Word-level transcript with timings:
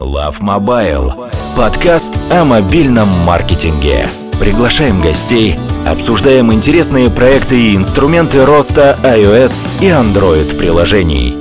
Love 0.00 0.40
Mobile. 0.40 1.30
Подкаст 1.54 2.16
о 2.30 2.46
мобильном 2.46 3.06
маркетинге. 3.26 4.06
Приглашаем 4.40 5.02
гостей, 5.02 5.56
обсуждаем 5.86 6.50
интересные 6.54 7.10
проекты 7.10 7.60
и 7.60 7.76
инструменты 7.76 8.46
роста 8.46 8.96
iOS 9.02 9.66
и 9.82 9.90
Android 9.90 10.56
приложений. 10.58 11.36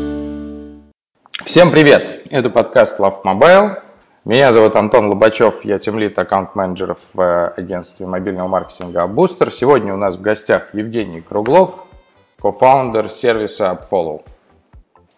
Всем 1.46 1.72
привет! 1.72 2.28
Это 2.30 2.50
подкаст 2.50 3.00
Love 3.00 3.24
Mobile. 3.24 3.82
Меня 4.26 4.52
зовут 4.52 4.76
Антон 4.76 5.08
Лобачев, 5.08 5.64
я 5.64 5.80
тимлит 5.80 6.20
аккаунт-менеджеров 6.20 6.98
в 7.14 7.54
агентстве 7.56 8.08
мобильного 8.08 8.50
маркетинга 8.50 9.06
Booster. 9.06 9.52
Сегодня 9.52 9.94
у 9.94 9.98
нас 9.98 10.18
в 10.18 10.22
гостях 10.22 10.74
Евгений 10.74 11.22
Круглов, 11.22 11.86
кофаундер 12.42 13.10
сервиса 13.10 13.80
AppFollow. 13.80 14.22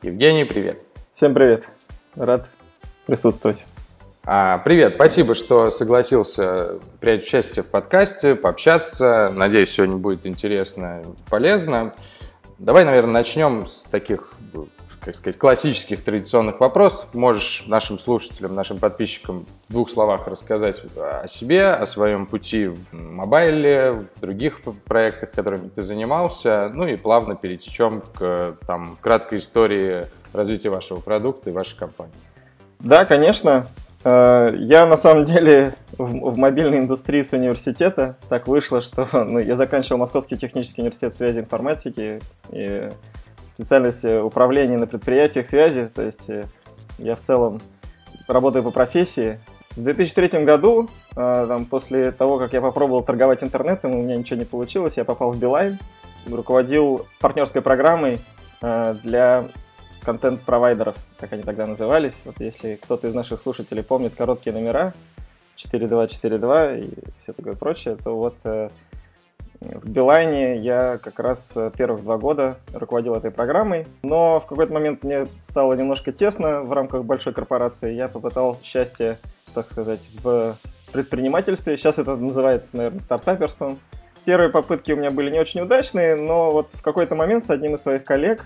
Евгений, 0.03 0.43
привет! 0.43 0.83
Всем 1.11 1.33
привет! 1.33 1.67
Рад 2.15 2.47
присутствовать. 3.11 3.65
А, 4.23 4.59
привет, 4.59 4.93
спасибо, 4.95 5.35
что 5.35 5.69
согласился 5.69 6.79
принять 7.01 7.25
участие 7.25 7.61
в 7.61 7.69
подкасте, 7.69 8.35
пообщаться. 8.35 9.33
Надеюсь, 9.35 9.71
сегодня 9.71 9.97
будет 9.97 10.25
интересно 10.25 11.01
и 11.01 11.29
полезно. 11.29 11.93
Давай, 12.57 12.85
наверное, 12.85 13.11
начнем 13.11 13.65
с 13.65 13.83
таких, 13.83 14.31
как 15.01 15.17
сказать, 15.17 15.37
классических 15.37 16.05
традиционных 16.05 16.61
вопросов. 16.61 17.13
Можешь 17.13 17.65
нашим 17.67 17.99
слушателям, 17.99 18.55
нашим 18.55 18.79
подписчикам 18.79 19.45
в 19.67 19.73
двух 19.73 19.89
словах 19.89 20.27
рассказать 20.27 20.81
о 20.95 21.27
себе, 21.27 21.65
о 21.65 21.85
своем 21.87 22.27
пути 22.27 22.67
в 22.67 22.93
мобайле, 22.93 24.07
в 24.15 24.21
других 24.21 24.61
проектах, 24.85 25.31
которыми 25.31 25.67
ты 25.67 25.81
занимался, 25.81 26.71
ну 26.73 26.87
и 26.87 26.95
плавно 26.95 27.35
перетечем 27.35 28.03
к 28.17 28.55
там, 28.65 28.97
краткой 29.01 29.39
истории 29.39 30.05
развития 30.31 30.69
вашего 30.69 31.01
продукта 31.01 31.49
и 31.49 31.53
вашей 31.53 31.77
компании. 31.77 32.13
Да, 32.83 33.05
конечно. 33.05 33.67
Э, 34.03 34.53
я 34.57 34.85
на 34.87 34.97
самом 34.97 35.25
деле 35.25 35.75
в, 35.97 36.35
мобильной 36.37 36.79
индустрии 36.79 37.21
с 37.21 37.31
университета. 37.33 38.17
Так 38.27 38.47
вышло, 38.47 38.81
что 38.81 39.07
ну, 39.13 39.39
я 39.39 39.55
заканчивал 39.55 39.99
Московский 39.99 40.37
технический 40.37 40.81
университет 40.81 41.13
связи 41.13 41.37
и 41.37 41.41
информатики 41.41 42.21
и 42.51 42.89
специальность 43.53 44.03
управления 44.03 44.77
на 44.77 44.87
предприятиях 44.87 45.45
связи. 45.45 45.89
То 45.93 46.01
есть 46.01 46.27
э, 46.27 46.45
я 46.97 47.15
в 47.15 47.21
целом 47.21 47.61
работаю 48.27 48.63
по 48.63 48.71
профессии. 48.71 49.39
В 49.75 49.83
2003 49.83 50.43
году, 50.43 50.89
э, 51.15 51.45
там, 51.47 51.65
после 51.65 52.11
того, 52.11 52.39
как 52.39 52.53
я 52.53 52.61
попробовал 52.61 53.03
торговать 53.03 53.43
интернетом, 53.43 53.91
у 53.91 54.01
меня 54.01 54.17
ничего 54.17 54.39
не 54.39 54.45
получилось, 54.45 54.97
я 54.97 55.05
попал 55.05 55.31
в 55.31 55.37
Билайн, 55.37 55.77
руководил 56.27 57.05
партнерской 57.19 57.61
программой 57.61 58.19
для 58.61 59.45
контент-провайдеров, 60.03 60.95
как 61.19 61.33
они 61.33 61.43
тогда 61.43 61.67
назывались. 61.67 62.21
Вот 62.25 62.35
если 62.39 62.75
кто-то 62.75 63.07
из 63.07 63.13
наших 63.13 63.41
слушателей 63.41 63.83
помнит 63.83 64.15
короткие 64.15 64.53
номера 64.53 64.93
4242 65.55 66.73
и 66.73 66.89
все 67.19 67.33
такое 67.33 67.55
прочее, 67.55 67.97
то 68.03 68.15
вот 68.15 68.35
э, 68.43 68.69
в 69.61 69.87
Билайне 69.87 70.57
я 70.57 70.97
как 70.97 71.19
раз 71.19 71.53
первых 71.77 72.03
два 72.03 72.17
года 72.17 72.57
руководил 72.73 73.13
этой 73.13 73.29
программой, 73.29 73.85
но 74.01 74.39
в 74.39 74.47
какой-то 74.47 74.73
момент 74.73 75.03
мне 75.03 75.27
стало 75.41 75.73
немножко 75.73 76.11
тесно 76.11 76.61
в 76.61 76.73
рамках 76.73 77.05
большой 77.05 77.33
корпорации. 77.33 77.93
Я 77.93 78.07
попытал 78.07 78.57
счастье, 78.63 79.17
так 79.53 79.67
сказать, 79.67 80.01
в 80.23 80.55
предпринимательстве. 80.91 81.77
Сейчас 81.77 81.99
это 81.99 82.15
называется, 82.15 82.75
наверное, 82.75 83.01
стартаперством. 83.01 83.79
Первые 84.25 84.49
попытки 84.49 84.91
у 84.91 84.95
меня 84.95 85.11
были 85.11 85.29
не 85.29 85.39
очень 85.39 85.61
удачные, 85.61 86.15
но 86.15 86.51
вот 86.51 86.69
в 86.73 86.81
какой-то 86.81 87.15
момент 87.15 87.43
с 87.43 87.49
одним 87.49 87.75
из 87.75 87.81
своих 87.81 88.03
коллег 88.03 88.45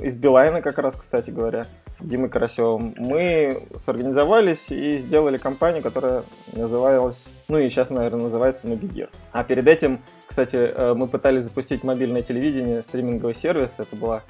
из 0.00 0.14
Билайна 0.14 0.62
как 0.62 0.78
раз, 0.78 0.96
кстати 0.96 1.30
говоря, 1.30 1.66
Димой 2.00 2.28
Карасевым, 2.28 2.94
мы 2.98 3.62
сорганизовались 3.84 4.70
и 4.70 4.98
сделали 4.98 5.38
компанию, 5.38 5.82
которая 5.82 6.24
называлась, 6.52 7.26
ну 7.48 7.58
и 7.58 7.68
сейчас, 7.68 7.90
наверное, 7.90 8.24
называется 8.24 8.66
Nubigir. 8.66 9.08
А 9.32 9.44
перед 9.44 9.66
этим, 9.66 10.00
кстати, 10.26 10.56
э, 10.56 10.94
мы 10.94 11.06
пытались 11.06 11.44
запустить 11.44 11.84
мобильное 11.84 12.22
телевидение, 12.22 12.82
стриминговый 12.82 13.34
сервис. 13.34 13.74
Это 13.78 13.96
была 13.96 14.22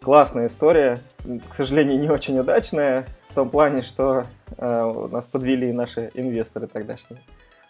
классная 0.00 0.46
история, 0.46 0.98
к 1.48 1.54
сожалению, 1.54 1.98
не 1.98 2.08
очень 2.08 2.38
удачная, 2.38 3.06
в 3.28 3.34
том 3.34 3.50
плане, 3.50 3.82
что 3.82 4.24
э, 4.56 5.08
нас 5.12 5.26
подвели 5.26 5.72
наши 5.72 6.10
инвесторы 6.14 6.66
тогдашние. 6.66 7.20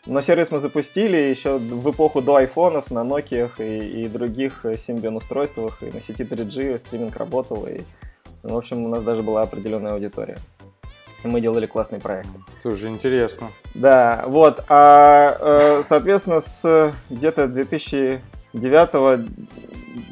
Но 0.09 0.23
сервис 0.23 0.51
мы 0.51 0.59
запустили 0.59 1.19
еще 1.19 1.59
в 1.59 1.91
эпоху 1.91 2.23
до 2.23 2.37
айфонов 2.37 2.91
на 2.91 3.01
Nokia 3.01 3.51
и, 3.59 4.05
и 4.05 4.09
других 4.09 4.65
Symbian 4.65 5.17
устройствах, 5.17 5.83
и 5.83 5.91
на 5.91 6.01
сети 6.01 6.23
3G 6.23 6.79
стриминг 6.79 7.15
работал, 7.19 7.67
и, 7.67 7.83
в 8.43 8.57
общем, 8.57 8.87
у 8.87 8.89
нас 8.89 9.05
даже 9.05 9.23
была 9.23 9.43
определенная 9.43 9.93
аудитория. 9.93 10.39
И 11.25 11.29
мы 11.29 11.43
делали 11.43 11.67
классный 11.67 12.01
проект. 12.01 12.31
Слушай, 12.63 12.89
интересно. 12.89 13.49
Да, 13.75 14.25
вот, 14.27 14.65
а, 14.71 15.37
э, 15.41 15.83
соответственно, 15.87 16.41
с 16.41 16.91
где-то 17.11 17.47
2009 17.47 19.29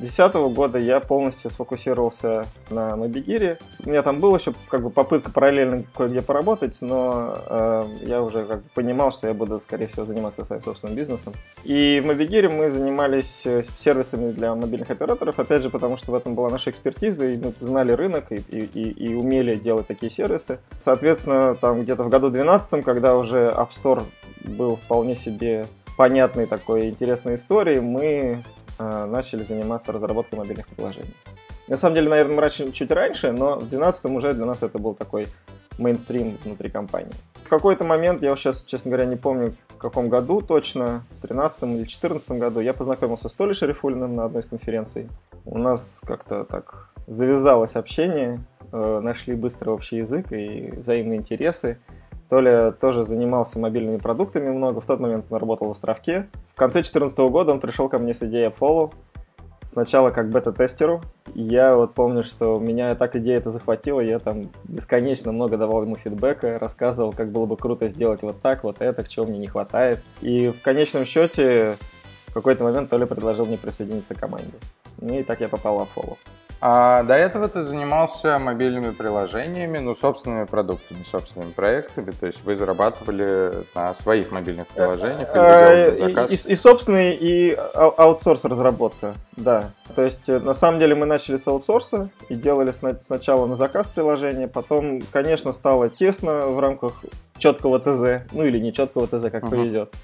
2010 0.01 0.35
года 0.55 0.79
я 0.79 1.01
полностью 1.01 1.51
сфокусировался 1.51 2.47
на 2.71 2.97
Мобигире. 2.97 3.59
У 3.85 3.89
меня 3.89 4.03
там 4.03 4.21
была 4.21 4.39
еще 4.39 4.55
как 4.69 4.83
бы 4.83 4.91
попытка 4.91 5.31
параллельно 5.31 5.85
кое-где 5.95 6.23
поработать, 6.23 6.77
но 6.81 7.37
э, 7.49 7.87
я 8.03 8.23
уже 8.23 8.45
как 8.45 8.63
бы 8.63 8.69
понимал, 8.75 9.13
что 9.13 9.27
я 9.27 9.35
буду, 9.35 9.61
скорее 9.61 9.87
всего, 9.87 10.07
заниматься 10.07 10.45
своим 10.45 10.63
собственным 10.63 10.97
бизнесом. 10.97 11.33
И 11.65 12.01
в 12.03 12.07
Мобигире 12.07 12.49
мы 12.49 12.71
занимались 12.71 13.43
э, 13.45 13.65
сервисами 13.79 14.33
для 14.33 14.55
мобильных 14.55 14.91
операторов, 14.91 15.39
опять 15.39 15.63
же, 15.63 15.71
потому 15.71 15.97
что 15.97 16.13
в 16.13 16.15
этом 16.15 16.35
была 16.35 16.51
наша 16.51 16.71
экспертиза, 16.71 17.27
и 17.27 17.37
мы 17.37 17.53
знали 17.61 17.93
рынок 17.93 18.31
и, 18.31 18.37
и, 18.37 18.61
и, 18.65 18.91
и 18.91 19.15
умели 19.15 19.57
делать 19.57 19.87
такие 19.87 20.11
сервисы. 20.11 20.59
Соответственно, 20.81 21.55
там 21.55 21.83
где-то 21.83 22.05
в 22.05 22.09
году 22.09 22.31
2012, 22.31 22.85
когда 22.85 23.17
уже 23.17 23.55
App 23.57 23.71
Store 23.71 24.03
был 24.45 24.77
вполне 24.77 25.15
себе 25.15 25.67
понятной 25.97 26.47
такой 26.47 26.91
интересной 26.91 27.37
историей, 27.37 27.81
мы 27.81 28.45
начали 28.79 29.43
заниматься 29.43 29.93
разработкой 29.93 30.39
мобильных 30.39 30.67
приложений. 30.69 31.15
На 31.69 31.77
самом 31.77 31.97
деле, 31.97 32.09
наверное, 32.09 32.41
раньше, 32.41 32.71
чуть 32.71 32.91
раньше, 32.91 33.33
но 33.33 33.57
в 33.57 33.69
2012 33.69 34.05
уже 34.07 34.33
для 34.35 34.47
нас 34.47 34.63
это 34.63 34.79
был 34.79 34.95
такой 34.95 35.27
мейнстрим 35.79 36.39
внутри 36.45 36.71
компании. 36.71 37.13
В 37.45 37.49
какой-то 37.49 37.85
момент, 37.85 38.23
я 38.23 38.35
сейчас, 38.37 38.63
честно 38.63 38.91
говоря, 38.91 39.07
не 39.07 39.17
помню, 39.17 39.55
в 39.69 39.77
каком 39.77 40.09
году 40.09 40.41
точно, 40.41 41.05
в 41.19 41.23
13 41.23 41.63
или 41.63 41.85
14 41.85 42.29
году, 42.31 42.61
я 42.61 42.73
познакомился 42.73 43.29
с 43.29 43.33
Толей 43.33 43.55
Шарифулиным 43.55 44.15
на 44.15 44.25
одной 44.25 44.43
из 44.43 44.47
конференций. 44.47 45.09
У 45.45 45.59
нас 45.59 45.99
как-то 46.05 46.45
так 46.45 46.91
завязалось 47.07 47.77
общение, 47.77 48.41
э, 48.73 49.01
нашли 49.01 49.35
быстро 49.35 49.71
общий 49.71 49.99
язык 49.99 50.33
и 50.33 50.73
взаимные 50.77 51.19
интересы. 51.19 51.79
Толя 52.29 52.73
тоже 52.73 53.05
занимался 53.05 53.59
мобильными 53.59 53.99
продуктами 53.99 54.51
много. 54.51 54.81
В 54.81 54.87
тот 54.87 54.99
момент 54.99 55.27
он 55.31 55.39
работал 55.39 55.69
в 55.69 55.71
Островке. 55.71 56.29
В 56.57 56.59
конце 56.59 56.79
2014 56.79 57.19
года 57.19 57.53
он 57.53 57.61
пришел 57.61 57.91
ко 57.91 57.99
мне 57.99 58.15
с 58.15 58.23
идеей 58.23 58.49
Follow. 58.49 58.95
Сначала 59.63 60.11
как 60.11 60.31
бета-тестеру. 60.31 61.03
Я 61.35 61.77
вот 61.77 61.93
помню, 61.93 62.25
что 62.25 62.59
меня 62.59 62.95
так 62.95 63.15
идея 63.17 63.37
это 63.37 63.51
захватила. 63.51 64.01
Я 64.01 64.21
там 64.21 64.49
бесконечно 64.65 65.33
много 65.33 65.59
давал 65.59 65.83
ему 65.83 65.97
фидбэка, 65.97 66.59
рассказывал, 66.59 67.13
как 67.13 67.31
было 67.31 67.45
бы 67.45 67.59
круто 67.59 67.91
сделать 67.91 68.23
вот 68.23 68.41
так, 68.41 68.65
вот 68.65 68.77
это, 68.81 69.07
чего 69.07 69.27
мне 69.27 69.39
не 69.39 69.49
хватает. 69.49 70.01
И 70.23 70.49
в 70.49 70.63
конечном 70.63 71.05
счете 71.05 71.77
в 72.29 72.33
какой-то 72.33 72.65
момент 72.65 72.89
Толя 72.89 73.05
предложил 73.05 73.45
мне 73.45 73.59
присоединиться 73.59 74.15
к 74.15 74.19
команде. 74.19 74.57
И 75.03 75.23
так 75.25 75.43
я 75.43 75.49
попал 75.49 75.85
в 75.85 75.95
Follow. 75.95 76.17
А 76.61 77.03
до 77.03 77.15
этого 77.15 77.49
ты 77.49 77.63
занимался 77.63 78.39
мобильными 78.39 78.91
приложениями, 78.91 79.79
ну, 79.79 79.95
собственными 79.95 80.45
продуктами, 80.47 81.03
собственными 81.05 81.51
проектами, 81.51 82.13
то 82.13 82.27
есть 82.27 82.45
вы 82.45 82.57
зарабатывали 82.57 83.65
на 83.75 83.93
своих 83.93 84.31
мобильных 84.33 84.67
приложениях 84.69 85.29
или 85.35 85.93
э, 85.93 85.97
заказ? 85.97 86.31
И, 86.31 86.35
и, 86.35 86.53
и 86.53 86.57
собственный, 86.57 87.15
и 87.15 87.53
аутсорс 87.75 88.45
разработка, 88.45 89.15
да. 89.37 89.71
То 89.95 90.03
есть, 90.03 90.29
э, 90.29 90.39
на 90.39 90.55
самом 90.55 90.79
деле, 90.81 90.95
мы 90.95 91.05
начали 91.05 91.37
с 91.37 91.47
аутсорса 91.47 92.09
и 92.31 92.35
делали 92.35 92.73
сначала 93.03 93.47
на 93.47 93.57
заказ 93.57 93.89
приложения, 93.89 94.49
потом, 94.49 95.03
конечно, 95.13 95.53
стало 95.53 95.91
тесно 95.91 96.47
в 96.47 96.59
рамках 96.59 97.05
четкого 97.37 97.79
ТЗ, 97.79 98.27
ну 98.33 98.45
или 98.45 98.59
не 98.59 98.73
четкого 98.73 99.07
ТЗ, 99.07 99.31
как 99.31 99.45
uh-huh. 99.45 99.51
повезет. 99.51 99.95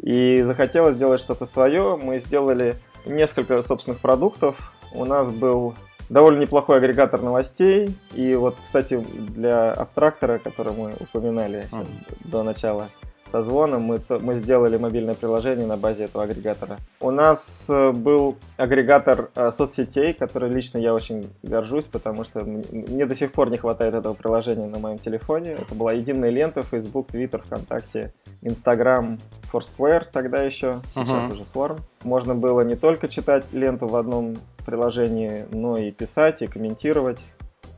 И 0.00 0.42
захотелось 0.42 0.94
сделать 0.94 1.20
что-то 1.20 1.46
свое, 1.46 1.96
мы 1.96 2.20
сделали 2.20 2.76
несколько 3.06 3.60
собственных 3.62 3.98
продуктов, 4.00 4.72
у 4.92 5.04
нас 5.04 5.28
был 5.28 5.74
довольно 6.08 6.40
неплохой 6.40 6.78
агрегатор 6.78 7.22
новостей. 7.22 7.96
И 8.14 8.34
вот, 8.34 8.56
кстати, 8.62 9.04
для 9.34 9.72
абтрактора, 9.72 10.38
который 10.38 10.72
мы 10.72 10.92
упоминали 11.00 11.68
mm. 11.70 11.86
до 12.24 12.42
начала 12.42 12.88
созвона, 13.30 13.78
мы, 13.78 14.00
мы 14.20 14.34
сделали 14.34 14.76
мобильное 14.76 15.14
приложение 15.14 15.66
на 15.66 15.76
базе 15.76 16.04
этого 16.04 16.24
агрегатора. 16.24 16.78
У 17.00 17.10
нас 17.10 17.66
э, 17.68 17.90
был 17.92 18.36
агрегатор 18.56 19.30
э, 19.34 19.50
соцсетей, 19.52 20.12
который 20.12 20.50
лично 20.50 20.78
я 20.78 20.94
очень 20.94 21.30
горжусь, 21.42 21.86
потому 21.86 22.24
что 22.24 22.44
мне 22.44 23.06
до 23.06 23.14
сих 23.14 23.32
пор 23.32 23.50
не 23.50 23.58
хватает 23.58 23.94
этого 23.94 24.14
приложения 24.14 24.66
на 24.66 24.78
моем 24.78 24.98
телефоне. 24.98 25.52
Это 25.52 25.74
была 25.74 25.92
единая 25.92 26.30
лента 26.30 26.62
Facebook, 26.62 27.08
Twitter, 27.10 27.42
ВКонтакте, 27.44 28.12
Instagram, 28.42 29.18
Foursquare 29.52 30.06
тогда 30.10 30.42
еще, 30.42 30.80
сейчас 30.94 31.08
uh-huh. 31.08 31.32
уже 31.32 31.42
Swarm. 31.42 31.78
Можно 32.04 32.34
было 32.34 32.60
не 32.62 32.76
только 32.76 33.08
читать 33.08 33.44
ленту 33.52 33.86
в 33.86 33.96
одном 33.96 34.36
приложении, 34.64 35.46
но 35.50 35.76
и 35.76 35.90
писать, 35.90 36.42
и 36.42 36.46
комментировать. 36.46 37.24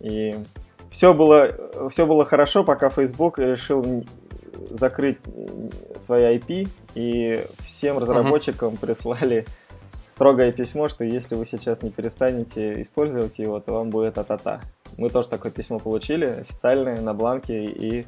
И 0.00 0.34
все 0.90 1.12
было, 1.14 1.88
все 1.90 2.06
было 2.06 2.24
хорошо, 2.24 2.64
пока 2.64 2.88
Facebook 2.88 3.38
решил 3.38 4.04
закрыть 4.70 5.19
свои 5.99 6.37
IP, 6.37 6.69
и 6.94 7.44
всем 7.64 7.99
разработчикам 7.99 8.75
uh-huh. 8.75 8.78
прислали 8.78 9.46
строгое 9.87 10.52
письмо, 10.52 10.88
что 10.88 11.05
если 11.05 11.34
вы 11.34 11.46
сейчас 11.46 11.82
не 11.82 11.90
перестанете 11.90 12.82
использовать 12.82 13.38
его, 13.38 13.60
то 13.60 13.72
вам 13.72 13.90
будет 13.90 14.19
а-та-та. 14.19 14.62
Мы 14.96 15.10
тоже 15.10 15.28
такое 15.28 15.52
письмо 15.52 15.78
получили, 15.78 16.26
официальное, 16.26 17.00
на 17.00 17.14
бланке, 17.14 17.64
и 17.64 18.06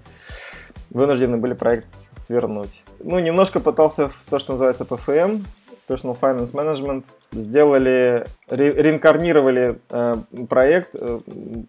вынуждены 0.91 1.37
были 1.37 1.55
проект 1.55 1.89
свернуть. 2.11 2.83
Ну, 2.99 3.19
немножко 3.19 3.61
пытался 3.61 4.09
в 4.09 4.23
то, 4.29 4.39
что 4.39 4.53
называется 4.53 4.85
PFM, 4.85 5.43
Personal 5.89 6.17
Finance 6.21 6.53
Management, 6.53 7.05
сделали, 7.33 8.25
ре, 8.49 8.73
реинкарнировали 8.73 9.81
э, 9.91 10.15
проект, 10.49 10.91
э, 10.95 11.21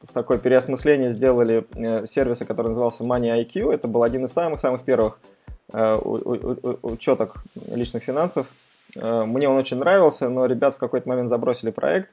с 0.04 0.10
такой 0.10 0.38
переосмыслением 0.38 1.12
сделали 1.12 1.66
э, 1.76 2.06
сервиса, 2.06 2.46
который 2.46 2.68
назывался 2.68 3.04
Money 3.04 3.44
IQ. 3.44 3.74
Это 3.74 3.88
был 3.88 4.04
один 4.04 4.26
из 4.26 4.34
самых-самых 4.34 4.84
первых 4.84 5.20
э, 5.74 5.96
учеток 5.96 7.44
личных 7.74 8.04
финансов. 8.04 8.46
Э, 8.96 9.24
мне 9.24 9.50
он 9.50 9.58
очень 9.58 9.78
нравился, 9.78 10.30
но 10.30 10.46
ребят 10.46 10.76
в 10.76 10.80
какой-то 10.80 11.10
момент 11.10 11.30
забросили 11.30 11.72
проект. 11.72 12.10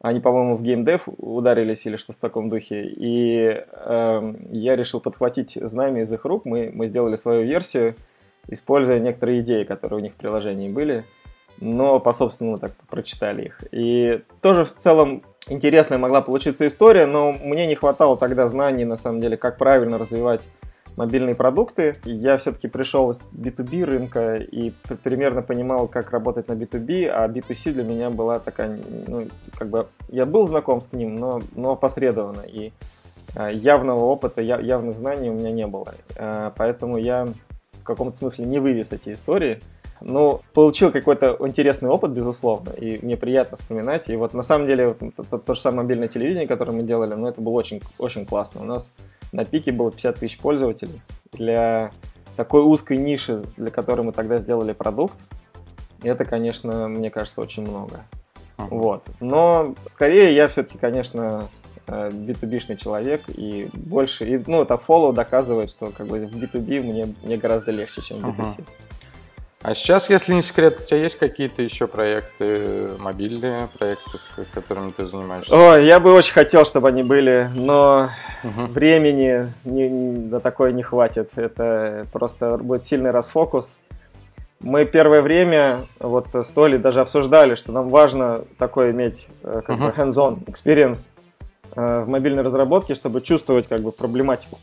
Они, 0.00 0.20
по-моему, 0.20 0.56
в 0.56 0.62
геймдев 0.62 1.02
ударились 1.18 1.84
или 1.86 1.96
что-то 1.96 2.18
в 2.18 2.20
таком 2.20 2.48
духе. 2.48 2.84
И 2.84 3.62
э, 3.70 4.34
я 4.50 4.76
решил 4.76 5.00
подхватить 5.00 5.58
знамя 5.60 6.02
из 6.02 6.12
их 6.12 6.24
рук. 6.24 6.46
Мы, 6.46 6.70
мы 6.72 6.86
сделали 6.86 7.16
свою 7.16 7.42
версию, 7.42 7.96
используя 8.48 8.98
некоторые 8.98 9.40
идеи, 9.40 9.64
которые 9.64 9.98
у 9.98 10.02
них 10.02 10.12
в 10.12 10.16
приложении 10.16 10.70
были 10.70 11.04
но 11.60 12.00
по 12.00 12.12
собственному 12.12 12.58
так 12.58 12.72
прочитали 12.88 13.46
их. 13.46 13.62
И 13.70 14.22
тоже 14.40 14.64
в 14.64 14.72
целом 14.72 15.22
интересная 15.48 15.98
могла 15.98 16.22
получиться 16.22 16.66
история, 16.66 17.06
но 17.06 17.32
мне 17.32 17.66
не 17.66 17.74
хватало 17.74 18.16
тогда 18.16 18.48
знаний, 18.48 18.84
на 18.84 18.96
самом 18.96 19.20
деле, 19.20 19.36
как 19.36 19.58
правильно 19.58 19.98
развивать 19.98 20.42
мобильные 21.00 21.34
продукты. 21.34 21.96
Я 22.04 22.36
все-таки 22.36 22.68
пришел 22.68 23.10
из 23.10 23.20
B2B 23.32 23.84
рынка 23.84 24.36
и 24.36 24.70
примерно 25.02 25.40
понимал, 25.40 25.88
как 25.88 26.10
работать 26.10 26.46
на 26.48 26.52
B2B, 26.52 27.06
а 27.06 27.26
B2C 27.26 27.72
для 27.72 27.84
меня 27.84 28.10
была 28.10 28.38
такая, 28.38 28.78
ну, 29.06 29.26
как 29.56 29.68
бы, 29.68 29.86
я 30.10 30.26
был 30.26 30.46
знаком 30.46 30.82
с 30.82 30.92
ним, 30.92 31.16
но, 31.16 31.40
но 31.56 31.74
посредованно, 31.74 32.42
и 32.42 32.72
а, 33.34 33.50
явного 33.50 34.00
опыта, 34.00 34.42
явных 34.42 34.94
знаний 34.94 35.30
у 35.30 35.34
меня 35.34 35.50
не 35.50 35.66
было. 35.66 35.94
А, 36.16 36.52
поэтому 36.54 36.98
я 36.98 37.26
в 37.80 37.82
каком-то 37.82 38.18
смысле 38.18 38.44
не 38.44 38.58
вывез 38.58 38.92
эти 38.92 39.14
истории, 39.14 39.60
ну, 40.02 40.42
получил 40.52 40.92
какой-то 40.92 41.36
интересный 41.40 41.88
опыт, 41.88 42.10
безусловно, 42.10 42.70
и 42.70 43.02
мне 43.02 43.16
приятно 43.16 43.56
вспоминать. 43.56 44.10
И 44.10 44.16
вот 44.16 44.34
на 44.34 44.42
самом 44.42 44.66
деле 44.66 44.94
то, 45.16 45.24
то, 45.24 45.38
то 45.38 45.54
же 45.54 45.60
самое 45.60 45.82
мобильное 45.82 46.08
телевидение, 46.08 46.46
которое 46.46 46.72
мы 46.72 46.82
делали, 46.82 47.14
ну, 47.14 47.26
это 47.26 47.40
было 47.40 47.54
очень, 47.54 47.80
очень 47.98 48.26
классно. 48.26 48.60
У 48.60 48.64
нас 48.64 48.92
на 49.32 49.44
пике 49.44 49.72
было 49.72 49.90
50 49.90 50.18
тысяч 50.18 50.38
пользователей. 50.38 51.00
Для 51.32 51.92
такой 52.36 52.62
узкой 52.62 52.96
ниши, 52.96 53.44
для 53.56 53.70
которой 53.70 54.02
мы 54.02 54.12
тогда 54.12 54.38
сделали 54.38 54.72
продукт, 54.72 55.14
это, 56.02 56.24
конечно, 56.24 56.88
мне 56.88 57.10
кажется, 57.10 57.40
очень 57.40 57.62
много. 57.62 58.04
Вот. 58.56 59.04
Но 59.20 59.74
скорее 59.86 60.34
я 60.34 60.48
все-таки, 60.48 60.78
конечно, 60.78 61.48
B2B-шный 61.86 62.74
э, 62.74 62.76
человек 62.76 63.22
и 63.28 63.68
больше, 63.72 64.24
и, 64.24 64.42
ну, 64.46 64.62
это 64.62 64.74
follow 64.74 65.12
доказывает, 65.12 65.70
что 65.70 65.90
как 65.90 66.06
бы 66.06 66.26
в 66.26 66.36
B2B 66.36 66.82
мне, 66.82 67.14
мне 67.22 67.36
гораздо 67.36 67.72
легче, 67.72 68.02
чем 68.02 68.18
в 68.18 68.26
B2C. 68.26 68.58
Uh-huh. 68.58 68.64
А 69.62 69.74
сейчас, 69.74 70.08
если 70.08 70.32
не 70.32 70.40
секрет, 70.40 70.80
у 70.80 70.86
тебя 70.86 71.02
есть 71.02 71.18
какие-то 71.18 71.60
еще 71.60 71.86
проекты, 71.86 72.88
мобильные 72.98 73.68
проекты, 73.78 74.18
которыми 74.54 74.90
ты 74.92 75.04
занимаешься? 75.04 75.54
О, 75.54 75.76
я 75.76 76.00
бы 76.00 76.14
очень 76.14 76.32
хотел, 76.32 76.64
чтобы 76.64 76.88
они 76.88 77.02
были, 77.02 77.50
но 77.54 78.08
угу. 78.42 78.66
времени 78.72 79.52
не, 79.64 79.90
на 79.90 80.40
такое 80.40 80.72
не 80.72 80.82
хватит. 80.82 81.32
Это 81.36 82.06
просто 82.10 82.56
будет 82.56 82.84
сильный 82.84 83.10
расфокус. 83.10 83.76
Мы 84.60 84.86
первое 84.86 85.20
время 85.20 85.80
вот 85.98 86.28
с 86.32 86.48
Толей 86.48 86.78
даже 86.78 87.02
обсуждали, 87.02 87.54
что 87.54 87.70
нам 87.72 87.90
важно 87.90 88.44
такое 88.58 88.92
иметь 88.92 89.28
э, 89.42 89.62
как 89.66 89.78
uh-huh. 89.78 89.94
бы 89.94 90.02
hands-on 90.02 90.44
experience 90.44 91.08
э, 91.76 92.02
в 92.02 92.08
мобильной 92.08 92.42
разработке, 92.42 92.94
чтобы 92.94 93.22
чувствовать 93.22 93.68
как 93.68 93.80
бы 93.80 93.90
проблематику. 93.90 94.58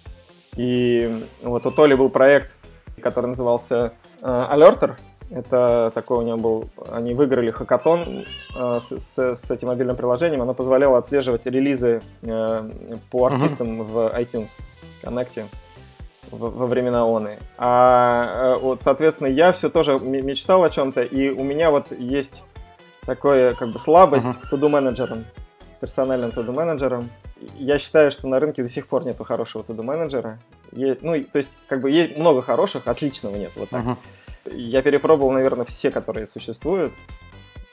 И 0.55 1.23
вот 1.41 1.65
у 1.65 1.71
Толи 1.71 1.95
был 1.95 2.09
проект, 2.09 2.53
который 3.01 3.25
назывался 3.25 3.93
Alerter. 4.21 4.95
Это 5.29 5.91
такой 5.93 6.19
у 6.19 6.21
него 6.21 6.37
был, 6.37 6.69
они 6.89 7.13
выиграли 7.13 7.51
хакатон 7.51 8.23
э, 8.57 8.79
с, 8.79 8.97
с, 8.97 9.35
с 9.35 9.51
этим 9.51 9.67
мобильным 9.67 9.97
приложением. 9.97 10.41
Оно 10.41 10.53
позволяло 10.53 10.97
отслеживать 10.97 11.45
релизы 11.45 12.01
э, 12.21 12.69
по 13.11 13.25
артистам 13.25 13.81
uh-huh. 13.81 13.83
в 13.83 13.97
iTunes 14.17 14.47
Connect 15.03 15.45
во 16.31 16.65
времена 16.65 17.05
оны. 17.05 17.39
А 17.57 18.57
вот, 18.61 18.83
соответственно, 18.83 19.27
я 19.27 19.51
все 19.51 19.69
тоже 19.69 19.99
мечтал 19.99 20.63
о 20.63 20.69
чем-то, 20.69 21.03
и 21.03 21.29
у 21.29 21.43
меня 21.43 21.71
вот 21.71 21.91
есть 21.91 22.43
такая 23.05 23.53
как 23.53 23.69
бы 23.69 23.79
слабость 23.79 24.27
uh-huh. 24.27 24.49
к 24.49 24.53
to-do 24.53 24.69
менеджерам, 24.69 25.25
персональным 25.81 26.29
to-do 26.29 26.53
менеджерам. 26.53 27.09
Я 27.57 27.79
считаю, 27.79 28.11
что 28.11 28.27
на 28.27 28.39
рынке 28.39 28.63
до 28.63 28.69
сих 28.69 28.87
пор 28.87 29.05
нету 29.05 29.23
хорошего 29.23 29.63
to-do 29.63 29.83
менеджера. 29.83 30.39
Ну, 30.71 31.23
то 31.23 31.37
есть, 31.37 31.49
как 31.67 31.81
бы 31.81 31.91
есть 31.91 32.17
много 32.17 32.41
хороших, 32.41 32.87
отличного 32.87 33.35
нет, 33.35 33.51
вот 33.55 33.69
так. 33.69 33.85
Uh-huh. 33.85 33.97
Я 34.53 34.81
перепробовал, 34.81 35.31
наверное, 35.31 35.65
все, 35.65 35.91
которые 35.91 36.27
существуют, 36.27 36.93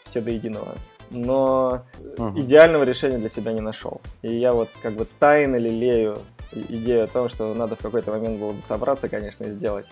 все 0.04 0.20
до 0.20 0.30
единого, 0.30 0.74
но 1.10 1.84
uh-huh. 2.16 2.40
идеального 2.40 2.84
решения 2.84 3.18
для 3.18 3.28
себя 3.28 3.52
не 3.52 3.60
нашел. 3.60 4.00
И 4.22 4.34
я 4.34 4.52
вот 4.52 4.68
как 4.82 4.94
бы 4.94 5.06
тайно 5.18 5.56
лелею 5.56 6.18
идею 6.52 7.04
о 7.04 7.08
том, 7.08 7.28
что 7.28 7.52
надо 7.54 7.76
в 7.76 7.80
какой-то 7.80 8.10
момент 8.10 8.38
было 8.38 8.52
бы 8.52 8.62
собраться, 8.62 9.08
конечно, 9.08 9.44
и 9.44 9.50
сделать 9.50 9.86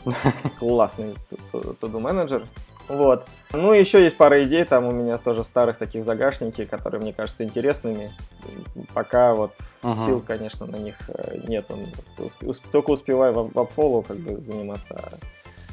классный 0.59 1.15
to-do 1.53 2.01
менеджер. 2.01 2.43
Вот. 2.89 3.27
Ну, 3.53 3.73
еще 3.73 4.03
есть 4.03 4.17
пара 4.17 4.43
идей, 4.43 4.65
там 4.65 4.85
у 4.85 4.93
меня 4.93 5.17
тоже 5.17 5.45
старых 5.45 5.79
таких 5.79 6.05
загашники, 6.05 6.65
которые 6.65 7.01
мне 7.01 7.13
кажутся 7.13 7.45
интересными. 7.45 8.11
Пока 8.93 9.35
вот 9.35 9.53
uh-huh. 9.83 10.07
сил, 10.07 10.21
конечно, 10.27 10.67
на 10.67 10.77
них 10.77 10.97
э, 11.09 11.39
нет. 11.47 11.67
Только 12.73 12.91
успеваю 12.91 13.51
в 13.53 13.59
апфолу 13.59 14.03
как 14.03 14.19
бы 14.19 14.41
заниматься. 14.41 15.19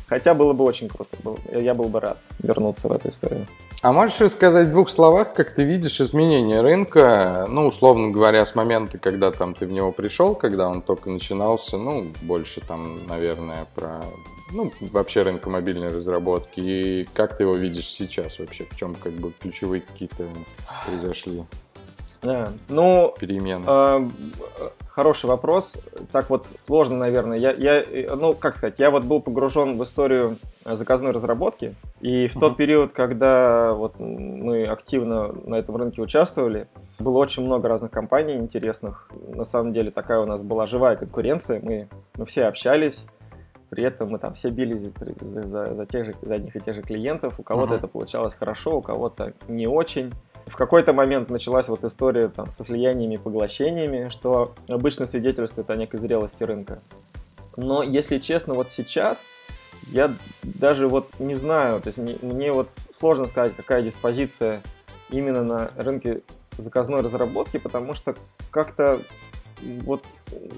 Хотя 0.07 0.33
было 0.33 0.53
бы 0.53 0.63
очень 0.63 0.87
круто, 0.87 1.17
я 1.51 1.73
был 1.73 1.85
бы 1.85 1.99
рад 1.99 2.17
вернуться 2.39 2.87
в 2.87 2.91
эту 2.91 3.09
историю. 3.09 3.45
А 3.81 3.93
можешь 3.93 4.19
рассказать 4.19 4.67
в 4.67 4.71
двух 4.71 4.89
словах, 4.89 5.33
как 5.33 5.55
ты 5.55 5.63
видишь 5.63 6.01
изменения 6.01 6.59
рынка, 6.59 7.45
ну, 7.49 7.67
условно 7.67 8.09
говоря, 8.09 8.45
с 8.45 8.53
момента, 8.53 8.97
когда 8.97 9.31
там 9.31 9.53
ты 9.53 9.65
в 9.65 9.71
него 9.71 9.93
пришел, 9.93 10.35
когда 10.35 10.67
он 10.67 10.81
только 10.81 11.09
начинался, 11.09 11.77
ну, 11.77 12.07
больше 12.23 12.59
там, 12.59 13.07
наверное, 13.07 13.67
про 13.75 14.01
ну, 14.51 14.73
вообще 14.81 15.21
рынка 15.21 15.49
мобильной 15.49 15.87
разработки, 15.87 16.59
и 16.59 17.09
как 17.13 17.37
ты 17.37 17.43
его 17.43 17.55
видишь 17.55 17.87
сейчас 17.87 18.39
вообще, 18.39 18.65
в 18.69 18.75
чем 18.75 18.95
как 18.95 19.13
бы 19.13 19.31
ключевые 19.39 19.81
какие-то 19.81 20.27
произошли 20.85 21.43
да. 22.21 22.49
Ну, 22.67 23.13
перемены? 23.19 23.63
Э, 23.67 24.09
хороший 24.89 25.27
вопрос. 25.27 25.73
Так 26.11 26.29
вот 26.29 26.47
сложно, 26.65 26.97
наверное. 26.97 27.37
Я, 27.37 27.51
я, 27.53 27.85
ну, 28.15 28.33
как 28.33 28.55
сказать, 28.55 28.75
я 28.79 28.91
вот 28.91 29.05
был 29.05 29.21
погружен 29.21 29.77
в 29.77 29.83
историю 29.83 30.37
заказной 30.65 31.11
разработки, 31.11 31.75
и 32.01 32.27
в 32.27 32.35
uh-huh. 32.35 32.39
тот 32.39 32.57
период, 32.57 32.91
когда 32.91 33.73
вот 33.73 33.99
мы 33.99 34.65
активно 34.65 35.31
на 35.45 35.55
этом 35.55 35.77
рынке 35.77 36.01
участвовали, 36.01 36.67
было 36.99 37.17
очень 37.17 37.45
много 37.45 37.69
разных 37.69 37.91
компаний 37.91 38.35
интересных. 38.35 39.09
На 39.27 39.45
самом 39.45 39.71
деле 39.71 39.91
такая 39.91 40.19
у 40.19 40.25
нас 40.25 40.41
была 40.41 40.67
живая 40.67 40.97
конкуренция. 40.97 41.61
Мы, 41.63 41.87
мы 42.17 42.25
все 42.25 42.45
общались. 42.45 43.05
При 43.69 43.83
этом 43.83 44.09
мы 44.09 44.17
там 44.17 44.33
все 44.33 44.49
бились 44.49 44.81
за, 44.81 45.43
за, 45.43 45.75
за, 45.75 45.85
тех 45.85 46.07
же, 46.07 46.15
за 46.23 46.33
одних 46.33 46.55
и 46.55 46.59
тех 46.59 46.75
же 46.75 46.81
клиентов. 46.81 47.35
У 47.39 47.43
кого-то 47.43 47.75
uh-huh. 47.75 47.77
это 47.77 47.87
получалось 47.87 48.33
хорошо, 48.33 48.77
у 48.77 48.81
кого-то 48.81 49.33
не 49.47 49.67
очень. 49.67 50.11
В 50.47 50.55
какой-то 50.55 50.93
момент 50.93 51.29
началась 51.29 51.67
вот 51.67 51.83
история 51.83 52.27
там, 52.29 52.51
со 52.51 52.63
слияниями 52.63 53.15
и 53.15 53.17
поглощениями, 53.17 54.09
что 54.09 54.55
обычно 54.69 55.05
свидетельствует 55.05 55.69
о 55.69 55.75
некой 55.75 55.99
зрелости 55.99 56.43
рынка. 56.43 56.81
Но, 57.55 57.83
если 57.83 58.19
честно, 58.19 58.53
вот 58.53 58.69
сейчас 58.69 59.23
я 59.87 60.11
даже 60.43 60.87
вот 60.87 61.19
не 61.19 61.35
знаю, 61.35 61.79
то 61.81 61.87
есть 61.87 61.97
мне, 61.97 62.17
мне 62.21 62.51
вот 62.51 62.69
сложно 62.97 63.27
сказать, 63.27 63.55
какая 63.55 63.81
диспозиция 63.81 64.61
именно 65.09 65.43
на 65.43 65.71
рынке 65.75 66.21
заказной 66.57 67.01
разработки, 67.01 67.57
потому 67.57 67.93
что 67.93 68.15
как-то 68.51 68.99
вот, 69.61 70.03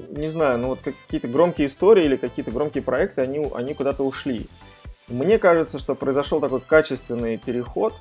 не 0.10 0.30
знаю, 0.30 0.60
ну 0.60 0.68
вот 0.70 0.80
какие-то 0.82 1.28
громкие 1.28 1.68
истории 1.68 2.06
или 2.06 2.18
какие-то 2.18 2.52
громкие 2.52 2.84
проекты, 2.84 3.22
они, 3.22 3.50
они 3.54 3.74
куда-то 3.74 4.04
ушли. 4.04 4.48
Мне 5.08 5.40
кажется, 5.40 5.80
что 5.80 5.96
произошел 5.96 6.40
такой 6.40 6.62
качественный 6.62 7.38
переход, 7.38 7.94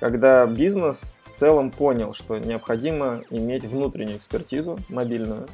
когда 0.00 0.46
бизнес 0.46 1.00
в 1.24 1.30
целом 1.30 1.70
понял, 1.70 2.12
что 2.12 2.38
необходимо 2.38 3.22
иметь 3.30 3.64
внутреннюю 3.64 4.16
экспертизу 4.16 4.78
мобильную, 4.88 5.46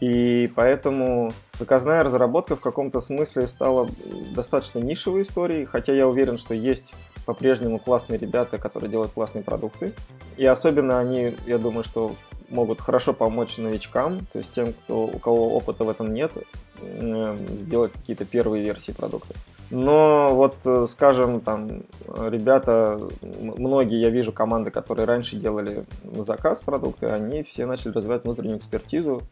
и 0.00 0.52
поэтому 0.54 1.32
заказная 1.58 2.04
разработка 2.04 2.54
в 2.54 2.60
каком-то 2.60 3.00
смысле 3.00 3.48
стала 3.48 3.88
достаточно 4.34 4.78
нишевой 4.78 5.22
историей, 5.22 5.64
хотя 5.64 5.92
я 5.92 6.06
уверен, 6.06 6.38
что 6.38 6.54
есть 6.54 6.94
по-прежнему 7.26 7.78
классные 7.78 8.18
ребята, 8.18 8.58
которые 8.58 8.90
делают 8.90 9.12
классные 9.12 9.42
продукты. 9.42 9.92
И 10.36 10.46
особенно 10.46 11.00
они, 11.00 11.34
я 11.46 11.58
думаю, 11.58 11.82
что 11.82 12.14
могут 12.48 12.80
хорошо 12.80 13.12
помочь 13.12 13.58
новичкам, 13.58 14.20
то 14.32 14.38
есть 14.38 14.52
тем, 14.54 14.72
кто, 14.72 15.04
у 15.06 15.18
кого 15.18 15.56
опыта 15.56 15.84
в 15.84 15.90
этом 15.90 16.14
нет, 16.14 16.32
сделать 16.80 17.92
какие-то 17.92 18.24
первые 18.24 18.62
версии 18.62 18.92
продукта. 18.92 19.34
Но 19.70 20.30
вот, 20.32 20.56
э, 20.64 20.86
скажем, 20.90 21.40
там, 21.40 21.82
ребята, 22.06 22.98
многие, 23.22 24.00
я 24.00 24.08
вижу 24.08 24.32
команды, 24.32 24.70
которые 24.70 25.04
раньше 25.06 25.36
делали 25.36 25.84
на 26.04 26.24
заказ 26.24 26.60
продукты, 26.60 27.06
они 27.06 27.42
все 27.42 27.66
начали 27.66 27.92
развивать 27.92 28.24
внутреннюю 28.24 28.58
экспертизу, 28.58 29.22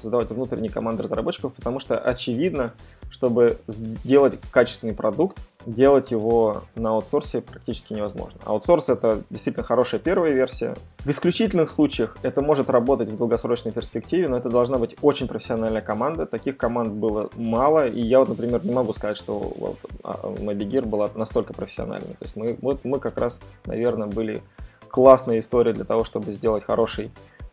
создавать 0.00 0.30
внутренние 0.30 0.70
команды 0.70 1.02
разработчиков, 1.02 1.52
потому 1.52 1.78
что 1.78 1.98
очевидно, 1.98 2.72
чтобы 3.10 3.58
сделать 3.68 4.40
качественный 4.50 4.94
продукт, 4.94 5.38
делать 5.66 6.10
его 6.12 6.62
на 6.76 6.90
аутсорсе 6.90 7.40
практически 7.40 7.92
невозможно. 7.92 8.40
Аутсорс 8.44 8.88
это 8.88 9.22
действительно 9.30 9.64
хорошая 9.64 10.00
первая 10.00 10.32
версия. 10.32 10.74
В 11.00 11.10
исключительных 11.10 11.70
случаях 11.70 12.16
это 12.22 12.40
может 12.40 12.70
работать 12.70 13.08
в 13.08 13.16
долгосрочной 13.16 13.72
перспективе, 13.72 14.28
но 14.28 14.36
это 14.36 14.48
должна 14.48 14.78
быть 14.78 14.96
очень 15.02 15.26
профессиональная 15.26 15.82
команда. 15.82 16.26
Таких 16.26 16.56
команд 16.56 16.94
было 16.94 17.30
мало, 17.34 17.86
и 17.88 18.00
я 18.00 18.20
вот, 18.20 18.28
например, 18.28 18.64
не 18.64 18.72
могу 18.72 18.92
сказать, 18.92 19.16
что 19.16 19.38
вот, 19.38 19.76
Mobigir 20.02 20.84
а, 20.84 20.86
была 20.86 21.10
настолько 21.14 21.52
профессиональной. 21.52 22.14
То 22.14 22.24
есть 22.24 22.36
мы, 22.36 22.56
вот 22.62 22.84
мы 22.84 23.00
как 23.00 23.18
раз, 23.18 23.40
наверное, 23.64 24.06
были 24.06 24.42
классная 24.88 25.40
история 25.40 25.72
для 25.72 25.84
того, 25.84 26.04
чтобы 26.04 26.32
сделать 26.32 26.64
хороший, 26.64 27.10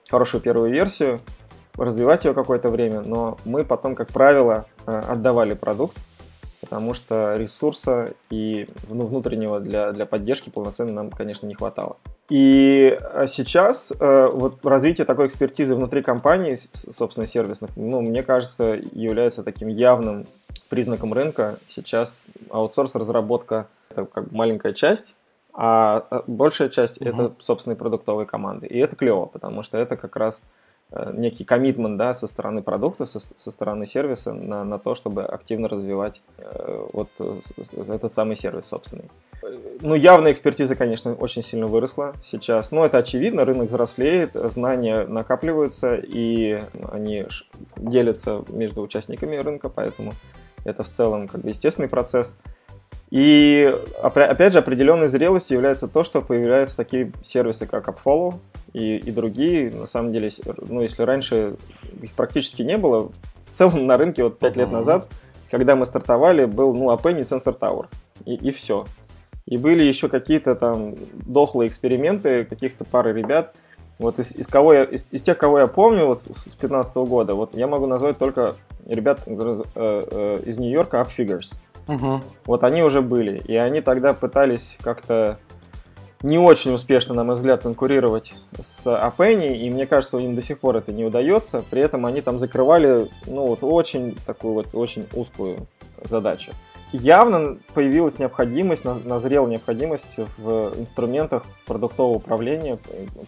хорошую 0.10 0.41
первую 0.41 0.72
версию, 0.72 1.20
развивать 1.75 2.25
ее 2.25 2.34
какое-то 2.34 2.70
время, 2.70 3.01
но 3.01 3.38
мы 3.46 3.63
потом, 3.65 3.96
как 3.96 4.10
правило, 4.10 4.65
э, 4.86 5.01
отдавали 5.10 5.53
продукт, 5.55 5.98
потому 6.63 6.93
что 6.93 7.36
ресурса 7.36 8.13
и 8.29 8.70
ну, 8.88 9.05
внутреннего 9.05 9.60
для, 9.60 9.91
для 9.91 10.05
поддержки 10.05 10.50
полноценно 10.50 10.93
нам, 10.93 11.12
конечно, 11.12 11.46
не 11.46 11.55
хватало. 11.55 11.98
И 12.29 12.98
э, 12.98 13.27
сейчас 13.27 13.91
э, 14.00 14.29
вот 14.32 14.65
развитие 14.65 15.03
такой 15.03 15.27
экспертизы 15.27 15.75
внутри 15.75 16.01
компании, 16.01 16.58
собственно, 16.74 17.27
сервисных, 17.27 17.72
ну, 17.75 18.00
мне 18.00 18.24
кажется, 18.24 18.79
является 18.93 19.43
таким 19.43 19.67
явным 19.67 20.25
признаком 20.70 21.12
рынка. 21.12 21.60
Сейчас 21.67 22.27
аутсорс-разработка– 22.50 23.67
это 23.89 24.05
как 24.05 24.32
маленькая 24.32 24.72
часть, 24.72 25.15
а 25.53 26.24
большая 26.27 26.70
часть 26.70 27.01
угу. 27.01 27.10
это 27.10 27.34
собственные 27.39 27.75
продуктовые 27.75 28.25
команды. 28.25 28.67
И 28.67 28.79
это 28.79 28.96
клево, 28.96 29.25
потому 29.25 29.62
что 29.63 29.77
это 29.77 29.98
как 29.98 30.15
раз 30.15 30.43
некий 31.13 31.43
коммитмент 31.43 31.97
да, 31.97 32.13
со 32.13 32.27
стороны 32.27 32.62
продукта, 32.62 33.05
со, 33.05 33.19
со 33.19 33.51
стороны 33.51 33.85
сервиса 33.85 34.33
на, 34.33 34.63
на 34.63 34.77
то, 34.77 34.95
чтобы 34.95 35.23
активно 35.23 35.67
развивать 35.67 36.21
э, 36.38 36.88
вот 36.93 37.09
э, 37.19 37.39
этот 37.89 38.13
самый 38.13 38.35
сервис 38.35 38.65
собственный. 38.65 39.09
Ну, 39.81 39.95
явная 39.95 40.31
экспертиза, 40.31 40.75
конечно, 40.75 41.13
очень 41.13 41.43
сильно 41.43 41.67
выросла 41.67 42.13
сейчас. 42.23 42.71
Но 42.71 42.85
это 42.85 43.00
очевидно, 43.00 43.43
рынок 43.43 43.69
взрослеет, 43.69 44.31
знания 44.33 45.05
накапливаются, 45.05 45.95
и 45.95 46.62
они 46.91 47.25
делятся 47.75 48.43
между 48.50 48.81
участниками 48.81 49.35
рынка, 49.38 49.69
поэтому 49.69 50.13
это 50.63 50.83
в 50.83 50.89
целом 50.89 51.27
как 51.27 51.41
бы 51.41 51.50
естественный 51.50 51.89
процесс. 51.89 52.38
И 53.09 53.75
опять 54.01 54.53
же, 54.53 54.59
определенной 54.59 55.07
зрелостью 55.07 55.57
является 55.57 55.88
то, 55.88 56.03
что 56.03 56.21
появляются 56.21 56.77
такие 56.77 57.12
сервисы, 57.23 57.65
как 57.67 57.88
AppFollow, 57.88 58.35
и, 58.74 58.98
и 58.98 59.12
другие, 59.12 59.72
на 59.72 59.88
самом 59.88 60.12
деле, 60.12 60.32
ну, 60.68 60.82
если 60.82 61.03
раньше 61.03 61.56
их 62.01 62.13
практически 62.13 62.63
не 62.63 62.77
было, 62.77 63.12
в 63.46 63.51
целом 63.51 63.86
на 63.86 63.98
рынке 63.98 64.24
вот 64.24 64.39
5 64.39 64.58
лет 64.58 64.72
назад, 64.72 65.08
когда 65.50 65.75
мы 65.75 65.86
стартовали, 65.86 66.46
был, 66.46 66.74
ну, 66.74 66.92
App 66.92 67.10
и 67.12 67.22
Sensor 67.22 67.58
Tower, 67.58 67.86
и, 68.25 68.36
и 68.36 68.51
все. 68.51 68.86
И 69.46 69.58
были 69.58 69.84
еще 69.84 70.10
какие-то 70.10 70.56
там 70.56 70.96
дохлые 71.13 71.68
эксперименты 71.68 72.46
каких-то 72.46 72.86
пары 72.86 73.13
ребят, 73.13 73.53
вот 74.00 74.18
из, 74.18 74.32
из, 74.36 74.48
кого 74.48 74.74
я, 74.74 74.84
из, 74.84 75.08
из 75.12 75.22
тех, 75.22 75.38
кого 75.38 75.60
я 75.60 75.68
помню 75.68 76.08
вот 76.08 76.22
с 76.22 76.24
2015 76.24 76.96
года, 76.96 77.36
вот 77.36 77.56
я 77.56 77.68
могу 77.68 77.86
назвать 77.86 78.18
только 78.18 78.56
ребят 78.86 79.22
э, 79.27 79.63
э, 79.75 80.42
из 80.46 80.58
Нью-Йорка, 80.58 80.98
Upfigures. 80.98 81.53
Угу. 81.88 82.22
Вот 82.46 82.63
они 82.63 82.82
уже 82.82 83.01
были, 83.01 83.38
и 83.38 83.56
они 83.56 83.82
тогда 83.82 84.13
пытались 84.13 84.77
как-то 84.82 85.38
не 86.24 86.39
очень 86.39 86.74
успешно, 86.74 87.13
на 87.13 87.24
мой 87.24 87.36
взгляд, 87.36 87.63
конкурировать 87.63 88.34
с 88.62 88.88
Апенни, 88.88 89.58
и 89.58 89.70
мне 89.70 89.86
кажется, 89.86 90.18
им 90.18 90.36
до 90.36 90.42
сих 90.42 90.60
пор 90.60 90.77
это 90.77 90.92
не 90.92 91.03
удается. 91.06 91.63
При 91.70 91.82
этом 91.82 92.06
они 92.06 92.22
там 92.22 92.39
закрывали, 92.39 93.10
ну, 93.27 93.48
вот 93.48 93.60
очень 93.62 94.15
такую 94.25 94.53
вот 94.53 94.68
очень 94.74 95.06
узкую 95.13 95.68
задачу. 96.10 96.51
Явно 96.94 97.58
появилась 97.74 98.20
необходимость, 98.20 98.86
назрела 98.86 99.48
необходимость 99.48 100.18
в 100.38 100.74
инструментах 100.77 101.44
продуктового 101.65 102.15
управления, 102.15 102.77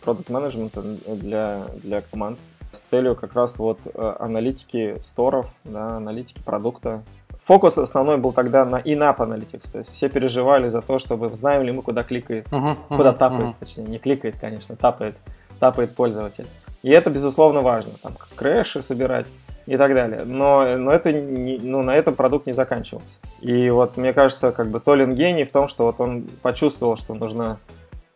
продукт 0.03 0.29
менеджмента 0.29 0.81
для, 0.81 1.65
для 1.81 2.01
команд 2.01 2.39
с 2.71 2.77
целью 2.77 3.15
как 3.15 3.33
раз 3.33 3.57
вот 3.57 3.79
э, 3.85 4.15
аналитики 4.19 4.97
сторов, 5.01 5.47
да, 5.63 5.97
аналитики 5.97 6.41
продукта, 6.43 7.03
фокус 7.45 7.77
основной 7.77 8.17
был 8.17 8.33
тогда 8.33 8.65
на 8.65 8.77
in-app 8.77 9.17
analytics, 9.17 9.71
то 9.71 9.79
есть 9.79 9.93
все 9.93 10.09
переживали 10.09 10.69
за 10.69 10.81
то, 10.81 10.99
чтобы 10.99 11.33
знаем 11.35 11.63
ли 11.63 11.71
мы, 11.71 11.81
куда 11.83 12.03
кликает, 12.03 12.47
uh-huh, 12.47 12.75
uh-huh, 12.75 12.97
куда 12.97 13.13
тапает, 13.13 13.49
uh-huh. 13.49 13.55
точнее, 13.59 13.85
не 13.85 13.99
кликает, 13.99 14.35
конечно, 14.39 14.75
тапает, 14.75 15.15
тапает 15.59 15.95
пользователь. 15.95 16.47
И 16.81 16.89
это, 16.89 17.09
безусловно, 17.09 17.61
важно, 17.61 17.91
там, 18.01 18.13
крэши 18.35 18.81
собирать 18.81 19.27
и 19.65 19.77
так 19.77 19.93
далее. 19.93 20.23
Но, 20.25 20.77
но 20.77 20.91
это 20.91 21.11
не, 21.11 21.57
ну, 21.57 21.81
на 21.81 21.95
этом 21.95 22.15
продукт 22.15 22.45
не 22.45 22.53
заканчивался. 22.53 23.17
И 23.41 23.69
вот 23.69 23.97
мне 23.97 24.13
кажется, 24.13 24.51
как 24.51 24.69
бы 24.69 24.79
Толин 24.79 25.15
гений 25.15 25.45
в 25.45 25.51
том, 25.51 25.67
что 25.67 25.85
вот 25.85 25.99
он 25.99 26.27
почувствовал, 26.41 26.95
что 26.95 27.13
нужно, 27.13 27.59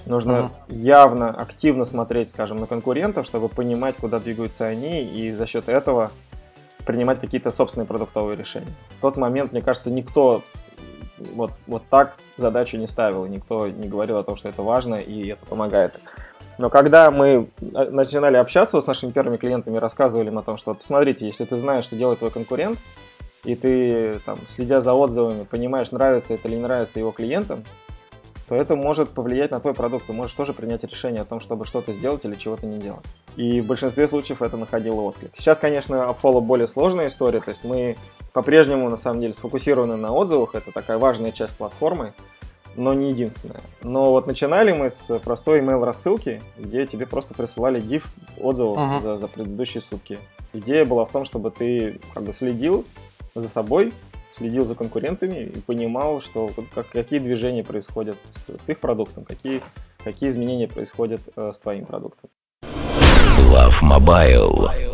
нужно 0.05 0.51
uh-huh. 0.67 0.75
явно, 0.75 1.29
активно 1.29 1.85
смотреть, 1.85 2.29
скажем, 2.29 2.57
на 2.57 2.67
конкурентов, 2.67 3.25
чтобы 3.25 3.49
понимать, 3.49 3.95
куда 3.95 4.19
двигаются 4.19 4.65
они, 4.65 5.03
и 5.03 5.31
за 5.31 5.47
счет 5.47 5.69
этого 5.69 6.11
принимать 6.89 7.19
какие-то 7.19 7.51
собственные 7.51 7.85
продуктовые 7.85 8.35
решения. 8.35 8.73
В 8.97 9.01
тот 9.01 9.15
момент, 9.15 9.51
мне 9.51 9.61
кажется, 9.61 9.91
никто 9.91 10.41
вот, 11.19 11.51
вот 11.67 11.83
так 11.87 12.15
задачу 12.35 12.77
не 12.77 12.87
ставил, 12.87 13.27
никто 13.27 13.67
не 13.67 13.87
говорил 13.87 14.17
о 14.17 14.23
том, 14.23 14.35
что 14.35 14.49
это 14.49 14.63
важно 14.63 14.95
и 14.95 15.27
это 15.27 15.45
помогает. 15.45 16.01
Но 16.57 16.71
когда 16.71 17.11
мы 17.11 17.47
э, 17.61 17.89
начинали 17.91 18.37
общаться 18.37 18.81
с 18.81 18.87
нашими 18.87 19.11
первыми 19.11 19.37
клиентами, 19.37 19.77
рассказывали 19.77 20.29
им 20.29 20.39
о 20.39 20.41
том, 20.41 20.57
что 20.57 20.73
посмотрите, 20.73 21.27
если 21.27 21.45
ты 21.45 21.59
знаешь, 21.59 21.83
что 21.83 21.95
делает 21.95 22.17
твой 22.17 22.31
конкурент, 22.31 22.79
и 23.43 23.53
ты, 23.53 24.19
там, 24.25 24.39
следя 24.47 24.81
за 24.81 24.95
отзывами, 24.95 25.43
понимаешь, 25.43 25.91
нравится 25.91 26.33
это 26.33 26.47
или 26.47 26.55
не 26.55 26.63
нравится 26.63 26.97
его 26.97 27.11
клиентам, 27.11 27.63
то 28.49 28.55
это 28.55 28.75
может 28.75 29.09
повлиять 29.09 29.51
на 29.51 29.59
твой 29.59 29.73
продукт. 29.73 30.07
Ты 30.07 30.13
можешь 30.13 30.33
тоже 30.33 30.53
принять 30.53 30.83
решение 30.83 31.21
о 31.21 31.25
том, 31.25 31.39
чтобы 31.39 31.65
что-то 31.65 31.93
сделать 31.93 32.25
или 32.25 32.35
чего-то 32.35 32.65
не 32.65 32.79
делать. 32.79 33.05
И 33.35 33.61
в 33.61 33.67
большинстве 33.67 34.07
случаев 34.07 34.41
это 34.41 34.57
находило 34.57 35.01
отклик. 35.01 35.31
Сейчас, 35.35 35.59
конечно, 35.59 35.95
Apollo 36.09 36.41
более 36.41 36.67
сложная 36.67 37.07
история, 37.07 37.39
то 37.39 37.51
есть 37.51 37.63
мы 37.63 37.95
по-прежнему, 38.33 38.89
на 38.89 38.97
самом 38.97 39.21
деле, 39.21 39.33
сфокусированы 39.33 39.95
на 39.95 40.11
отзывах, 40.11 40.55
это 40.55 40.71
такая 40.71 40.97
важная 40.97 41.31
часть 41.31 41.57
платформы, 41.57 42.13
но 42.75 42.93
не 42.93 43.11
единственная. 43.11 43.61
Но 43.81 44.11
вот 44.11 44.27
начинали 44.27 44.71
мы 44.71 44.89
с 44.89 45.19
простой 45.19 45.59
email 45.59 45.83
рассылки, 45.83 46.41
где 46.57 46.85
тебе 46.85 47.05
просто 47.05 47.33
присылали 47.33 47.81
div 47.81 48.03
отзывов 48.39 48.77
uh-huh. 48.77 49.01
за, 49.01 49.17
за 49.17 49.27
предыдущие 49.27 49.81
сутки. 49.81 50.19
Идея 50.53 50.85
была 50.85 51.05
в 51.05 51.11
том, 51.11 51.25
чтобы 51.25 51.51
ты 51.51 51.99
как 52.13 52.23
бы 52.23 52.33
следил 52.33 52.85
за 53.35 53.49
собой, 53.49 53.93
следил 54.29 54.65
за 54.65 54.75
конкурентами 54.75 55.43
и 55.43 55.59
понимал, 55.59 56.21
что 56.21 56.49
как, 56.73 56.89
какие 56.89 57.19
движения 57.19 57.63
происходят 57.63 58.17
с, 58.31 58.63
с 58.63 58.69
их 58.69 58.79
продуктом, 58.79 59.23
какие, 59.23 59.61
какие 60.03 60.29
изменения 60.29 60.67
происходят 60.67 61.21
э, 61.35 61.51
с 61.53 61.59
твоим 61.59 61.85
продуктом. 61.85 62.29
Love 63.51 63.81
Mobile. 63.81 64.89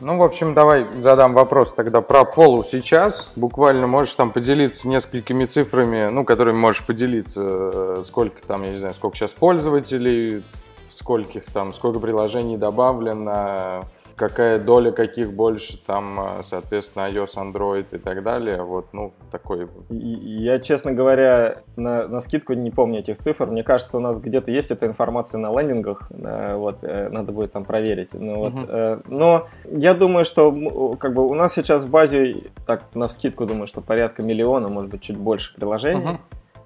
Ну, 0.00 0.16
в 0.18 0.22
общем, 0.22 0.52
давай 0.52 0.84
задам 0.98 1.32
вопрос 1.32 1.72
тогда 1.72 2.00
про 2.00 2.24
полу 2.24 2.64
сейчас. 2.64 3.30
Буквально 3.36 3.86
можешь 3.86 4.14
там 4.14 4.32
поделиться 4.32 4.88
несколькими 4.88 5.44
цифрами, 5.44 6.08
ну, 6.10 6.24
которыми 6.24 6.56
можешь 6.56 6.84
поделиться, 6.84 7.40
э, 7.44 8.02
сколько 8.04 8.44
там, 8.44 8.64
я 8.64 8.72
не 8.72 8.78
знаю, 8.78 8.94
сколько 8.94 9.16
сейчас 9.16 9.32
пользователей, 9.32 10.42
скольких 10.90 11.44
там, 11.44 11.72
сколько 11.72 12.00
приложений 12.00 12.56
добавлено, 12.56 13.84
какая 14.16 14.58
доля 14.58 14.92
каких 14.92 15.32
больше, 15.32 15.78
там, 15.84 16.20
э, 16.20 16.42
соответственно, 16.44 17.10
iOS, 17.10 17.36
Android 17.36 17.86
и 17.92 17.98
так 17.98 18.22
далее. 18.22 18.62
Вот, 18.62 18.86
ну, 18.92 19.12
такой. 19.30 19.68
Я, 19.90 20.58
честно 20.58 20.92
говоря, 20.92 21.62
на, 21.76 22.08
на 22.08 22.20
скидку 22.20 22.52
не 22.52 22.70
помню 22.70 23.00
этих 23.00 23.18
цифр. 23.18 23.46
Мне 23.46 23.62
кажется, 23.62 23.96
у 23.96 24.00
нас 24.00 24.18
где-то 24.18 24.50
есть 24.50 24.70
эта 24.70 24.86
информация 24.86 25.38
на 25.38 25.50
лендингах. 25.50 26.10
Э, 26.10 26.56
вот, 26.56 26.78
э, 26.82 27.08
надо 27.08 27.32
будет 27.32 27.52
там 27.52 27.64
проверить. 27.64 28.14
Ну, 28.14 28.38
вот, 28.38 28.52
uh-huh. 28.52 29.02
Но 29.08 29.48
я 29.64 29.94
думаю, 29.94 30.24
что 30.24 30.96
как 30.98 31.14
бы 31.14 31.26
у 31.26 31.34
нас 31.34 31.54
сейчас 31.54 31.84
в 31.84 31.90
базе, 31.90 32.44
так, 32.66 32.94
на 32.94 33.08
скидку 33.08 33.46
думаю, 33.46 33.66
что 33.66 33.80
порядка 33.80 34.22
миллиона, 34.22 34.68
может 34.68 34.90
быть, 34.90 35.02
чуть 35.02 35.16
больше 35.16 35.54
приложений. 35.54 36.18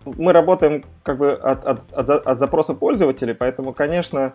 Uh-huh. 0.05 0.15
Мы 0.17 0.33
работаем 0.33 0.85
как 1.03 1.19
бы 1.19 1.33
от, 1.33 1.65
от, 1.65 1.93
от, 1.93 2.09
от 2.09 2.39
запроса 2.39 2.75
пользователей, 2.75 3.35
поэтому, 3.35 3.73
конечно, 3.73 4.33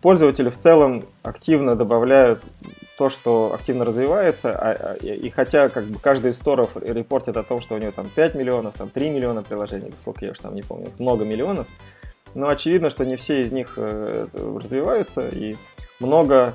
пользователи 0.00 0.50
в 0.50 0.56
целом 0.56 1.04
активно 1.22 1.76
добавляют 1.76 2.42
то, 2.96 3.10
что 3.10 3.52
активно 3.52 3.84
развивается, 3.84 4.52
а, 4.52 4.70
а, 4.72 4.94
и 4.94 5.28
хотя 5.30 5.68
как 5.68 5.84
бы 5.86 5.98
каждый 5.98 6.30
из 6.30 6.36
сторов 6.36 6.76
репортит 6.76 7.36
о 7.36 7.42
том, 7.42 7.60
что 7.60 7.74
у 7.74 7.78
него 7.78 7.90
там 7.90 8.08
5 8.08 8.34
миллионов, 8.34 8.74
там 8.74 8.90
3 8.90 9.10
миллиона 9.10 9.42
приложений, 9.42 9.94
сколько 9.98 10.24
я 10.24 10.30
уж 10.30 10.38
там 10.38 10.54
не 10.54 10.62
помню, 10.62 10.90
много 10.98 11.24
миллионов, 11.24 11.66
но 12.34 12.48
очевидно, 12.48 12.90
что 12.90 13.04
не 13.04 13.16
все 13.16 13.42
из 13.42 13.50
них 13.50 13.74
э, 13.76 14.26
развиваются, 14.32 15.28
и 15.28 15.56
много, 16.00 16.54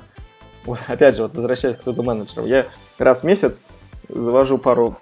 опять 0.86 1.16
же, 1.16 1.22
вот 1.22 1.34
возвращаясь 1.34 1.76
к 1.76 1.82
туду 1.82 2.02
менеджеру, 2.02 2.46
я 2.46 2.66
раз 2.98 3.20
в 3.20 3.24
месяц 3.24 3.60
завожу 4.08 4.58
пару 4.58 4.96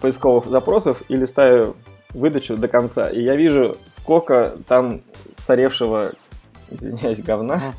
поисковых 0.00 0.46
запросов 0.46 1.02
и 1.08 1.16
листаю 1.16 1.76
выдачу 2.10 2.56
до 2.56 2.68
конца, 2.68 3.08
и 3.08 3.20
я 3.20 3.36
вижу, 3.36 3.76
сколько 3.86 4.56
там 4.66 5.02
старевшего, 5.38 6.12
извиняюсь, 6.70 7.22
говна, 7.22 7.74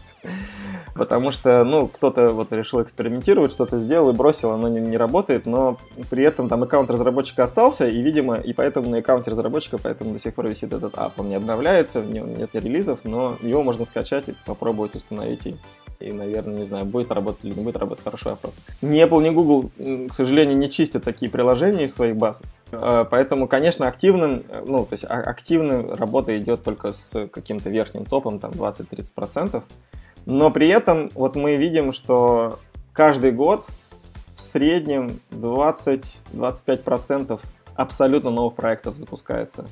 потому 0.94 1.32
что, 1.32 1.64
ну, 1.64 1.88
кто-то 1.88 2.30
вот 2.30 2.52
решил 2.52 2.82
экспериментировать, 2.82 3.52
что-то 3.52 3.80
сделал 3.80 4.10
и 4.10 4.14
бросил, 4.14 4.52
оно 4.52 4.68
не, 4.68 4.80
не 4.80 4.98
работает, 4.98 5.46
но 5.46 5.78
при 6.10 6.24
этом 6.24 6.50
там 6.50 6.64
аккаунт 6.64 6.90
разработчика 6.90 7.44
остался, 7.44 7.88
и, 7.88 8.02
видимо, 8.02 8.36
и 8.36 8.54
поэтому 8.54 8.90
на 8.90 8.98
аккаунте 8.98 9.32
разработчика, 9.32 9.78
поэтому 9.78 10.14
до 10.14 10.20
сих 10.20 10.34
пор 10.34 10.48
висит 10.48 10.74
этот 10.74 10.98
ап, 10.98 11.20
он 11.20 11.30
не 11.30 11.36
обновляется, 11.36 12.02
в 12.02 12.12
нем 12.12 12.34
нет 12.36 12.50
релизов, 12.54 13.00
но 13.04 13.36
его 13.42 13.64
можно 13.64 13.86
скачать 13.86 14.30
и 14.30 14.34
попробовать 14.46 14.96
установить 14.96 15.46
и 15.46 15.56
и, 16.02 16.12
наверное, 16.12 16.60
не 16.60 16.66
знаю, 16.66 16.86
будет 16.86 17.12
работать 17.12 17.46
или 17.46 17.54
не 17.54 17.64
будет 17.64 17.78
работать, 17.78 18.04
хороший 18.04 18.30
вопрос. 18.30 18.54
Ни 18.82 19.04
Apple, 19.04 19.22
ни 19.22 19.30
Google, 19.30 19.70
к 20.10 20.14
сожалению, 20.14 20.58
не 20.58 20.70
чистят 20.70 21.04
такие 21.04 21.32
приложения 21.32 21.86
из 21.86 21.94
своих 21.94 22.16
баз. 22.16 22.42
Э, 22.72 23.06
поэтому, 23.10 23.48
конечно, 23.48 23.88
активным, 23.88 24.44
э, 24.50 24.64
ну, 24.66 24.86
то 24.86 24.94
есть 24.94 25.06
а, 25.08 25.20
активная 25.22 25.96
работа 25.96 26.38
идет 26.40 26.64
только 26.64 26.94
с 26.94 27.28
каким-то 27.28 27.70
верхним 27.70 28.06
топом, 28.06 28.40
там 28.40 28.52
20-30%. 28.52 29.64
Но 30.26 30.52
при 30.52 30.68
этом 30.68 31.10
вот 31.16 31.36
мы 31.36 31.56
видим, 31.56 31.92
что 31.92 32.60
каждый 32.94 33.32
год 33.32 33.66
в 34.36 34.42
среднем 34.42 35.20
20-25% 35.32 37.40
абсолютно 37.76 38.30
новых 38.30 38.56
проектов 38.56 38.98
запускается 38.98 39.66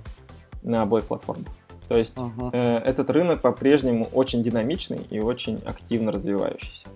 на 0.64 0.82
обоих 0.82 1.06
платформах. 1.06 1.54
То 1.88 1.98
есть 1.98 2.18
uh-huh. 2.18 2.50
э, 2.54 2.78
этот 2.86 3.10
рынок 3.10 3.42
по-прежнему 3.42 4.08
очень 4.14 4.44
динамичный 4.44 5.02
и 5.10 5.20
очень 5.20 5.60
активно 5.66 6.12
развивающийся. 6.12 6.88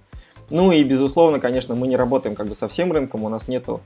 Ну 0.50 0.72
и, 0.72 0.84
безусловно, 0.84 1.40
конечно, 1.40 1.74
мы 1.74 1.88
не 1.88 1.96
работаем 1.96 2.36
как 2.36 2.48
бы 2.48 2.56
со 2.56 2.68
всем 2.68 2.92
рынком, 2.92 3.24
у 3.24 3.30
нас 3.30 3.48
нету 3.48 3.82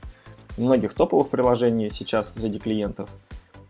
многих 0.58 0.92
топовых 0.92 1.30
приложений 1.30 1.90
сейчас 1.90 2.34
среди 2.34 2.58
клиентов. 2.58 3.08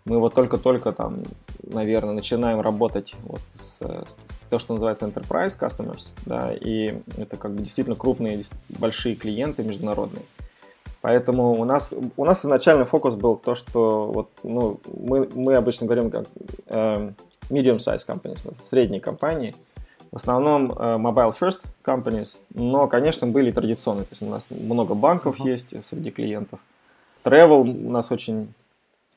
Мы 0.09 0.19
вот 0.19 0.35
только-только 0.35 0.93
там, 0.93 1.19
наверное, 1.62 2.15
начинаем 2.15 2.62
работать 2.62 3.15
вот 3.25 3.41
с, 3.61 3.81
с 3.81 4.17
то, 4.49 4.59
что 4.59 4.73
называется 4.73 5.05
enterprise 5.05 5.59
customers, 5.61 6.09
да, 6.25 6.50
и 6.53 7.03
это 7.19 7.37
как 7.37 7.53
бы 7.53 7.61
действительно 7.61 7.95
крупные, 7.95 8.43
большие 8.71 9.17
клиенты 9.17 9.62
международные. 9.62 10.25
Поэтому 11.03 11.53
у 11.61 11.65
нас, 11.65 11.93
у 12.17 12.25
нас 12.25 12.43
изначально 12.43 12.87
фокус 12.87 13.17
был 13.17 13.37
то, 13.37 13.55
что 13.55 14.07
вот, 14.07 14.31
ну, 14.43 14.81
мы, 14.99 15.29
мы 15.35 15.55
обычно 15.55 15.87
говорим 15.87 16.11
как 16.11 16.27
э, 16.67 17.12
medium-size 17.50 18.07
companies, 18.07 18.55
средние 18.62 19.03
компании. 19.03 19.55
В 20.11 20.17
основном 20.17 20.73
э, 20.73 20.97
mobile 20.97 21.35
first 21.38 21.61
companies, 21.85 22.37
но, 22.55 22.88
конечно, 22.88 23.27
были 23.27 23.53
традиционные. 23.53 24.05
То 24.05 24.12
есть 24.12 24.23
у 24.23 24.31
нас 24.31 24.47
много 24.49 24.95
банков 24.95 25.38
uh-huh. 25.38 25.49
есть 25.49 25.87
среди 25.87 26.11
клиентов. 26.11 26.61
Travel 27.25 27.61
у 27.61 27.91
нас 27.91 28.11
очень 28.11 28.55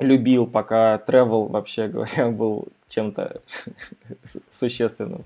любил, 0.01 0.47
пока 0.47 0.97
travel, 0.97 1.49
вообще 1.49 1.87
говоря, 1.87 2.29
был 2.31 2.67
чем-то 2.87 3.41
существенным. 4.49 5.23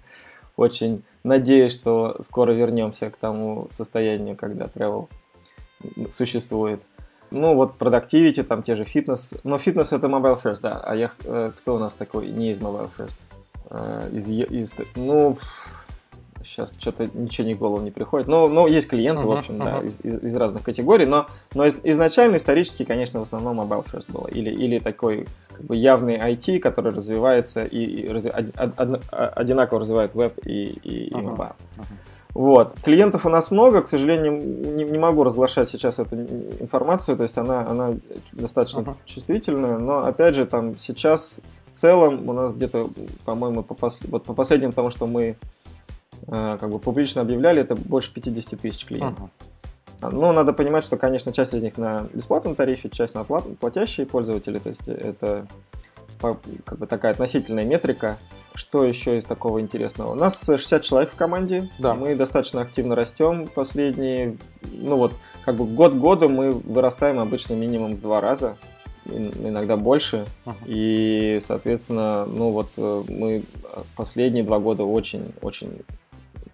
Очень 0.56 1.04
надеюсь, 1.24 1.74
что 1.74 2.18
скоро 2.22 2.52
вернемся 2.52 3.10
к 3.10 3.18
тому 3.18 3.68
состоянию, 3.70 4.36
когда 4.36 4.66
travel 4.66 5.10
существует. 6.10 6.82
Ну, 7.32 7.56
вот 7.56 7.78
Productivity, 7.78 8.44
там 8.44 8.64
те 8.64 8.76
же 8.76 8.86
фитнес. 8.86 9.34
Но 9.44 9.58
фитнес 9.58 9.92
это 9.92 10.08
Mobile 10.08 10.42
First, 10.42 10.60
да. 10.62 10.80
А 10.80 10.96
я, 10.96 11.12
э, 11.26 11.52
кто 11.58 11.76
у 11.76 11.80
нас 11.80 11.94
такой 11.94 12.30
не 12.30 12.52
из 12.52 12.60
Mobile 12.60 12.90
First? 12.98 13.16
Э, 13.72 14.10
из, 14.14 14.30
из, 14.30 14.74
ну, 14.96 15.38
сейчас 16.46 16.74
что-то 16.78 17.10
ничего 17.14 17.48
не 17.48 17.54
в 17.54 17.60
голову 17.60 17.82
не 17.82 17.92
приходит. 17.92 18.28
Но, 18.28 18.48
но 18.48 18.68
есть 18.68 18.88
клиенты, 18.88 19.24
uh-huh, 19.24 19.28
в 19.28 19.32
общем, 19.32 19.56
uh-huh. 19.56 19.82
да, 19.82 19.86
из, 19.86 20.00
из, 20.04 20.24
из 20.24 20.36
разных 20.36 20.64
категорий. 20.64 21.06
Но, 21.06 21.28
но 21.54 21.66
из, 21.66 21.76
изначально, 21.84 22.38
исторически, 22.38 22.84
конечно, 22.84 23.20
в 23.20 23.24
основном 23.24 23.60
Mobile 23.60 23.86
First 23.92 24.12
было. 24.12 24.28
Или, 24.28 24.50
или 24.50 24.80
такой 24.80 25.28
как 25.52 25.66
бы 25.66 25.76
явный 25.76 26.18
IT, 26.18 26.60
который 26.60 26.94
развивается 26.94 27.64
и, 27.64 27.84
и 27.84 28.10
разви, 28.10 28.30
од, 28.30 28.46
од, 28.58 28.80
од, 28.80 29.02
одинаково 29.12 29.82
развивает 29.82 30.16
веб 30.16 30.38
и, 30.46 30.64
и, 30.84 31.12
uh-huh. 31.12 31.20
и 31.20 31.24
mobile. 31.24 31.56
Uh-huh. 31.78 31.86
Вот. 32.36 32.74
Клиентов 32.84 33.26
у 33.26 33.30
нас 33.30 33.50
много, 33.50 33.82
к 33.82 33.88
сожалению, 33.88 34.34
не, 34.34 34.84
не 34.84 34.98
могу 34.98 35.24
разглашать 35.24 35.70
сейчас 35.70 36.00
эту 36.00 36.18
информацию, 36.60 37.16
то 37.16 37.24
есть 37.24 37.38
она, 37.38 37.66
она 37.66 37.94
достаточно 38.34 38.80
uh-huh. 38.80 38.96
чувствительная, 39.06 39.78
но 39.78 40.06
опять 40.06 40.36
же 40.36 40.46
там 40.46 40.78
сейчас 40.78 41.40
в 41.68 41.72
целом 41.72 42.30
у 42.30 42.34
нас 42.34 42.54
где-то, 42.54 42.90
по-моему, 43.26 43.64
по, 43.64 43.74
посл... 43.74 44.00
вот 44.08 44.24
по 44.24 44.34
последнему 44.34 44.74
тому, 44.74 44.92
что 44.92 45.08
мы 45.08 45.38
как 46.28 46.70
бы 46.70 46.80
публично 46.80 47.22
объявляли, 47.22 47.62
это 47.62 47.76
больше 47.76 48.14
50 48.14 48.60
тысяч 48.60 48.86
клиентов. 48.86 49.30
Uh-huh. 50.02 50.10
Но 50.12 50.32
надо 50.34 50.54
понимать, 50.54 50.84
что, 50.84 50.98
конечно, 50.98 51.32
часть 51.32 51.54
из 51.54 51.62
них 51.62 51.78
на 51.78 52.08
бесплатном 52.14 52.56
тарифе, 52.56 52.90
часть 52.90 53.16
на 53.16 53.24
плат... 53.24 53.46
платящие 53.60 54.06
пользователи, 54.06 54.60
то 54.60 54.70
есть 54.70 54.88
это 54.88 55.48
как 56.20 56.78
бы 56.78 56.88
такая 56.88 57.12
относительная 57.12 57.66
метрика. 57.66 58.18
Что 58.54 58.86
еще 58.86 59.18
из 59.18 59.26
такого 59.26 59.60
интересного? 59.60 60.14
У 60.14 60.16
нас 60.16 60.42
60 60.42 60.82
человек 60.82 61.12
в 61.12 61.16
команде. 61.16 61.70
Да. 61.78 61.94
Мы 61.94 62.16
достаточно 62.16 62.62
активно 62.62 62.96
растем 62.96 63.48
последние, 63.54 64.38
ну 64.72 64.96
вот, 64.96 65.12
как 65.44 65.56
бы 65.56 65.66
год 65.66 65.94
году 65.94 66.30
мы 66.30 66.54
вырастаем 66.54 67.20
обычно 67.20 67.54
минимум 67.54 67.96
в 67.96 68.02
два 68.02 68.22
раза, 68.22 68.56
иногда 69.06 69.76
больше. 69.76 70.26
Uh-huh. 70.46 70.54
И, 70.68 71.42
соответственно, 71.46 72.26
ну 72.26 72.52
вот 72.52 72.70
э, 72.78 73.04
мы 73.10 73.44
последние 73.98 74.44
два 74.44 74.60
года 74.60 74.84
очень-очень 74.84 75.84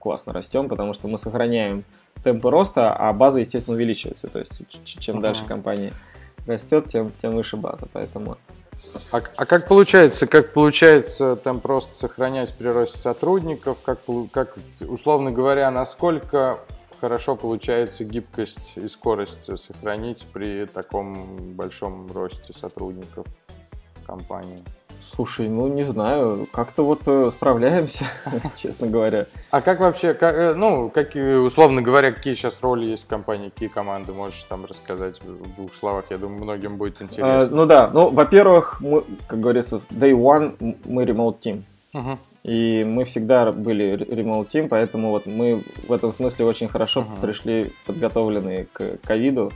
классно 0.01 0.33
растем, 0.33 0.67
потому 0.67 0.93
что 0.93 1.07
мы 1.07 1.17
сохраняем 1.17 1.85
темпы 2.23 2.49
роста, 2.49 2.93
а 2.93 3.13
база, 3.13 3.39
естественно, 3.39 3.75
увеличивается. 3.75 4.27
То 4.27 4.39
есть, 4.39 4.51
чем 4.99 5.17
uh-huh. 5.17 5.21
дальше 5.21 5.45
компания 5.45 5.93
растет, 6.45 6.89
тем, 6.89 7.11
тем 7.21 7.35
выше 7.35 7.57
база. 7.57 7.87
Поэтому... 7.93 8.37
А, 9.11 9.21
а 9.37 9.45
как 9.45 9.67
получается, 9.67 10.27
как 10.27 10.53
получается 10.53 11.35
там 11.35 11.59
просто 11.59 11.95
сохранять 11.97 12.53
при 12.53 12.67
росте 12.67 12.97
сотрудников, 12.97 13.77
как, 13.83 13.99
как 14.31 14.55
условно 14.81 15.31
говоря, 15.31 15.69
насколько 15.71 16.59
хорошо 16.99 17.35
получается 17.35 18.03
гибкость 18.03 18.73
и 18.75 18.87
скорость 18.87 19.57
сохранить 19.59 20.25
при 20.33 20.65
таком 20.65 21.53
большом 21.53 22.11
росте 22.11 22.53
сотрудников 22.53 23.25
компании? 24.05 24.63
Слушай, 25.01 25.49
ну 25.49 25.67
не 25.67 25.83
знаю, 25.83 26.47
как-то 26.51 26.83
вот 26.83 27.01
э, 27.05 27.31
справляемся, 27.31 28.05
честно 28.55 28.87
говоря. 28.87 29.25
А 29.49 29.61
как 29.61 29.79
вообще, 29.79 30.13
как, 30.13 30.35
э, 30.35 30.53
ну, 30.53 30.89
как, 30.89 31.15
условно 31.15 31.81
говоря, 31.81 32.11
какие 32.11 32.35
сейчас 32.35 32.59
роли 32.61 32.87
есть 32.87 33.03
в 33.03 33.07
компании, 33.07 33.49
какие 33.49 33.69
команды, 33.69 34.13
можешь 34.13 34.43
там 34.43 34.65
рассказать 34.65 35.19
в 35.21 35.55
двух 35.55 35.73
словах, 35.73 36.05
я 36.09 36.17
думаю, 36.17 36.43
многим 36.43 36.77
будет 36.77 37.01
интересно. 37.01 37.41
А, 37.41 37.47
ну 37.47 37.65
да, 37.65 37.89
ну, 37.93 38.09
во-первых, 38.09 38.79
мы, 38.81 39.03
как 39.27 39.39
говорится, 39.39 39.81
day 39.89 40.11
one 40.11 40.77
мы 40.85 41.03
remote 41.03 41.39
team. 41.39 41.63
Угу. 41.93 42.17
И 42.43 42.83
мы 42.83 43.05
всегда 43.05 43.51
были 43.51 43.93
remote 43.93 44.49
team, 44.51 44.67
поэтому 44.67 45.09
вот 45.09 45.25
мы 45.25 45.61
в 45.87 45.91
этом 45.91 46.11
смысле 46.11 46.45
очень 46.45 46.67
хорошо 46.67 47.01
угу. 47.01 47.21
пришли 47.21 47.71
подготовленные 47.85 48.67
к 48.71 48.97
ковиду 49.03 49.51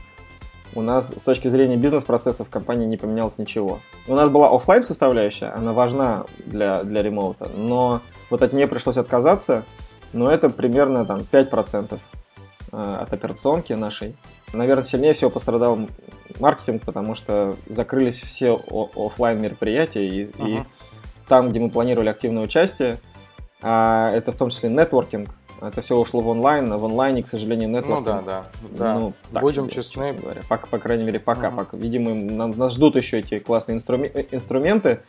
у 0.75 0.81
нас 0.81 1.07
с 1.07 1.23
точки 1.23 1.47
зрения 1.47 1.77
бизнес-процессов 1.77 2.47
в 2.47 2.51
компании 2.51 2.85
не 2.85 2.97
поменялось 2.97 3.37
ничего. 3.37 3.79
У 4.07 4.13
нас 4.13 4.29
была 4.29 4.53
офлайн 4.53 4.83
составляющая, 4.83 5.47
она 5.47 5.73
важна 5.73 6.25
для, 6.45 6.83
для 6.83 7.01
ремоута, 7.01 7.49
но 7.55 8.01
вот 8.29 8.41
от 8.41 8.53
нее 8.53 8.67
пришлось 8.67 8.97
отказаться, 8.97 9.63
но 10.13 10.29
это 10.29 10.49
примерно 10.49 11.05
там 11.05 11.19
5% 11.19 11.97
э, 12.71 12.97
от 13.01 13.13
операционки 13.13 13.73
нашей. 13.73 14.15
Наверное, 14.53 14.83
сильнее 14.83 15.13
всего 15.13 15.29
пострадал 15.29 15.79
маркетинг, 16.39 16.83
потому 16.83 17.15
что 17.15 17.55
закрылись 17.67 18.21
все 18.21 18.59
офлайн 18.95 19.41
мероприятия, 19.41 20.07
и, 20.07 20.25
uh-huh. 20.25 20.61
и 20.61 20.63
там, 21.27 21.49
где 21.49 21.59
мы 21.59 21.69
планировали 21.69 22.09
активное 22.09 22.43
участие, 22.43 22.97
а 23.61 24.11
это 24.11 24.31
в 24.31 24.35
том 24.35 24.49
числе 24.49 24.69
нетворкинг, 24.69 25.29
это 25.61 25.81
все 25.81 25.97
ушло 25.97 26.21
в 26.21 26.27
онлайн, 26.27 26.71
а 26.71 26.77
в 26.77 26.85
онлайне, 26.85 27.23
к 27.23 27.27
сожалению, 27.27 27.69
нетворк. 27.69 27.99
Ну 27.99 28.05
да, 28.05 28.21
да. 28.21 28.45
да. 28.77 28.93
Ну, 28.95 29.13
Будем 29.31 29.63
себе, 29.65 29.73
честны. 29.73 30.13
Говоря. 30.13 30.41
По, 30.47 30.57
по 30.57 30.79
крайней 30.79 31.03
мере, 31.03 31.19
пока. 31.19 31.47
Uh-huh. 31.47 31.55
пока. 31.55 31.77
Видимо, 31.77 32.13
нам, 32.13 32.51
нас 32.51 32.73
ждут 32.73 32.95
еще 32.95 33.19
эти 33.19 33.39
классные 33.39 33.75
инструмен, 33.77 34.11
э, 34.13 34.25
инструменты, 34.31 34.99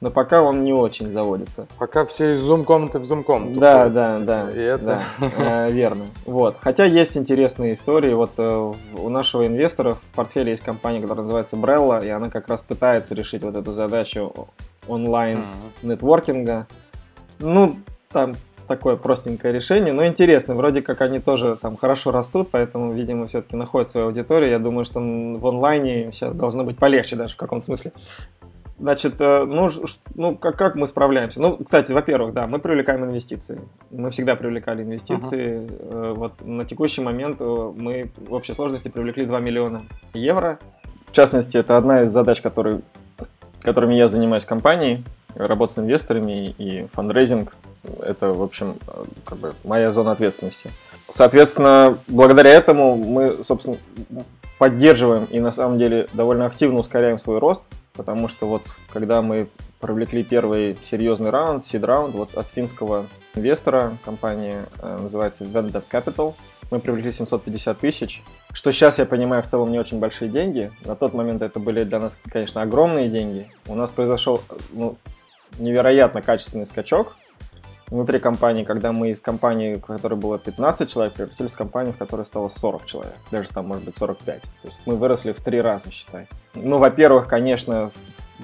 но 0.00 0.10
пока 0.10 0.42
он 0.42 0.64
не 0.64 0.72
очень 0.72 1.10
заводится. 1.10 1.66
Пока 1.78 2.04
все 2.04 2.34
из 2.34 2.40
зум-комнаты 2.40 2.98
в 2.98 3.06
зум-комнату. 3.06 3.58
Да, 3.58 3.88
да, 3.88 4.18
да. 4.18 4.50
И 4.50 4.58
это... 4.58 5.00
да 5.18 5.66
э, 5.66 5.70
верно. 5.70 6.04
Вот. 6.26 6.56
Хотя 6.60 6.84
есть 6.84 7.16
интересные 7.16 7.72
истории. 7.72 8.12
Вот 8.12 8.32
э, 8.36 8.72
у 8.98 9.08
нашего 9.08 9.46
инвестора 9.46 9.94
в 9.94 10.02
портфеле 10.14 10.50
есть 10.50 10.62
компания, 10.62 11.00
которая 11.00 11.22
называется 11.22 11.56
Brella, 11.56 12.04
и 12.04 12.10
она 12.10 12.28
как 12.28 12.48
раз 12.48 12.60
пытается 12.60 13.14
решить 13.14 13.42
вот 13.42 13.54
эту 13.54 13.72
задачу 13.72 14.48
онлайн-нетворкинга. 14.88 16.66
Ну, 17.38 17.76
там 18.10 18.34
такое 18.66 18.96
простенькое 18.96 19.52
решение, 19.52 19.92
но 19.92 20.06
интересно. 20.06 20.54
Вроде 20.54 20.82
как 20.82 21.00
они 21.00 21.20
тоже 21.20 21.56
там 21.56 21.76
хорошо 21.76 22.10
растут, 22.10 22.48
поэтому, 22.50 22.92
видимо, 22.92 23.26
все-таки 23.26 23.56
находят 23.56 23.88
свою 23.88 24.06
аудиторию. 24.06 24.50
Я 24.50 24.58
думаю, 24.58 24.84
что 24.84 25.00
в 25.00 25.46
онлайне 25.46 26.12
сейчас 26.12 26.34
должно 26.34 26.64
быть 26.64 26.78
полегче 26.78 27.16
даже 27.16 27.34
в 27.34 27.36
каком 27.36 27.60
смысле. 27.60 27.92
Значит, 28.78 29.20
э, 29.20 29.44
ну, 29.44 29.68
ну 30.16 30.36
как, 30.36 30.56
как 30.56 30.74
мы 30.74 30.88
справляемся? 30.88 31.40
Ну, 31.40 31.56
кстати, 31.58 31.92
во-первых, 31.92 32.34
да, 32.34 32.46
мы 32.46 32.58
привлекаем 32.58 33.04
инвестиции. 33.04 33.60
Мы 33.90 34.10
всегда 34.10 34.34
привлекали 34.34 34.82
инвестиции. 34.82 35.60
Uh-huh. 35.60 36.14
Вот 36.14 36.32
на 36.40 36.64
текущий 36.64 37.00
момент 37.00 37.36
э, 37.40 37.72
мы 37.76 38.10
в 38.16 38.32
общей 38.32 38.52
сложности 38.52 38.88
привлекли 38.88 39.26
2 39.26 39.40
миллиона 39.40 39.82
евро. 40.12 40.58
В 41.06 41.12
частности, 41.12 41.56
это 41.56 41.76
одна 41.76 42.02
из 42.02 42.10
задач, 42.10 42.40
которые, 42.40 42.80
которыми 43.62 43.94
я 43.94 44.08
занимаюсь 44.08 44.44
в 44.44 44.48
компании. 44.48 45.04
Работа 45.36 45.74
с 45.74 45.78
инвесторами 45.78 46.54
и 46.58 46.86
фандрейзинг. 46.92 47.54
Это, 48.00 48.32
в 48.32 48.42
общем, 48.42 48.76
как 49.24 49.38
бы 49.38 49.54
моя 49.64 49.92
зона 49.92 50.12
ответственности. 50.12 50.70
Соответственно, 51.08 51.98
благодаря 52.08 52.50
этому 52.50 52.96
мы, 52.96 53.44
собственно, 53.46 53.76
поддерживаем 54.58 55.24
и 55.24 55.40
на 55.40 55.50
самом 55.50 55.78
деле 55.78 56.08
довольно 56.12 56.46
активно 56.46 56.78
ускоряем 56.78 57.18
свой 57.18 57.38
рост 57.38 57.62
потому 57.96 58.28
что 58.28 58.46
вот 58.46 58.62
когда 58.88 59.22
мы 59.22 59.48
привлекли 59.80 60.22
первый 60.24 60.76
серьезный 60.82 61.30
раунд, 61.30 61.64
seed 61.64 61.84
раунд, 61.84 62.14
вот 62.14 62.34
от 62.36 62.46
финского 62.48 63.06
инвестора, 63.34 63.96
компания 64.04 64.64
э, 64.80 64.98
называется 65.00 65.44
Vendor 65.44 65.82
Capital, 65.90 66.34
мы 66.70 66.80
привлекли 66.80 67.12
750 67.12 67.78
тысяч, 67.78 68.22
что 68.52 68.72
сейчас 68.72 68.98
я 68.98 69.06
понимаю 69.06 69.42
в 69.42 69.46
целом 69.46 69.70
не 69.70 69.78
очень 69.78 69.98
большие 69.98 70.30
деньги. 70.30 70.70
На 70.84 70.96
тот 70.96 71.12
момент 71.12 71.42
это 71.42 71.60
были 71.60 71.84
для 71.84 71.98
нас, 71.98 72.16
конечно, 72.30 72.62
огромные 72.62 73.08
деньги. 73.08 73.48
У 73.68 73.74
нас 73.74 73.90
произошел 73.90 74.40
ну, 74.72 74.96
невероятно 75.58 76.22
качественный 76.22 76.66
скачок 76.66 77.16
внутри 77.88 78.18
компании, 78.18 78.64
когда 78.64 78.92
мы 78.92 79.10
из 79.10 79.20
компании, 79.20 79.76
в 79.76 79.80
которой 79.80 80.14
было 80.14 80.38
15 80.38 80.90
человек, 80.90 81.14
превратились 81.14 81.52
в 81.52 81.56
компанию, 81.56 81.92
в 81.92 81.96
которой 81.96 82.24
стало 82.26 82.48
40 82.48 82.86
человек. 82.86 83.16
Даже 83.30 83.48
там, 83.50 83.68
может 83.68 83.84
быть, 83.84 83.96
45. 83.96 84.42
То 84.42 84.48
есть 84.64 84.80
мы 84.86 84.96
выросли 84.96 85.32
в 85.32 85.40
три 85.40 85.60
раза, 85.60 85.90
считай. 85.90 86.26
Ну, 86.54 86.78
во-первых, 86.78 87.28
конечно, 87.28 87.90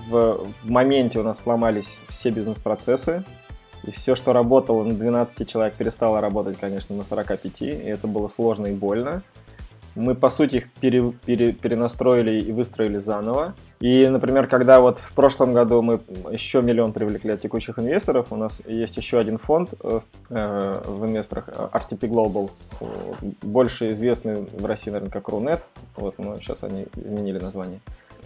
в, 0.08 0.46
в 0.62 0.70
моменте 0.70 1.18
у 1.18 1.22
нас 1.22 1.40
сломались 1.40 1.98
все 2.08 2.30
бизнес-процессы. 2.30 3.24
И 3.82 3.90
все, 3.90 4.14
что 4.14 4.34
работало 4.34 4.84
на 4.84 4.94
12 4.94 5.48
человек, 5.48 5.74
перестало 5.74 6.20
работать, 6.20 6.58
конечно, 6.58 6.94
на 6.94 7.04
45. 7.04 7.62
И 7.62 7.66
это 7.66 8.06
было 8.06 8.28
сложно 8.28 8.66
и 8.66 8.74
больно. 8.74 9.22
Мы, 9.96 10.14
по 10.14 10.30
сути, 10.30 10.56
их 10.56 10.70
пере, 10.72 11.12
пере, 11.24 11.52
перенастроили 11.52 12.40
и 12.40 12.52
выстроили 12.52 12.98
заново. 12.98 13.54
И, 13.80 14.06
например, 14.06 14.46
когда 14.46 14.80
вот 14.80 14.98
в 14.98 15.12
прошлом 15.14 15.52
году 15.52 15.82
мы 15.82 16.00
еще 16.30 16.62
миллион 16.62 16.92
привлекли 16.92 17.32
от 17.32 17.40
текущих 17.40 17.78
инвесторов, 17.78 18.28
у 18.30 18.36
нас 18.36 18.60
есть 18.66 18.96
еще 18.96 19.18
один 19.18 19.38
фонд 19.38 19.74
э, 19.82 20.00
э 20.30 20.82
в 20.86 21.06
инвесторах, 21.06 21.48
RTP 21.48 22.08
Global, 22.08 22.50
больше 23.42 23.92
известный 23.92 24.46
в 24.52 24.64
России, 24.64 24.90
наверное, 24.90 25.12
как 25.12 25.28
Руnet. 25.28 25.60
Вот, 25.96 26.18
но 26.18 26.38
сейчас 26.38 26.62
они 26.62 26.86
изменили 26.94 27.38
название. 27.38 27.80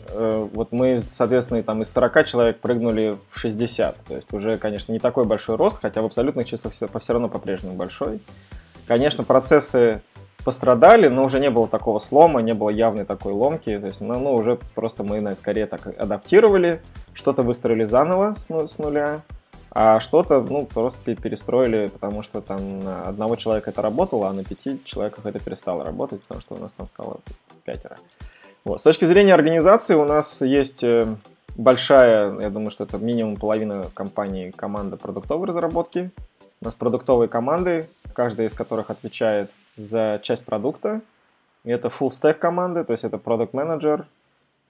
Э, 0.08 0.48
вот 0.52 0.72
мы, 0.72 1.02
соответственно, 1.10 1.62
там 1.62 1.82
из 1.82 1.90
40 1.92 2.26
человек 2.26 2.60
прыгнули 2.60 3.16
в 3.30 3.38
60. 3.38 3.96
То 4.06 4.14
есть 4.16 4.32
уже, 4.32 4.58
конечно, 4.58 4.92
не 4.92 4.98
такой 4.98 5.24
большой 5.24 5.56
рост, 5.56 5.78
хотя 5.80 6.02
в 6.02 6.06
абсолютных 6.06 6.46
числах 6.46 6.74
все, 6.74 6.86
все 6.86 7.12
равно 7.12 7.28
по-прежнему 7.28 7.74
большой. 7.74 8.20
Конечно, 8.86 9.24
процессы 9.24 10.02
пострадали, 10.44 11.08
но 11.08 11.24
уже 11.24 11.40
не 11.40 11.50
было 11.50 11.66
такого 11.66 11.98
слома, 11.98 12.42
не 12.42 12.52
было 12.52 12.70
явной 12.70 13.04
такой 13.04 13.32
ломки. 13.32 13.78
То 13.78 13.86
есть, 13.86 14.00
ну, 14.00 14.18
ну 14.18 14.34
уже 14.34 14.58
просто 14.74 15.02
мы 15.02 15.16
наверное, 15.16 15.36
скорее 15.36 15.66
так 15.66 15.86
адаптировали, 15.98 16.80
что-то 17.14 17.42
выстроили 17.42 17.84
заново 17.84 18.34
с, 18.36 18.48
ну, 18.48 18.68
с 18.68 18.78
нуля, 18.78 19.22
а 19.70 19.98
что-то, 20.00 20.40
ну, 20.40 20.66
просто 20.66 21.16
перестроили, 21.16 21.88
потому 21.88 22.22
что 22.22 22.40
там 22.40 22.80
на 22.80 23.02
одного 23.02 23.36
человека 23.36 23.70
это 23.70 23.82
работало, 23.82 24.28
а 24.28 24.32
на 24.32 24.44
пяти 24.44 24.80
человеках 24.84 25.26
это 25.26 25.40
перестало 25.40 25.82
работать, 25.82 26.22
потому 26.22 26.40
что 26.40 26.54
у 26.54 26.58
нас 26.58 26.72
там 26.72 26.88
стало 26.88 27.18
пятеро. 27.64 27.96
Вот. 28.64 28.80
С 28.80 28.82
точки 28.82 29.04
зрения 29.04 29.34
организации 29.34 29.94
у 29.94 30.04
нас 30.04 30.40
есть 30.40 30.84
э, 30.84 31.06
большая, 31.56 32.38
я 32.40 32.50
думаю, 32.50 32.70
что 32.70 32.84
это 32.84 32.98
минимум 32.98 33.36
половина 33.36 33.86
компании 33.94 34.50
команда 34.50 34.96
продуктовой 34.96 35.48
разработки. 35.48 36.10
У 36.60 36.64
нас 36.64 36.74
продуктовые 36.74 37.28
команды, 37.28 37.88
каждая 38.14 38.48
из 38.48 38.52
которых 38.52 38.90
отвечает 38.90 39.50
за 39.76 40.20
часть 40.22 40.44
продукта. 40.44 41.00
И 41.64 41.70
это 41.70 41.88
full 41.88 42.10
stack 42.10 42.34
команды, 42.34 42.84
то 42.84 42.92
есть 42.92 43.04
это 43.04 43.16
product 43.16 43.52
manager, 43.52 44.04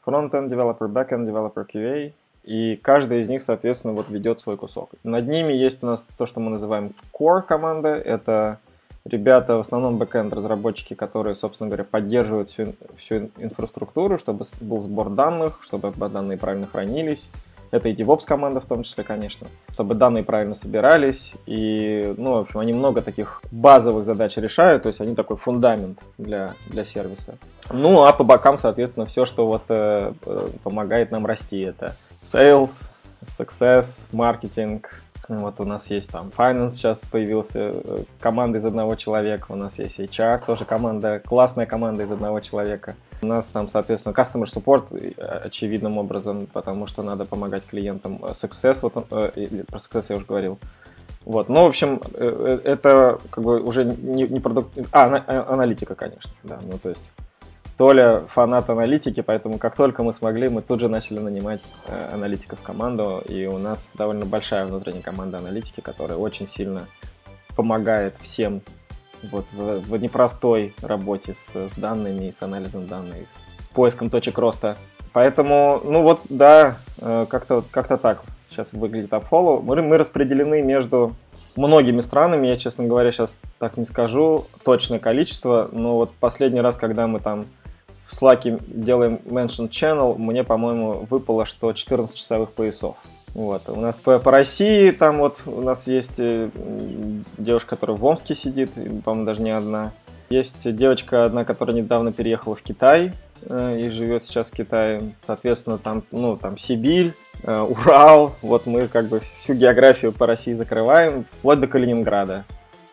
front-end 0.06 0.48
developer, 0.48 0.88
back-end 0.88 1.26
developer, 1.26 1.66
QA. 1.66 2.12
И 2.44 2.76
каждый 2.76 3.22
из 3.22 3.28
них, 3.28 3.42
соответственно, 3.42 3.94
вот 3.94 4.10
ведет 4.10 4.40
свой 4.40 4.56
кусок. 4.56 4.90
Над 5.02 5.26
ними 5.26 5.52
есть 5.52 5.82
у 5.82 5.86
нас 5.86 6.04
то, 6.18 6.26
что 6.26 6.40
мы 6.40 6.50
называем 6.50 6.92
core 7.12 7.42
команда. 7.42 7.94
Это 7.94 8.58
ребята, 9.04 9.56
в 9.56 9.60
основном 9.60 9.96
бэкенд 9.96 10.32
разработчики, 10.32 10.94
которые, 10.94 11.36
собственно 11.36 11.68
говоря, 11.68 11.84
поддерживают 11.84 12.50
всю, 12.50 12.74
всю 12.96 13.30
инфраструктуру, 13.38 14.18
чтобы 14.18 14.44
был 14.60 14.80
сбор 14.80 15.10
данных, 15.10 15.58
чтобы 15.62 15.90
данные 16.08 16.36
правильно 16.36 16.66
хранились, 16.66 17.30
это 17.70 17.88
и 17.88 17.94
DevOps 17.94 18.24
команда 18.24 18.61
в 18.61 18.66
том 18.66 18.83
числе, 18.83 19.05
конечно, 19.05 19.46
чтобы 19.72 19.94
данные 19.94 20.24
правильно 20.24 20.55
собирались. 20.55 21.33
И, 21.46 22.14
ну, 22.16 22.35
в 22.35 22.37
общем, 22.38 22.61
они 22.61 22.72
много 22.72 23.03
таких 23.03 23.42
базовых 23.50 24.05
задач 24.05 24.37
решают, 24.37 24.85
то 24.85 24.88
есть 24.88 25.00
они 25.00 25.14
такой 25.14 25.37
фундамент 25.37 25.98
для, 26.18 26.55
для 26.66 26.85
сервиса. 26.85 27.37
Ну, 27.70 28.05
а 28.05 28.12
по 28.12 28.24
бокам, 28.24 28.59
соответственно, 28.59 29.07
все, 29.07 29.24
что 29.24 29.46
вот 29.46 29.62
э, 29.68 30.12
э 30.24 30.48
помогает 30.62 31.11
нам 31.11 31.27
расти, 31.27 31.61
это 31.61 31.96
sales, 32.22 32.85
success, 33.27 34.00
маркетинг, 34.12 35.03
вот 35.28 35.60
у 35.60 35.64
нас 35.64 35.90
есть 35.90 36.10
там 36.10 36.30
Finance 36.37 36.70
сейчас 36.70 37.00
появился, 37.00 37.72
э, 37.74 38.04
команда 38.20 38.58
из 38.58 38.64
одного 38.64 38.94
человека, 38.94 39.46
у 39.50 39.56
нас 39.56 39.78
есть 39.78 39.98
HR, 39.98 40.44
тоже 40.44 40.64
команда, 40.64 41.20
классная 41.24 41.66
команда 41.66 42.02
из 42.02 42.10
одного 42.10 42.40
человека. 42.40 42.94
У 43.22 43.26
нас 43.26 43.46
там, 43.46 43.68
соответственно, 43.68 44.12
Customer 44.12 44.44
Support 44.44 45.14
э, 45.16 45.22
очевидным 45.44 45.98
образом, 45.98 46.46
потому 46.52 46.87
что 46.87 47.02
надо 47.02 47.24
помогать 47.24 47.64
клиентам. 47.64 48.18
Э, 48.22 48.32
success, 48.32 48.78
вот, 48.82 48.92
про 49.08 49.78
Success 49.78 50.06
я 50.10 50.16
уже 50.16 50.26
говорил. 50.26 50.58
Вот, 51.24 51.48
ну, 51.48 51.62
в 51.64 51.68
общем, 51.68 52.02
это 52.18 53.18
как 53.30 53.42
бы 53.42 53.62
уже 53.62 53.84
не, 53.84 54.24
не 54.24 54.40
продукт... 54.40 54.78
А, 54.92 55.22
аналитика, 55.48 55.94
конечно, 55.94 56.30
да, 56.42 56.58
ну, 56.62 56.76
то 56.76 56.90
есть 56.90 57.00
Толя 57.76 58.22
фанат 58.28 58.70
аналитики, 58.70 59.20
поэтому 59.20 59.58
как 59.58 59.74
только 59.74 60.02
мы 60.02 60.12
смогли, 60.12 60.48
мы 60.48 60.62
тут 60.62 60.80
же 60.80 60.88
начали 60.88 61.18
нанимать 61.18 61.60
э, 61.87 62.14
аналитиков 62.14 62.60
в 62.60 62.62
команду, 62.62 63.20
и 63.28 63.46
у 63.46 63.58
нас 63.58 63.90
довольно 63.94 64.26
большая 64.26 64.64
внутренняя 64.66 65.02
команда 65.02 65.38
аналитики, 65.38 65.80
которая 65.80 66.16
очень 66.16 66.46
сильно 66.46 66.87
помогает 67.56 68.14
всем 68.20 68.62
вот 69.32 69.46
в, 69.52 69.80
в 69.80 69.96
непростой 69.96 70.72
работе 70.82 71.34
с, 71.34 71.56
с 71.56 71.76
данными, 71.76 72.32
с 72.37 72.42
анализом 72.42 72.87
данных, 72.87 73.16
с, 73.60 73.64
с 73.64 73.68
поиском 73.68 74.08
точек 74.08 74.38
роста. 74.38 74.76
Поэтому, 75.12 75.80
ну 75.84 76.02
вот, 76.02 76.20
да, 76.28 76.76
э, 77.00 77.26
как-то 77.28 77.64
как 77.70 77.88
так 78.00 78.22
сейчас 78.50 78.72
выглядит 78.72 79.12
AppFollow. 79.12 79.62
Мы, 79.62 79.82
мы 79.82 79.98
распределены 79.98 80.62
между 80.62 81.14
многими 81.56 82.00
странами, 82.00 82.46
я, 82.46 82.56
честно 82.56 82.84
говоря, 82.84 83.12
сейчас 83.12 83.38
так 83.58 83.76
не 83.76 83.84
скажу 83.84 84.46
точное 84.64 84.98
количество, 84.98 85.68
но 85.72 85.96
вот 85.96 86.10
последний 86.18 86.60
раз, 86.60 86.76
когда 86.76 87.06
мы 87.06 87.20
там 87.20 87.46
в 88.06 88.12
Slack 88.20 88.62
делаем 88.66 89.20
mention 89.24 89.68
channel, 89.68 90.16
мне, 90.16 90.44
по-моему, 90.44 91.06
выпало, 91.08 91.46
что 91.46 91.72
14 91.72 92.16
часовых 92.16 92.52
поясов. 92.52 92.96
Вот. 93.34 93.68
У 93.68 93.80
нас 93.80 93.96
по, 93.96 94.18
по 94.18 94.30
России 94.30 94.90
там 94.90 95.18
вот 95.18 95.38
у 95.46 95.60
нас 95.60 95.86
есть 95.86 96.18
э, 96.18 96.50
девушка, 97.36 97.70
которая 97.70 97.96
в 97.96 98.04
Омске 98.04 98.34
сидит, 98.34 98.70
по-моему, 99.04 99.26
даже 99.26 99.42
не 99.42 99.50
одна. 99.50 99.92
Есть 100.30 100.70
девочка 100.76 101.24
одна, 101.24 101.44
которая 101.44 101.76
недавно 101.76 102.12
переехала 102.12 102.54
в 102.54 102.62
Китай 102.62 103.12
и 103.42 103.88
живет 103.90 104.25
сейчас 104.25 104.49
в 104.49 104.53
Китае. 104.53 105.14
Соответственно, 105.23 105.79
там, 105.79 106.03
ну, 106.11 106.37
там 106.37 106.57
Сибирь, 106.59 107.12
э, 107.42 107.61
Урал. 107.61 108.35
Вот 108.42 108.66
мы 108.66 108.88
как 108.88 109.07
бы 109.07 109.20
всю 109.20 109.55
географию 109.55 110.12
по 110.12 110.27
России 110.27 110.55
закрываем, 110.55 111.25
вплоть 111.38 111.61
до 111.61 111.66
Калининграда. 111.66 112.44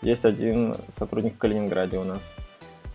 Есть 0.02 0.26
один 0.26 0.76
сотрудник 0.98 1.36
в 1.36 1.38
Калининграде 1.38 1.98
у 1.98 2.04
нас. 2.04 2.34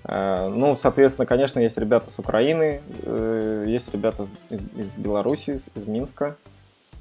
Э, 0.04 0.48
ну, 0.48 0.76
соответственно, 0.76 1.26
конечно, 1.26 1.60
есть 1.60 1.78
ребята 1.78 2.10
с 2.10 2.18
Украины, 2.18 2.80
э, 3.02 3.64
есть 3.68 3.92
ребята 3.92 4.26
из 4.50 4.92
Беларуси, 4.92 5.60
из 5.74 5.86
Минска. 5.86 6.36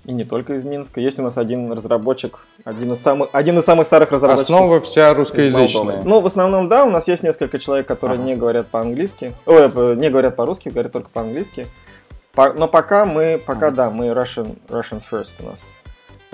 И 0.05 0.13
не 0.13 0.23
только 0.23 0.53
из 0.53 0.63
Минска. 0.63 1.01
Есть 1.01 1.17
у 1.17 1.23
нас 1.23 1.37
один 1.37 1.71
разработчик, 1.71 2.39
один 2.63 2.93
из 2.93 2.99
самых, 2.99 3.29
один 3.31 3.57
из 3.57 3.65
самых 3.65 3.87
старых 3.87 4.11
разработчиков. 4.11 4.49
Основа 4.49 4.79
вся 4.81 5.13
русскоязычная. 5.13 6.03
Ну, 6.03 6.21
в 6.21 6.25
основном, 6.27 6.69
да, 6.69 6.85
у 6.85 6.91
нас 6.91 7.07
есть 7.07 7.23
несколько 7.23 7.57
человек, 7.57 7.87
которые 7.87 8.17
ага. 8.17 8.25
не 8.25 8.35
говорят 8.35 8.67
по-английски. 8.67 9.33
Ой, 9.47 9.71
э, 9.73 9.95
не 9.95 10.09
говорят 10.09 10.35
по-русски, 10.35 10.69
говорят 10.69 10.91
только 10.91 11.09
по-английски. 11.09 11.67
но 12.35 12.67
пока 12.67 13.05
мы, 13.05 13.41
пока 13.43 13.67
ага. 13.67 13.75
да, 13.75 13.89
мы 13.89 14.07
Russian, 14.07 14.57
Russian 14.69 15.01
first 15.11 15.33
у 15.39 15.45
нас. 15.45 15.59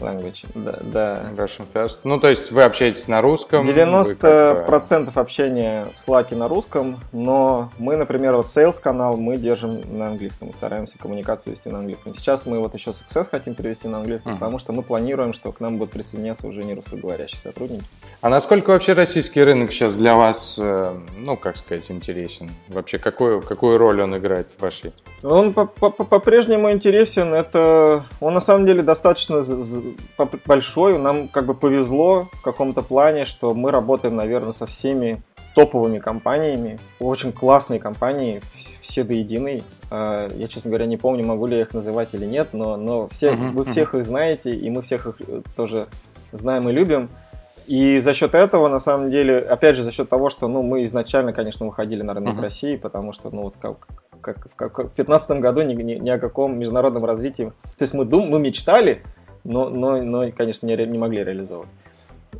Language. 0.01 0.45
Да, 0.55 0.79
да. 0.81 1.29
Russian 1.35 1.65
First. 1.71 1.99
Ну, 2.03 2.19
то 2.19 2.29
есть 2.29 2.51
вы 2.51 2.63
общаетесь 2.63 3.07
на 3.07 3.21
русском? 3.21 3.67
90% 3.69 4.65
процентов 4.65 5.17
общения 5.17 5.87
в 5.95 6.07
Slack 6.07 6.35
на 6.35 6.47
русском, 6.47 6.97
но 7.11 7.71
мы, 7.77 7.95
например, 7.95 8.35
вот 8.35 8.47
Sales 8.47 8.81
канал 8.81 9.17
мы 9.17 9.37
держим 9.37 9.97
на 9.97 10.07
английском 10.07 10.49
и 10.49 10.53
стараемся 10.53 10.97
коммуникацию 10.97 11.53
вести 11.53 11.69
на 11.69 11.79
английском. 11.79 12.13
Сейчас 12.15 12.45
мы 12.45 12.59
вот 12.59 12.73
еще 12.73 12.91
Success 12.91 13.27
хотим 13.29 13.55
перевести 13.55 13.87
на 13.87 13.97
английский, 13.97 14.29
uh-huh. 14.29 14.33
потому 14.33 14.59
что 14.59 14.73
мы 14.73 14.83
планируем, 14.83 15.33
что 15.33 15.51
к 15.51 15.59
нам 15.59 15.77
будут 15.77 15.93
присоединяться 15.93 16.47
уже 16.47 16.63
не 16.63 16.73
русскоговорящие 16.73 17.39
сотрудники. 17.41 17.85
А 18.21 18.29
насколько 18.29 18.69
вообще 18.69 18.93
российский 18.93 19.43
рынок 19.43 19.71
сейчас 19.71 19.95
для 19.95 20.15
вас, 20.15 20.59
э, 20.61 20.93
ну, 21.17 21.37
как 21.37 21.57
сказать, 21.57 21.89
интересен? 21.89 22.51
Вообще, 22.67 22.99
какую, 22.99 23.41
какую 23.41 23.77
роль 23.77 24.01
он 24.01 24.15
играет 24.15 24.47
в 24.57 24.61
вашей? 24.61 24.93
Он 25.23 25.53
по-прежнему 25.53 26.71
интересен. 26.71 27.33
Это 27.33 28.05
он 28.19 28.33
на 28.33 28.41
самом 28.41 28.65
деле 28.65 28.83
достаточно 28.83 29.43
большой. 30.45 30.97
Нам 30.97 31.27
как 31.27 31.45
бы 31.45 31.53
повезло 31.53 32.27
в 32.33 32.41
каком-то 32.41 32.81
плане, 32.81 33.25
что 33.25 33.53
мы 33.53 33.71
работаем, 33.71 34.15
наверное, 34.15 34.53
со 34.53 34.65
всеми 34.65 35.21
топовыми 35.55 35.99
компаниями. 35.99 36.79
Очень 36.99 37.31
классные 37.31 37.79
компании, 37.79 38.41
все 38.81 39.03
до 39.03 39.13
единой. 39.13 39.63
А, 39.89 40.29
я, 40.35 40.47
честно 40.47 40.69
говоря, 40.69 40.85
не 40.85 40.97
помню, 40.97 41.25
могу 41.25 41.45
ли 41.45 41.57
я 41.57 41.63
их 41.63 41.73
называть 41.73 42.09
или 42.13 42.25
нет, 42.25 42.49
но, 42.53 42.77
но 42.77 43.07
все, 43.07 43.31
uh-huh, 43.31 43.51
вы 43.51 43.65
всех 43.65 43.93
uh-huh. 43.93 43.99
их 43.99 44.05
знаете, 44.05 44.55
и 44.55 44.69
мы 44.69 44.81
всех 44.81 45.07
их 45.07 45.15
э, 45.27 45.41
тоже 45.55 45.87
знаем 46.31 46.69
и 46.69 46.71
любим. 46.71 47.09
И 47.67 47.99
за 47.99 48.13
счет 48.13 48.33
этого, 48.33 48.67
на 48.67 48.79
самом 48.79 49.11
деле, 49.11 49.39
опять 49.39 49.75
же, 49.75 49.83
за 49.83 49.91
счет 49.91 50.09
того, 50.09 50.29
что 50.29 50.47
ну, 50.47 50.63
мы 50.63 50.83
изначально, 50.85 51.31
конечно, 51.31 51.65
выходили 51.65 52.01
на 52.01 52.13
рынок 52.13 52.37
uh-huh. 52.37 52.41
России, 52.41 52.75
потому 52.75 53.13
что 53.13 53.29
ну, 53.29 53.43
вот 53.43 53.55
как, 53.61 53.87
как, 54.21 54.47
как 54.55 54.73
в 54.73 54.95
2015 54.95 55.39
году 55.39 55.61
ни, 55.61 55.73
ни, 55.73 55.93
ни 55.95 56.09
о 56.09 56.19
каком 56.19 56.57
международном 56.57 57.05
развитии. 57.05 57.51
То 57.77 57.83
есть 57.83 57.93
мы, 57.93 58.05
дум, 58.05 58.29
мы 58.29 58.39
мечтали, 58.39 59.03
но, 59.43 59.69
но, 59.69 60.01
но 60.01 60.31
конечно, 60.31 60.65
не, 60.65 60.75
не 60.75 60.97
могли 60.97 61.23
реализовывать. 61.23 61.69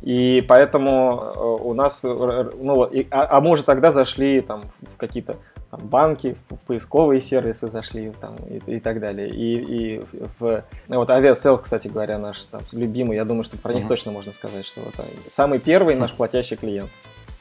И 0.00 0.44
поэтому 0.48 1.32
э, 1.34 1.40
у 1.40 1.74
нас, 1.74 2.00
э, 2.02 2.50
ну, 2.60 2.84
и, 2.84 3.06
а, 3.10 3.36
а 3.36 3.40
мы 3.40 3.50
уже 3.50 3.62
тогда 3.62 3.92
зашли 3.92 4.40
там, 4.40 4.64
в 4.80 4.96
какие-то 4.96 5.36
там, 5.70 5.80
банки, 5.86 6.36
в 6.50 6.56
поисковые 6.66 7.20
сервисы 7.20 7.70
зашли 7.70 8.12
там, 8.20 8.36
и, 8.48 8.76
и 8.76 8.80
так 8.80 8.98
далее. 8.98 9.28
И, 9.28 9.98
и 9.98 10.04
в, 10.38 10.64
ну, 10.88 10.96
вот 10.96 11.08
Aviasell, 11.08 11.60
кстати 11.60 11.88
говоря, 11.88 12.18
наш 12.18 12.40
там, 12.44 12.62
любимый, 12.72 13.16
я 13.16 13.24
думаю, 13.24 13.44
что 13.44 13.58
про 13.58 13.74
них 13.74 13.84
uh-huh. 13.84 13.88
точно 13.88 14.12
можно 14.12 14.32
сказать, 14.32 14.64
что 14.64 14.80
вот, 14.80 14.94
самый 15.30 15.60
первый 15.60 15.94
наш 15.94 16.12
платящий 16.12 16.56
клиент. 16.56 16.90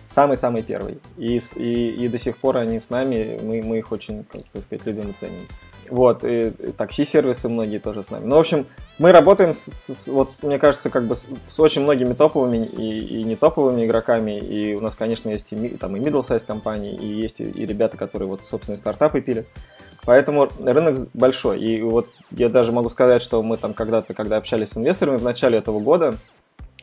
Самый-самый 0.08 0.62
первый. 0.62 1.00
И, 1.17 1.39
и, 1.56 1.89
и 1.89 2.08
до 2.10 2.17
сих 2.17 2.38
пор 2.38 2.58
они 2.58 2.82
с 2.82 2.89
нами, 2.89 3.39
мы, 3.41 3.62
мы 3.63 3.78
их 3.80 3.93
очень, 3.93 4.26
как 4.26 4.63
сказать, 4.63 4.86
любим 4.86 5.10
и 5.10 5.13
ценим. 5.13 5.47
Вот, 5.91 6.23
и, 6.23 6.47
и 6.47 6.71
такси-сервисы 6.71 7.49
многие 7.49 7.77
тоже 7.77 8.04
с 8.04 8.10
нами. 8.10 8.23
Ну, 8.23 8.38
в 8.38 8.39
общем, 8.39 8.65
мы 8.97 9.12
работаем, 9.12 9.54
с, 9.54 9.67
с, 9.93 10.08
вот, 10.08 10.32
мне 10.41 10.58
кажется, 10.58 10.89
как 10.89 11.04
бы 11.04 11.17
с, 11.17 11.25
с 11.49 11.60
очень 11.60 11.82
многими 11.82 12.13
топовыми 12.13 12.65
и, 12.65 13.19
и 13.19 13.23
не 13.23 13.36
топовыми 13.36 13.86
игроками. 13.86 14.39
И 14.39 14.73
у 14.73 14.80
нас, 14.80 14.95
конечно, 14.95 15.27
есть 15.30 15.47
и, 15.51 15.67
там, 15.71 15.97
и 15.97 15.99
middle 15.99 16.25
size 16.25 16.45
компании, 16.47 16.95
и 16.95 17.06
есть 17.06 17.41
и, 17.41 17.43
и 17.43 17.65
ребята, 17.65 17.97
которые 17.97 18.30
вот 18.30 18.39
собственные 18.49 18.77
стартапы 18.77 19.19
пилят. 19.19 19.45
Поэтому 20.06 20.47
рынок 20.63 21.10
большой. 21.13 21.62
И 21.62 21.82
вот 21.82 22.08
я 22.32 22.47
даже 22.47 22.71
могу 22.71 22.88
сказать, 22.88 23.21
что 23.21 23.43
мы 23.43 23.58
там 23.58 23.73
когда-то, 23.73 24.13
когда 24.13 24.38
общались 24.38 24.69
с 24.69 24.77
инвесторами 24.77 25.17
в 25.17 25.23
начале 25.23 25.58
этого 25.58 25.82
года, 25.82 26.15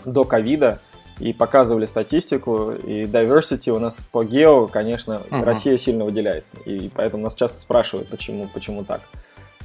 до 0.04 0.24
ковида, 0.24 0.80
и 1.20 1.32
показывали 1.32 1.86
статистику, 1.86 2.72
и 2.72 3.04
diversity 3.04 3.70
у 3.70 3.78
нас 3.78 3.96
по 4.12 4.24
гео, 4.24 4.66
конечно, 4.66 5.22
uh-huh. 5.30 5.44
Россия 5.44 5.76
сильно 5.78 6.04
выделяется. 6.04 6.56
И 6.64 6.90
поэтому 6.94 7.24
нас 7.24 7.34
часто 7.34 7.58
спрашивают, 7.58 8.08
почему, 8.08 8.48
почему 8.52 8.84
так. 8.84 9.00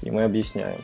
И 0.02 0.12
мы 0.12 0.24
объясняем. 0.24 0.78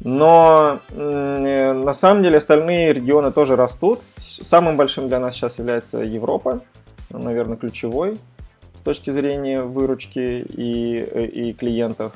Но 0.00 0.80
на 0.90 1.94
самом 1.94 2.22
деле 2.22 2.38
остальные 2.38 2.92
регионы 2.92 3.30
тоже 3.30 3.56
растут. 3.56 4.00
Самым 4.20 4.76
большим 4.76 5.08
для 5.08 5.20
нас 5.20 5.34
сейчас 5.34 5.58
является 5.58 5.98
Европа, 5.98 6.60
наверное, 7.10 7.56
ключевой 7.56 8.18
с 8.74 8.80
точки 8.82 9.10
зрения 9.10 9.62
выручки 9.62 10.44
и, 10.48 11.48
и 11.50 11.52
клиентов. 11.52 12.12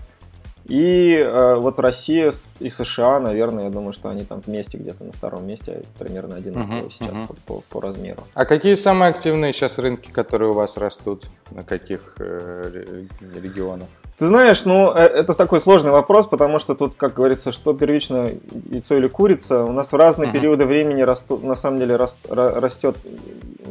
И 0.69 1.17
э, 1.17 1.55
вот 1.55 1.79
Россия 1.79 2.33
и 2.59 2.71
США, 2.71 3.21
наверное, 3.21 3.65
я 3.65 3.71
думаю, 3.71 3.93
что 3.93 4.09
они 4.09 4.25
там 4.25 4.43
вместе 4.45 4.79
где-то 4.79 5.05
на 5.05 5.13
втором 5.13 5.47
месте, 5.47 5.83
примерно 5.99 6.37
одинаково 6.37 6.87
uh-huh, 6.87 6.91
сейчас 6.91 7.11
uh-huh. 7.11 7.27
По, 7.47 7.55
по, 7.55 7.63
по 7.71 7.81
размеру. 7.81 8.23
А 8.35 8.45
какие 8.45 8.75
самые 8.75 9.11
активные 9.11 9.53
сейчас 9.53 9.79
рынки, 9.79 10.11
которые 10.11 10.51
у 10.51 10.55
вас 10.55 10.77
растут? 10.77 11.27
На 11.53 11.63
каких 11.63 12.17
э, 12.19 13.05
регионах? 13.37 13.87
Ты 14.19 14.27
знаешь, 14.27 14.65
ну, 14.65 14.93
э, 14.93 14.99
это 14.99 15.35
такой 15.35 15.61
сложный 15.61 15.93
вопрос, 15.93 16.27
потому 16.27 16.59
что 16.59 16.75
тут, 16.75 16.97
как 16.97 17.15
говорится, 17.15 17.53
что 17.53 17.73
первично 17.73 18.31
яйцо 18.69 18.97
или 18.97 19.07
курица. 19.07 19.63
У 19.63 19.73
нас 19.73 19.93
в 19.93 19.97
разные 19.97 20.31
uh-huh. 20.31 20.33
периоды 20.33 20.67
времени 20.67 21.03
растут, 21.03 21.45
на 21.45 21.55
самом 21.55 21.79
деле 21.79 21.95
раст, 21.95 22.17
растет, 22.29 22.97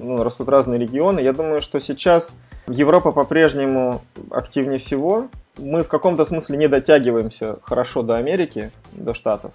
ну, 0.02 0.24
растут 0.24 0.48
разные 0.48 0.80
регионы. 0.80 1.20
Я 1.20 1.34
думаю, 1.34 1.62
что 1.62 1.82
сейчас 1.82 2.32
Европа 2.68 3.12
по-прежнему 3.12 4.02
активнее 4.32 4.80
всего 4.80 5.28
мы 5.58 5.84
в 5.84 5.88
каком-то 5.88 6.26
смысле 6.26 6.58
не 6.58 6.68
дотягиваемся 6.68 7.58
хорошо 7.62 8.04
до 8.04 8.16
Америки, 8.16 8.72
до 8.94 9.14
Штатов. 9.14 9.52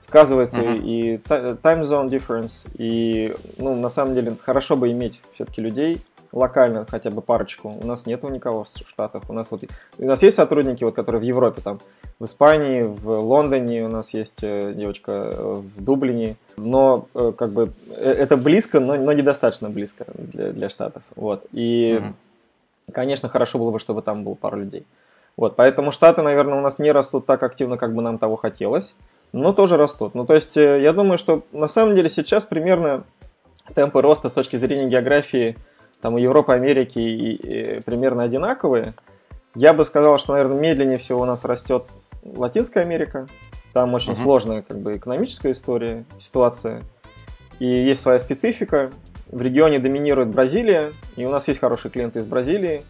Сказывается 0.00 0.60
uh-huh. 0.60 0.82
и 0.82 1.16
time 1.16 1.82
zone 1.82 2.08
difference, 2.08 2.66
и, 2.78 3.34
ну, 3.58 3.76
на 3.76 3.90
самом 3.90 4.14
деле, 4.14 4.36
хорошо 4.42 4.76
бы 4.76 4.90
иметь 4.90 5.20
все-таки 5.34 5.60
людей 5.60 6.00
локально, 6.32 6.86
хотя 6.88 7.10
бы 7.10 7.22
парочку. 7.22 7.74
У 7.80 7.86
нас 7.86 8.06
нету 8.06 8.28
никого 8.28 8.64
в 8.64 8.88
Штатах. 8.88 9.24
У 9.28 9.32
нас 9.32 9.50
вот 9.50 9.64
у 9.98 10.04
нас 10.04 10.22
есть 10.22 10.36
сотрудники, 10.36 10.84
вот, 10.84 10.94
которые 10.94 11.20
в 11.20 11.24
Европе, 11.24 11.60
там, 11.62 11.80
в 12.18 12.24
Испании, 12.24 12.82
в 12.82 13.08
Лондоне, 13.08 13.84
у 13.84 13.88
нас 13.88 14.10
есть 14.10 14.42
э, 14.42 14.72
девочка 14.74 15.12
э, 15.12 15.54
в 15.54 15.82
Дублине, 15.82 16.36
но 16.56 17.06
э, 17.14 17.32
как 17.36 17.50
бы 17.50 17.72
это 17.96 18.36
близко, 18.36 18.80
но, 18.80 18.96
но 18.96 19.12
недостаточно 19.12 19.70
близко 19.70 20.06
для, 20.16 20.52
для 20.52 20.68
Штатов. 20.68 21.02
Вот. 21.16 21.46
И, 21.52 22.00
uh-huh. 22.00 22.92
конечно, 22.92 23.28
хорошо 23.28 23.58
было 23.58 23.70
бы, 23.70 23.78
чтобы 23.78 24.02
там 24.02 24.24
было 24.24 24.34
пару 24.34 24.58
людей. 24.58 24.84
Вот, 25.38 25.54
поэтому 25.54 25.92
Штаты, 25.92 26.22
наверное, 26.22 26.58
у 26.58 26.60
нас 26.60 26.80
не 26.80 26.90
растут 26.90 27.24
так 27.24 27.44
активно, 27.44 27.78
как 27.78 27.94
бы 27.94 28.02
нам 28.02 28.18
того 28.18 28.34
хотелось, 28.34 28.92
но 29.32 29.52
тоже 29.52 29.76
растут. 29.76 30.16
Ну, 30.16 30.26
то 30.26 30.34
есть, 30.34 30.56
э, 30.56 30.82
я 30.82 30.92
думаю, 30.92 31.16
что 31.16 31.44
на 31.52 31.68
самом 31.68 31.94
деле 31.94 32.10
сейчас 32.10 32.42
примерно 32.42 33.04
темпы 33.76 34.02
роста 34.02 34.30
с 34.30 34.32
точки 34.32 34.56
зрения 34.56 34.88
географии 34.88 35.56
там 36.00 36.14
у 36.14 36.18
Европы, 36.18 36.54
Америки 36.54 36.98
и, 36.98 37.34
и, 37.34 37.80
примерно 37.82 38.24
одинаковые. 38.24 38.94
Я 39.54 39.74
бы 39.74 39.84
сказал, 39.84 40.18
что, 40.18 40.32
наверное, 40.32 40.58
медленнее 40.58 40.98
всего 40.98 41.20
у 41.20 41.24
нас 41.24 41.44
растет 41.44 41.84
Латинская 42.24 42.80
Америка. 42.80 43.28
Там 43.72 43.94
очень 43.94 44.14
uh-huh. 44.14 44.22
сложная 44.24 44.62
как 44.62 44.78
бы 44.78 44.96
экономическая 44.96 45.52
история, 45.52 46.04
ситуация. 46.18 46.82
И 47.60 47.64
есть 47.64 48.00
своя 48.00 48.18
специфика. 48.18 48.90
В 49.30 49.40
регионе 49.40 49.78
доминирует 49.78 50.30
Бразилия, 50.30 50.90
и 51.14 51.24
у 51.24 51.30
нас 51.30 51.46
есть 51.46 51.60
хорошие 51.60 51.92
клиенты 51.92 52.18
из 52.18 52.26
Бразилии. 52.26 52.82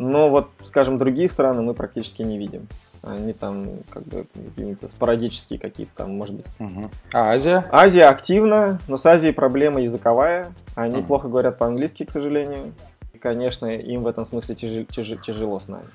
Но 0.00 0.30
вот, 0.30 0.48
скажем, 0.64 0.96
другие 0.96 1.28
страны 1.28 1.60
мы 1.60 1.74
практически 1.74 2.22
не 2.22 2.38
видим. 2.38 2.68
Они 3.02 3.34
там 3.34 3.68
как 3.90 4.02
бы 4.04 4.26
какие-то 4.32 4.88
спорадические 4.88 5.58
какие-то 5.58 5.92
там, 5.94 6.16
может 6.16 6.36
быть. 6.36 6.46
Угу. 6.58 6.90
А 7.12 7.32
Азия? 7.32 7.66
Азия 7.70 8.04
активна, 8.04 8.80
но 8.88 8.96
с 8.96 9.04
Азией 9.04 9.34
проблема 9.34 9.82
языковая. 9.82 10.54
Они 10.74 11.00
угу. 11.00 11.06
плохо 11.06 11.28
говорят 11.28 11.58
по-английски, 11.58 12.06
к 12.06 12.10
сожалению. 12.10 12.72
И, 13.12 13.18
конечно, 13.18 13.66
им 13.66 14.04
в 14.04 14.06
этом 14.06 14.24
смысле 14.24 14.54
тяжел, 14.54 14.86
тяжел, 14.86 15.18
тяжело 15.18 15.60
с 15.60 15.68
нами. 15.68 15.90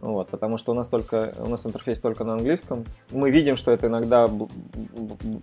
Вот, 0.00 0.30
потому 0.30 0.56
что 0.56 0.72
у 0.72 0.74
нас 0.74 0.88
только 0.88 1.34
у 1.38 1.50
нас 1.50 1.66
интерфейс 1.66 2.00
только 2.00 2.24
на 2.24 2.32
английском. 2.32 2.86
Мы 3.10 3.30
видим, 3.30 3.58
что 3.58 3.72
это 3.72 3.88
иногда 3.88 4.26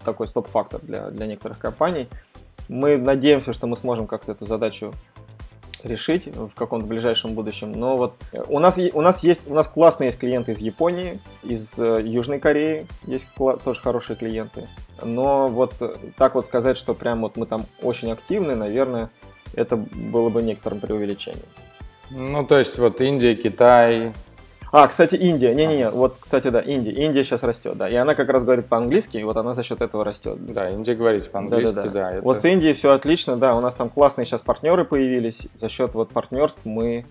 такой 0.03 0.27
стоп-фактор 0.27 0.81
для, 0.81 1.11
для 1.11 1.27
некоторых 1.27 1.59
компаний. 1.59 2.09
Мы 2.67 2.97
надеемся, 2.97 3.53
что 3.53 3.67
мы 3.67 3.77
сможем 3.77 4.07
как-то 4.07 4.31
эту 4.31 4.47
задачу 4.47 4.91
решить 5.85 6.27
в 6.27 6.51
каком-то 6.55 6.87
ближайшем 6.87 7.33
будущем. 7.33 7.71
Но 7.71 7.97
вот 7.97 8.15
э, 8.31 8.43
у 8.47 8.59
нас, 8.59 8.77
у 8.77 9.01
нас 9.01 9.23
есть 9.23 9.49
у 9.49 9.53
нас 9.53 9.67
классные 9.67 10.07
есть 10.07 10.19
клиенты 10.19 10.53
из 10.53 10.59
Японии, 10.59 11.19
из 11.43 11.73
э, 11.77 12.01
Южной 12.03 12.39
Кореи 12.39 12.87
есть 13.03 13.27
тоже 13.35 13.79
хорошие 13.79 14.15
клиенты. 14.15 14.67
Но 15.03 15.47
вот 15.47 15.73
э, 15.79 15.95
так 16.17 16.35
вот 16.35 16.45
сказать, 16.45 16.77
что 16.77 16.93
прям 16.93 17.21
вот 17.21 17.37
мы 17.37 17.45
там 17.45 17.65
очень 17.81 18.11
активны, 18.11 18.55
наверное, 18.55 19.09
это 19.53 19.77
было 19.77 20.29
бы 20.29 20.41
некоторым 20.41 20.79
преувеличением. 20.79 21.45
Ну, 22.11 22.45
то 22.45 22.59
есть 22.59 22.77
вот 22.77 23.01
Индия, 23.01 23.35
Китай, 23.35 24.11
а, 24.71 24.87
кстати, 24.87 25.15
Индия. 25.15 25.53
Не-не-не, 25.53 25.89
вот, 25.89 26.17
кстати, 26.19 26.49
да, 26.49 26.59
Индия. 26.59 26.91
Индия 26.91 27.23
сейчас 27.23 27.43
растет, 27.43 27.77
да. 27.77 27.89
И 27.89 27.95
она 27.95 28.15
как 28.15 28.29
раз 28.29 28.43
говорит 28.43 28.67
по-английски, 28.67 29.17
и 29.17 29.23
вот 29.23 29.37
она 29.37 29.53
за 29.53 29.63
счет 29.63 29.81
этого 29.81 30.03
растет. 30.03 30.37
Да, 30.45 30.69
Индия 30.69 30.95
говорит 30.95 31.29
по-английски, 31.31 31.73
да. 31.73 31.83
да, 31.83 31.89
да. 31.89 31.93
да 31.93 32.11
это... 32.13 32.21
Вот 32.23 32.37
с 32.37 32.45
Индией 32.45 32.73
все 32.73 32.91
отлично, 32.91 33.37
да. 33.37 33.55
У 33.55 33.61
нас 33.61 33.75
там 33.75 33.89
классные 33.89 34.25
сейчас 34.25 34.41
партнеры 34.41 34.85
появились. 34.85 35.47
За 35.59 35.69
счет 35.69 35.93
вот 35.93 36.09
партнерств 36.09 36.59
мы 36.65 37.05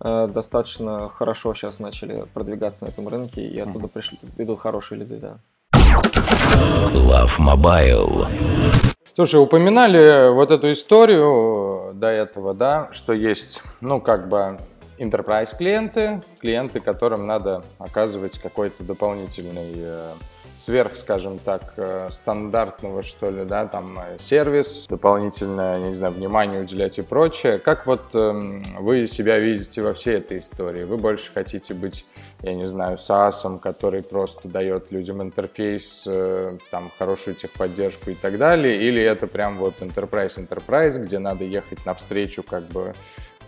э, 0.00 0.28
достаточно 0.32 1.08
хорошо 1.08 1.54
сейчас 1.54 1.78
начали 1.78 2.24
продвигаться 2.34 2.84
на 2.84 2.88
этом 2.88 3.08
рынке, 3.08 3.42
и 3.42 3.58
оттуда 3.58 3.88
пришли, 3.88 4.18
идут 4.38 4.60
хорошие 4.60 5.00
лиды, 5.00 5.16
да. 5.16 5.38
Love 6.94 7.38
Mobile. 7.38 8.26
Слушай, 9.14 9.40
упоминали 9.40 10.30
вот 10.30 10.50
эту 10.50 10.70
историю 10.70 11.92
до 11.94 12.08
этого, 12.08 12.52
да, 12.52 12.88
что 12.92 13.14
есть, 13.14 13.62
ну, 13.80 14.00
как 14.00 14.28
бы 14.28 14.58
enterprise 14.98 15.56
клиенты, 15.56 16.22
клиенты, 16.40 16.80
которым 16.80 17.26
надо 17.26 17.62
оказывать 17.78 18.38
какой-то 18.38 18.84
дополнительный 18.84 19.72
э, 19.76 20.12
сверх, 20.58 20.96
скажем 20.96 21.38
так, 21.38 21.74
э, 21.76 22.08
стандартного, 22.10 23.02
что 23.02 23.30
ли, 23.30 23.44
да, 23.44 23.66
там 23.66 23.98
э, 23.98 24.16
сервис, 24.18 24.86
дополнительное, 24.88 25.78
не 25.78 25.94
знаю, 25.94 26.14
внимание 26.14 26.62
уделять 26.62 26.98
и 26.98 27.02
прочее. 27.02 27.58
Как 27.58 27.86
вот 27.86 28.02
э, 28.14 28.60
вы 28.78 29.06
себя 29.06 29.38
видите 29.38 29.82
во 29.82 29.94
всей 29.94 30.16
этой 30.16 30.38
истории? 30.38 30.84
Вы 30.84 30.96
больше 30.96 31.32
хотите 31.32 31.74
быть, 31.74 32.06
я 32.42 32.54
не 32.54 32.66
знаю, 32.66 32.96
SaaS, 32.96 33.58
который 33.60 34.02
просто 34.02 34.48
дает 34.48 34.90
людям 34.90 35.22
интерфейс, 35.22 36.04
э, 36.06 36.56
там, 36.70 36.90
хорошую 36.98 37.34
техподдержку 37.34 38.10
и 38.10 38.14
так 38.14 38.38
далее, 38.38 38.76
или 38.76 39.02
это 39.02 39.26
прям 39.26 39.58
вот 39.58 39.74
enterprise-enterprise, 39.80 40.98
где 40.98 41.18
надо 41.18 41.44
ехать 41.44 41.84
навстречу 41.84 42.42
как 42.42 42.64
бы 42.64 42.94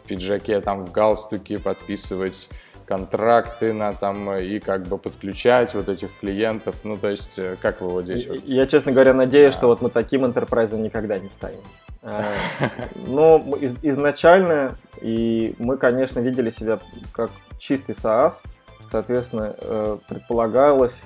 пиджаке, 0.09 0.61
там, 0.61 0.85
в 0.85 0.92
галстуке, 0.92 1.59
подписывать 1.59 2.49
контракты 2.88 3.75
на 3.75 3.92
там 3.92 4.33
и 4.33 4.59
как 4.59 4.87
бы 4.87 4.97
подключать 4.97 5.75
вот 5.75 5.90
этих 5.90 6.09
клиентов. 6.18 6.77
Ну, 6.85 6.97
то 6.97 7.11
есть, 7.11 7.38
э, 7.38 7.57
как 7.61 7.83
вы 7.83 7.90
вот 7.90 8.05
здесь? 8.05 8.25
Я, 8.25 8.33
вот... 8.33 8.44
я 8.47 8.66
честно 8.66 8.92
говоря, 8.92 9.12
надеюсь, 9.12 9.55
а. 9.55 9.59
что 9.59 9.66
вот 9.66 9.83
мы 9.83 9.90
таким 9.90 10.25
интерпрайзом 10.25 10.83
никогда 10.83 11.18
не 11.18 11.29
станем. 11.29 11.61
А, 12.01 12.25
но 13.09 13.44
изначально, 13.83 14.77
и 15.03 15.53
мы, 15.59 15.77
конечно, 15.77 16.21
видели 16.21 16.51
себя 16.51 16.79
как 17.12 17.31
чистый 17.59 17.97
SaaS, 17.97 18.35
соответственно, 18.90 19.55
э, 19.61 19.99
предполагалось 20.09 21.01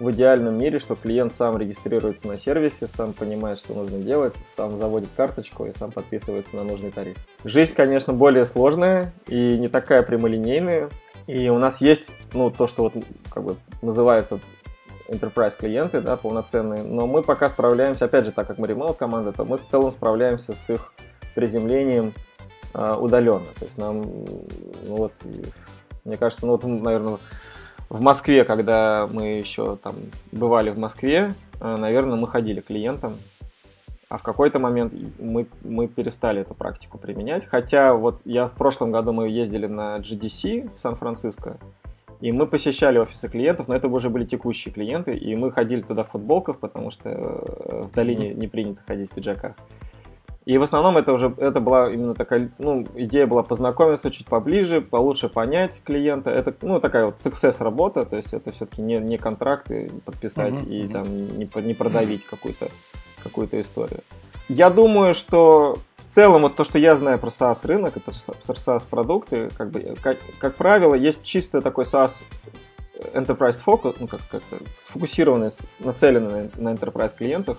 в 0.00 0.10
идеальном 0.12 0.56
мире, 0.56 0.78
что 0.78 0.94
клиент 0.94 1.32
сам 1.32 1.58
регистрируется 1.58 2.28
на 2.28 2.36
сервисе, 2.36 2.86
сам 2.86 3.12
понимает, 3.12 3.58
что 3.58 3.74
нужно 3.74 3.98
делать, 3.98 4.34
сам 4.56 4.78
заводит 4.78 5.08
карточку 5.16 5.66
и 5.66 5.72
сам 5.76 5.90
подписывается 5.90 6.56
на 6.56 6.64
нужный 6.64 6.90
тариф. 6.90 7.16
Жизнь, 7.44 7.72
конечно, 7.74 8.12
более 8.12 8.46
сложная 8.46 9.12
и 9.26 9.58
не 9.58 9.68
такая 9.68 10.02
прямолинейная, 10.02 10.90
и 11.26 11.48
у 11.48 11.58
нас 11.58 11.80
есть, 11.80 12.10
ну, 12.32 12.50
то, 12.50 12.66
что 12.66 12.84
вот 12.84 12.94
как 13.30 13.42
бы 13.42 13.56
называется 13.82 14.40
enterprise 15.08 15.56
клиенты, 15.58 16.00
да, 16.00 16.16
полноценные, 16.16 16.82
но 16.82 17.06
мы 17.06 17.22
пока 17.22 17.48
справляемся, 17.48 18.04
опять 18.04 18.24
же, 18.24 18.32
так 18.32 18.46
как 18.46 18.58
мы 18.58 18.66
ремонт 18.66 18.96
команда, 18.96 19.32
то 19.32 19.44
мы 19.44 19.58
в 19.58 19.68
целом 19.68 19.92
справляемся 19.92 20.52
с 20.52 20.70
их 20.70 20.92
приземлением 21.34 22.14
э, 22.74 22.94
удаленно. 22.94 23.46
То 23.58 23.64
есть 23.64 23.78
нам, 23.78 24.02
ну 24.02 24.96
вот, 24.96 25.12
мне 26.04 26.16
кажется, 26.16 26.46
ну 26.46 26.52
вот, 26.52 26.64
наверное, 26.64 27.18
в 27.88 28.00
Москве, 28.00 28.44
когда 28.44 29.08
мы 29.10 29.38
еще 29.38 29.76
там 29.76 29.94
бывали 30.32 30.70
в 30.70 30.78
Москве, 30.78 31.34
э, 31.60 31.76
наверное, 31.76 32.16
мы 32.16 32.28
ходили 32.28 32.60
к 32.60 32.66
клиентам, 32.66 33.14
а 34.08 34.18
в 34.18 34.22
какой-то 34.22 34.58
момент 34.58 34.92
мы, 35.18 35.46
мы 35.62 35.86
перестали 35.86 36.40
эту 36.40 36.54
практику 36.54 36.98
применять. 36.98 37.44
Хотя 37.44 37.94
вот 37.94 38.20
я 38.24 38.46
в 38.46 38.52
прошлом 38.52 38.90
году 38.90 39.12
мы 39.12 39.28
ездили 39.28 39.66
на 39.66 39.98
GDC 39.98 40.70
в 40.76 40.80
Сан-Франциско, 40.80 41.58
и 42.20 42.32
мы 42.32 42.46
посещали 42.46 42.98
офисы 42.98 43.28
клиентов, 43.28 43.68
но 43.68 43.76
это 43.76 43.88
уже 43.88 44.10
были 44.10 44.24
текущие 44.24 44.74
клиенты, 44.74 45.16
и 45.16 45.36
мы 45.36 45.52
ходили 45.52 45.82
туда 45.82 46.04
в 46.04 46.10
футболках, 46.10 46.58
потому 46.58 46.90
что 46.90 47.08
э, 47.08 47.82
в 47.84 47.92
долине 47.94 48.34
не 48.34 48.48
принято 48.48 48.82
ходить 48.86 49.10
в 49.10 49.14
пиджаках. 49.14 49.54
И 50.48 50.56
в 50.56 50.62
основном 50.62 50.96
это 50.96 51.12
уже 51.12 51.34
это 51.36 51.60
была 51.60 51.92
именно 51.92 52.14
такая, 52.14 52.50
ну, 52.56 52.86
идея 52.94 53.26
была 53.26 53.42
познакомиться 53.42 54.10
чуть 54.10 54.26
поближе, 54.26 54.80
получше 54.80 55.28
понять 55.28 55.82
клиента. 55.84 56.30
Это, 56.30 56.54
ну, 56.62 56.80
такая 56.80 57.04
вот 57.04 57.16
success 57.16 57.62
работа, 57.62 58.06
то 58.06 58.16
есть 58.16 58.32
это 58.32 58.50
все-таки 58.50 58.80
не, 58.80 58.96
не 58.96 59.18
контракты 59.18 59.92
подписать 60.06 60.54
uh-huh, 60.54 60.66
и 60.66 60.84
uh-huh. 60.84 60.92
там 60.94 61.04
не, 61.36 61.66
не 61.66 61.74
продавить 61.74 62.24
какую-то 62.24 62.68
какую-то 63.22 63.60
историю. 63.60 64.00
Я 64.48 64.70
думаю, 64.70 65.12
что 65.12 65.76
в 65.98 66.04
целом 66.04 66.40
вот 66.40 66.56
то, 66.56 66.64
что 66.64 66.78
я 66.78 66.96
знаю 66.96 67.18
про 67.18 67.28
SaaS 67.28 67.58
рынок, 67.64 67.98
это 67.98 68.10
SaaS 68.10 68.86
продукты, 68.88 69.50
как 69.54 69.70
бы, 69.70 69.96
как, 70.00 70.16
как 70.38 70.54
правило, 70.54 70.94
есть 70.94 71.22
чисто 71.24 71.60
такой 71.60 71.84
SaaS 71.84 72.22
enterprise 73.12 73.58
focus, 73.62 73.96
ну 74.00 74.06
как 74.06 74.22
как 74.30 74.42
сфокусированный, 74.78 75.50
нацеленный 75.80 76.48
на, 76.56 76.70
на 76.72 76.74
enterprise 76.74 77.14
клиентов. 77.14 77.58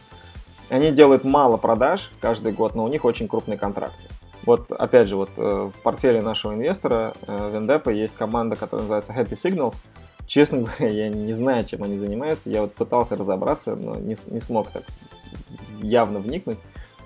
Они 0.69 0.91
делают 0.91 1.23
мало 1.23 1.57
продаж 1.57 2.11
каждый 2.21 2.51
год, 2.51 2.75
но 2.75 2.83
у 2.83 2.87
них 2.87 3.05
очень 3.05 3.27
крупные 3.27 3.57
контракты. 3.57 4.03
Вот 4.45 4.71
опять 4.71 5.07
же, 5.07 5.15
вот 5.15 5.29
э, 5.37 5.69
в 5.73 5.81
портфеле 5.81 6.21
нашего 6.21 6.53
инвестора 6.53 7.13
э, 7.27 7.51
Вендепа 7.53 7.89
есть 7.89 8.15
команда, 8.15 8.55
которая 8.55 8.87
называется 8.87 9.13
Happy 9.13 9.33
Signals. 9.33 9.75
Честно 10.27 10.59
говоря, 10.79 10.89
я 10.89 11.09
не 11.09 11.33
знаю, 11.33 11.65
чем 11.65 11.83
они 11.83 11.97
занимаются. 11.97 12.49
Я 12.49 12.61
вот 12.61 12.73
пытался 12.73 13.15
разобраться, 13.15 13.75
но 13.75 13.95
не, 13.95 14.15
не 14.27 14.39
смог 14.39 14.69
так 14.69 14.83
явно 15.81 16.19
вникнуть. 16.19 16.57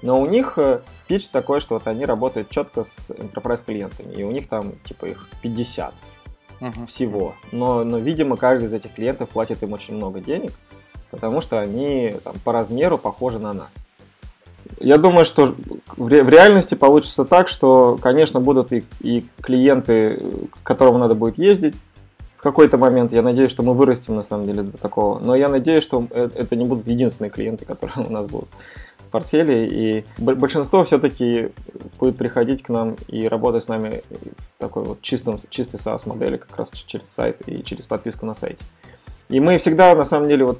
Но 0.01 0.21
у 0.21 0.25
них 0.25 0.57
э, 0.57 0.81
пич 1.07 1.29
такой, 1.29 1.61
что 1.61 1.75
вот 1.75 1.87
они 1.87 2.05
работают 2.05 2.49
четко 2.49 2.83
с 2.83 3.09
enterprise 3.09 3.63
клиентами, 3.65 4.13
и 4.13 4.23
у 4.23 4.31
них 4.31 4.49
там 4.49 4.73
типа 4.83 5.05
их 5.05 5.29
50 5.41 5.93
uh-huh. 6.59 6.85
всего. 6.87 7.35
Но, 7.53 7.83
но, 7.83 7.97
видимо, 7.97 8.35
каждый 8.35 8.65
из 8.65 8.73
этих 8.73 8.93
клиентов 8.93 9.29
платит 9.29 9.63
им 9.63 9.71
очень 9.71 9.95
много 9.95 10.19
денег, 10.19 10.51
потому 11.13 11.41
что 11.41 11.59
они 11.59 12.15
там, 12.23 12.33
по 12.43 12.51
размеру 12.51 12.97
похожи 12.97 13.37
на 13.37 13.53
нас. 13.53 13.69
Я 14.79 14.97
думаю, 14.97 15.25
что 15.25 15.53
в, 15.95 16.07
ре- 16.07 16.23
в 16.23 16.29
реальности 16.29 16.73
получится 16.73 17.23
так, 17.23 17.47
что, 17.47 17.99
конечно, 18.01 18.39
будут 18.39 18.73
и, 18.73 18.83
и 18.99 19.23
клиенты, 19.41 20.19
к 20.49 20.63
которым 20.63 20.99
надо 20.99 21.13
будет 21.13 21.37
ездить, 21.37 21.75
в 22.37 22.41
какой-то 22.41 22.79
момент. 22.79 23.13
Я 23.13 23.21
надеюсь, 23.21 23.51
что 23.51 23.61
мы 23.61 23.75
вырастем 23.75 24.15
на 24.15 24.23
самом 24.23 24.47
деле 24.47 24.63
до 24.63 24.77
такого. 24.79 25.19
Но 25.19 25.35
я 25.35 25.49
надеюсь, 25.49 25.83
что 25.83 26.07
э, 26.09 26.29
это 26.33 26.55
не 26.55 26.65
будут 26.65 26.87
единственные 26.87 27.29
клиенты, 27.29 27.63
которые 27.63 28.07
у 28.07 28.11
нас 28.11 28.25
будут 28.25 28.49
в 28.97 29.11
портфеле. 29.11 29.67
И 29.67 30.05
большинство 30.17 30.83
все-таки 30.83 31.51
будет 31.99 32.17
приходить 32.17 32.63
к 32.63 32.69
нам 32.69 32.95
и 33.07 33.27
работать 33.27 33.63
с 33.63 33.67
нами 33.67 34.01
в 34.09 34.59
такой 34.59 34.83
вот 34.83 35.01
чистом, 35.01 35.37
чистой 35.51 35.77
SaaS 35.77 36.09
модели, 36.09 36.37
как 36.37 36.57
раз 36.57 36.71
через 36.71 37.09
сайт 37.09 37.47
и 37.47 37.63
через 37.63 37.85
подписку 37.85 38.25
на 38.25 38.33
сайте. 38.33 38.65
И 39.29 39.39
мы 39.39 39.57
всегда, 39.57 39.95
на 39.95 40.05
самом 40.05 40.27
деле, 40.27 40.45
вот, 40.45 40.59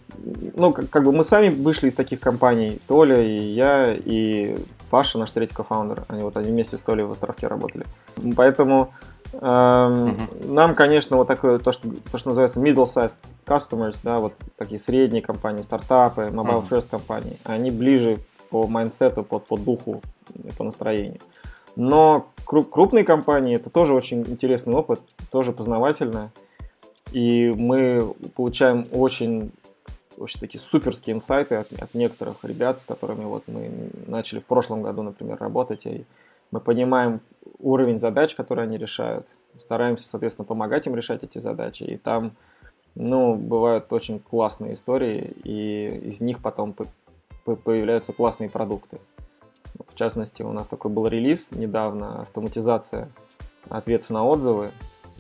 ну, 0.56 0.73
как, 0.73 0.89
как 0.89 1.04
бы 1.04 1.12
мы 1.12 1.23
сами 1.23 1.49
вышли 1.49 1.89
из 1.89 1.95
таких 1.95 2.19
компаний, 2.19 2.80
Толя 2.88 3.21
и 3.21 3.54
я, 3.54 3.93
и 3.93 4.56
Паша, 4.89 5.17
наш 5.17 5.32
третий 5.32 5.54
кофаундер, 5.54 6.06
они 6.08 6.23
вот 6.23 6.38
они 6.38 6.52
вместе 6.52 6.78
с 6.78 6.82
Толей 6.82 7.04
в 7.04 7.12
островке 7.12 7.47
работали. 7.47 7.86
Поэтому 8.36 8.91
Uh-huh. 9.34 10.47
Нам, 10.47 10.76
конечно, 10.76 11.17
вот 11.17 11.28
такое, 11.28 11.58
то 11.58 11.71
что, 11.71 11.89
то, 12.12 12.19
что 12.19 12.30
называется 12.30 12.60
middle-sized 12.60 13.15
customers, 13.47 13.97
да, 14.04 14.19
вот 14.19 14.34
такие 14.58 14.80
средние 14.80 15.23
компании, 15.23 15.63
стартапы, 15.63 16.30
mobile 16.32 16.63
first 16.69 16.88
компании, 16.91 17.38
они 17.43 17.71
ближе 17.71 18.19
по 18.52 18.67
майндсету, 18.67 19.23
по, 19.23 19.39
по 19.39 19.58
духу, 19.58 20.04
по 20.56 20.63
настроению. 20.63 21.19
Но 21.76 22.28
крупные 22.45 23.04
компании 23.04 23.56
это 23.56 23.71
тоже 23.71 23.95
очень 23.95 24.21
интересный 24.21 24.76
опыт, 24.76 25.02
тоже 25.32 25.52
познавательно. 25.52 26.32
И 27.13 27.54
мы 27.56 28.13
получаем 28.36 28.88
очень 28.91 29.52
вообще 30.17 30.39
такие 30.39 30.60
суперские 30.60 31.15
инсайты 31.15 31.56
от, 31.56 31.71
от 31.73 31.93
некоторых 31.93 32.38
ребят, 32.43 32.80
с 32.80 32.86
которыми 32.86 33.26
вот 33.26 33.43
мы 33.47 33.89
начали 34.08 34.39
в 34.39 34.45
прошлом 34.45 34.82
году, 34.82 35.04
например, 35.04 35.38
работать. 35.39 35.86
И 35.86 36.06
мы 36.52 36.60
понимаем 36.60 37.21
уровень 37.60 37.97
задач, 37.97 38.36
которые 38.36 38.63
они 38.63 38.78
решают, 38.78 39.28
стараемся, 39.60 40.08
соответственно, 40.08 40.45
помогать 40.45 40.88
им 40.88 40.95
решать 40.95 41.23
эти 41.23 41.38
задачи, 41.39 41.84
и 41.84 41.97
там, 41.97 42.32
ну, 42.95 43.36
бывают 43.36 43.91
очень 43.91 44.19
классные 44.19 44.73
истории, 44.73 45.34
и 45.43 46.10
из 46.10 46.21
них 46.21 46.41
потом 46.41 46.76
появляются 47.43 48.13
классные 48.13 48.49
продукты. 48.49 48.99
Вот, 49.78 49.89
в 49.89 49.95
частности, 49.95 50.43
у 50.43 50.52
нас 50.52 50.67
такой 50.67 50.91
был 50.91 51.08
релиз 51.08 51.52
недавно, 51.52 52.21
автоматизация 52.21 53.10
ответов 53.69 54.10
на 54.12 54.26
отзывы, 54.26 54.71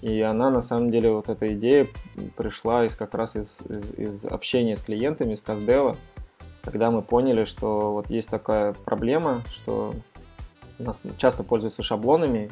и 0.03 0.19
она, 0.19 0.49
на 0.49 0.61
самом 0.61 0.91
деле, 0.91 1.11
вот 1.11 1.29
эта 1.29 1.53
идея 1.53 1.87
пришла 2.35 2.85
из 2.85 2.93
как 2.93 3.15
раз 3.15 3.37
из, 3.37 3.61
из, 3.61 3.91
из 3.97 4.25
общения 4.25 4.75
с 4.75 4.81
клиентами, 4.81 5.33
из 5.33 5.41
Каздева, 5.41 5.95
когда 6.61 6.91
мы 6.91 7.01
поняли, 7.01 7.45
что 7.45 7.93
вот 7.93 8.09
есть 8.09 8.27
такая 8.27 8.73
проблема, 8.73 9.41
что 9.49 9.93
у 10.77 10.83
нас 10.83 10.99
часто 11.17 11.43
пользуются 11.43 11.83
шаблонами, 11.83 12.51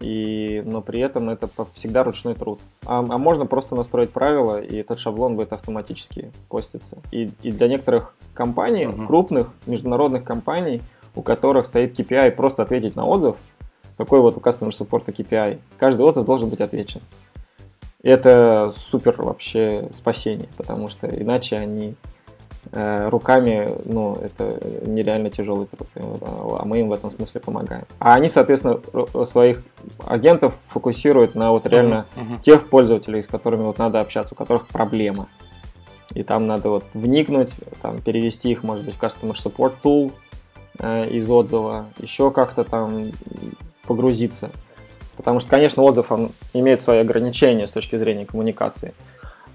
и, 0.00 0.62
но 0.66 0.82
при 0.82 1.00
этом 1.00 1.30
это 1.30 1.48
всегда 1.72 2.04
ручной 2.04 2.34
труд. 2.34 2.60
А, 2.84 2.98
а 2.98 3.16
можно 3.16 3.46
просто 3.46 3.76
настроить 3.76 4.10
правила, 4.10 4.60
и 4.60 4.76
этот 4.76 4.98
шаблон 4.98 5.36
будет 5.36 5.54
автоматически 5.54 6.32
поститься. 6.50 6.98
И, 7.12 7.30
и 7.42 7.50
для 7.50 7.68
некоторых 7.68 8.14
компаний, 8.34 8.84
uh-huh. 8.84 9.06
крупных 9.06 9.48
международных 9.64 10.22
компаний, 10.22 10.82
у 11.14 11.22
которых 11.22 11.64
стоит 11.64 11.98
KPI 11.98 12.32
просто 12.32 12.62
ответить 12.62 12.94
на 12.94 13.06
отзыв, 13.06 13.36
такой 13.96 14.20
вот 14.20 14.36
у 14.36 14.40
Customer 14.40 14.70
Support 14.70 15.06
KPI, 15.06 15.58
каждый 15.78 16.02
отзыв 16.02 16.24
должен 16.24 16.48
быть 16.48 16.60
отвечен. 16.60 17.00
И 18.02 18.08
это 18.08 18.72
супер 18.76 19.14
вообще 19.22 19.88
спасение, 19.92 20.48
потому 20.56 20.88
что 20.88 21.06
иначе 21.06 21.56
они 21.56 21.96
Э, 22.72 23.08
руками, 23.08 23.70
ну, 23.84 24.16
это 24.16 24.58
нереально 24.86 25.30
тяжелый 25.30 25.66
труд, 25.66 25.86
а 25.94 26.64
мы 26.64 26.80
им 26.80 26.88
в 26.88 26.92
этом 26.92 27.10
смысле 27.10 27.40
помогаем. 27.40 27.84
А 27.98 28.14
они, 28.14 28.28
соответственно, 28.28 28.80
своих 29.26 29.62
агентов 30.06 30.56
фокусируют 30.68 31.34
на 31.34 31.52
вот 31.52 31.66
реально 31.66 32.06
uh-huh, 32.16 32.22
uh-huh. 32.22 32.42
тех 32.42 32.68
пользователей, 32.68 33.22
с 33.22 33.26
которыми 33.26 33.62
вот 33.62 33.78
надо 33.78 34.00
общаться, 34.00 34.34
у 34.34 34.36
которых 34.36 34.66
проблема. 34.66 35.28
И 36.14 36.22
там 36.22 36.46
надо 36.46 36.70
вот 36.70 36.84
вникнуть, 36.94 37.50
там, 37.82 38.00
перевести 38.00 38.50
их, 38.50 38.62
может 38.62 38.84
быть, 38.84 38.96
в 38.96 39.02
Customer 39.02 39.34
Support 39.34 39.74
Tool 39.82 40.12
э, 40.78 41.10
из 41.10 41.28
отзыва, 41.28 41.86
еще 41.98 42.30
как-то 42.30 42.64
там 42.64 43.10
погрузиться. 43.86 44.50
Потому 45.16 45.40
что, 45.40 45.50
конечно, 45.50 45.82
отзыв 45.82 46.10
он 46.10 46.32
имеет 46.52 46.80
свои 46.80 46.98
ограничения 46.98 47.66
с 47.66 47.70
точки 47.70 47.96
зрения 47.96 48.26
коммуникации. 48.26 48.94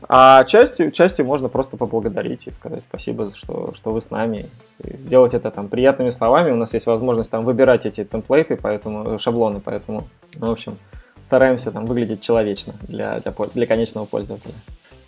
А 0.08 0.46
части, 0.46 0.92
части 0.92 1.22
можно 1.22 1.50
просто 1.50 1.76
поблагодарить 1.76 2.48
и 2.48 2.52
сказать 2.52 2.84
спасибо, 2.84 3.32
что, 3.36 3.74
что 3.74 3.92
вы 3.92 4.00
с 4.00 4.12
нами. 4.12 4.46
И 4.84 4.98
сделать 4.98 5.34
это 5.34 5.52
там 5.52 5.68
приятными 5.68 6.10
словами. 6.10 6.52
У 6.52 6.56
нас 6.56 6.74
есть 6.74 6.86
возможность 6.86 7.30
там 7.30 7.44
выбирать 7.44 7.86
эти 7.86 8.06
темплейты, 8.06 8.56
поэтому, 8.56 9.20
шаблоны, 9.20 9.60
поэтому, 9.60 10.08
ну, 10.38 10.48
в 10.48 10.52
общем, 10.52 10.78
стараемся 11.20 11.72
там 11.72 11.86
выглядеть 11.86 12.22
человечно 12.22 12.74
для, 12.84 13.20
для, 13.20 13.34
для 13.54 13.68
конечного 13.68 14.06
пользователя. 14.06 14.54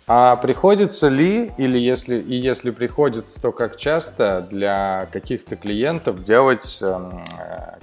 А 0.06 0.34
приходится 0.36 1.08
ли, 1.08 1.52
или 1.58 1.78
если, 1.78 2.18
и 2.18 2.34
если 2.34 2.70
приходится, 2.70 3.40
то 3.40 3.52
как 3.52 3.76
часто 3.76 4.44
для 4.50 5.06
каких-то 5.12 5.54
клиентов 5.54 6.22
делать 6.22 6.78
э, 6.82 7.10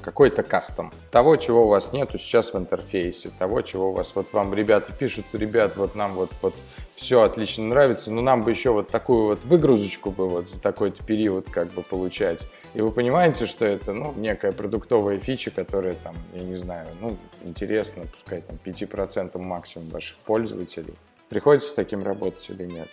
какой-то 0.02 0.44
кастом? 0.44 0.92
Того, 1.12 1.38
чего 1.38 1.66
у 1.66 1.70
вас 1.70 1.94
нету 1.94 2.18
сейчас 2.18 2.54
в 2.54 2.58
интерфейсе, 2.58 3.30
того, 3.40 3.62
чего 3.62 3.92
у 3.92 3.94
вас, 3.94 4.14
вот 4.16 4.34
вам 4.34 4.54
ребята 4.54 4.92
пишут, 4.92 5.26
ребят, 5.32 5.78
вот 5.78 5.96
нам 5.96 6.14
вот, 6.14 6.30
вот 6.42 6.54
все 6.96 7.22
отлично 7.22 7.64
нравится, 7.64 8.12
но 8.12 8.22
нам 8.22 8.44
бы 8.44 8.52
еще 8.52 8.72
вот 8.72 8.90
такую 8.90 9.28
вот 9.28 9.46
выгрузочку 9.46 10.12
бы 10.12 10.28
вот 10.28 10.50
за 10.50 10.62
такой-то 10.62 11.02
период 11.04 11.50
как 11.50 11.72
бы 11.72 11.82
получать. 11.82 12.46
И 12.74 12.82
вы 12.82 12.92
понимаете, 12.92 13.46
что 13.46 13.66
это, 13.66 13.94
ну, 13.94 14.14
некая 14.18 14.52
продуктовая 14.52 15.18
фича, 15.18 15.52
которая 15.52 15.96
там, 15.96 16.16
я 16.34 16.42
не 16.42 16.56
знаю, 16.56 16.88
ну, 17.00 17.18
интересна, 17.46 18.04
пускай 18.12 18.42
там 18.42 18.60
5% 18.64 19.38
максимум 19.38 19.88
ваших 19.90 20.18
пользователей. 20.18 20.94
Приходится 21.30 21.70
с 21.70 21.74
таким 21.74 22.04
работать 22.04 22.50
или 22.50 22.66
нет? 22.66 22.88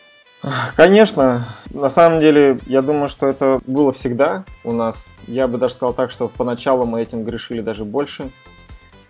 Конечно. 0.77 1.47
На 1.71 1.91
самом 1.91 2.21
деле, 2.21 2.59
я 2.67 2.83
думаю, 2.83 3.09
что 3.09 3.27
это 3.27 3.61
было 3.67 3.93
всегда 3.93 4.45
у 4.63 4.73
нас. 4.73 5.05
Я 5.27 5.49
бы 5.49 5.59
даже 5.59 5.75
сказал 5.75 5.95
так, 5.95 6.11
что 6.11 6.29
поначалу 6.29 6.85
мы 6.85 7.03
этим 7.03 7.25
грешили 7.25 7.61
даже 7.61 7.85
больше 7.85 8.31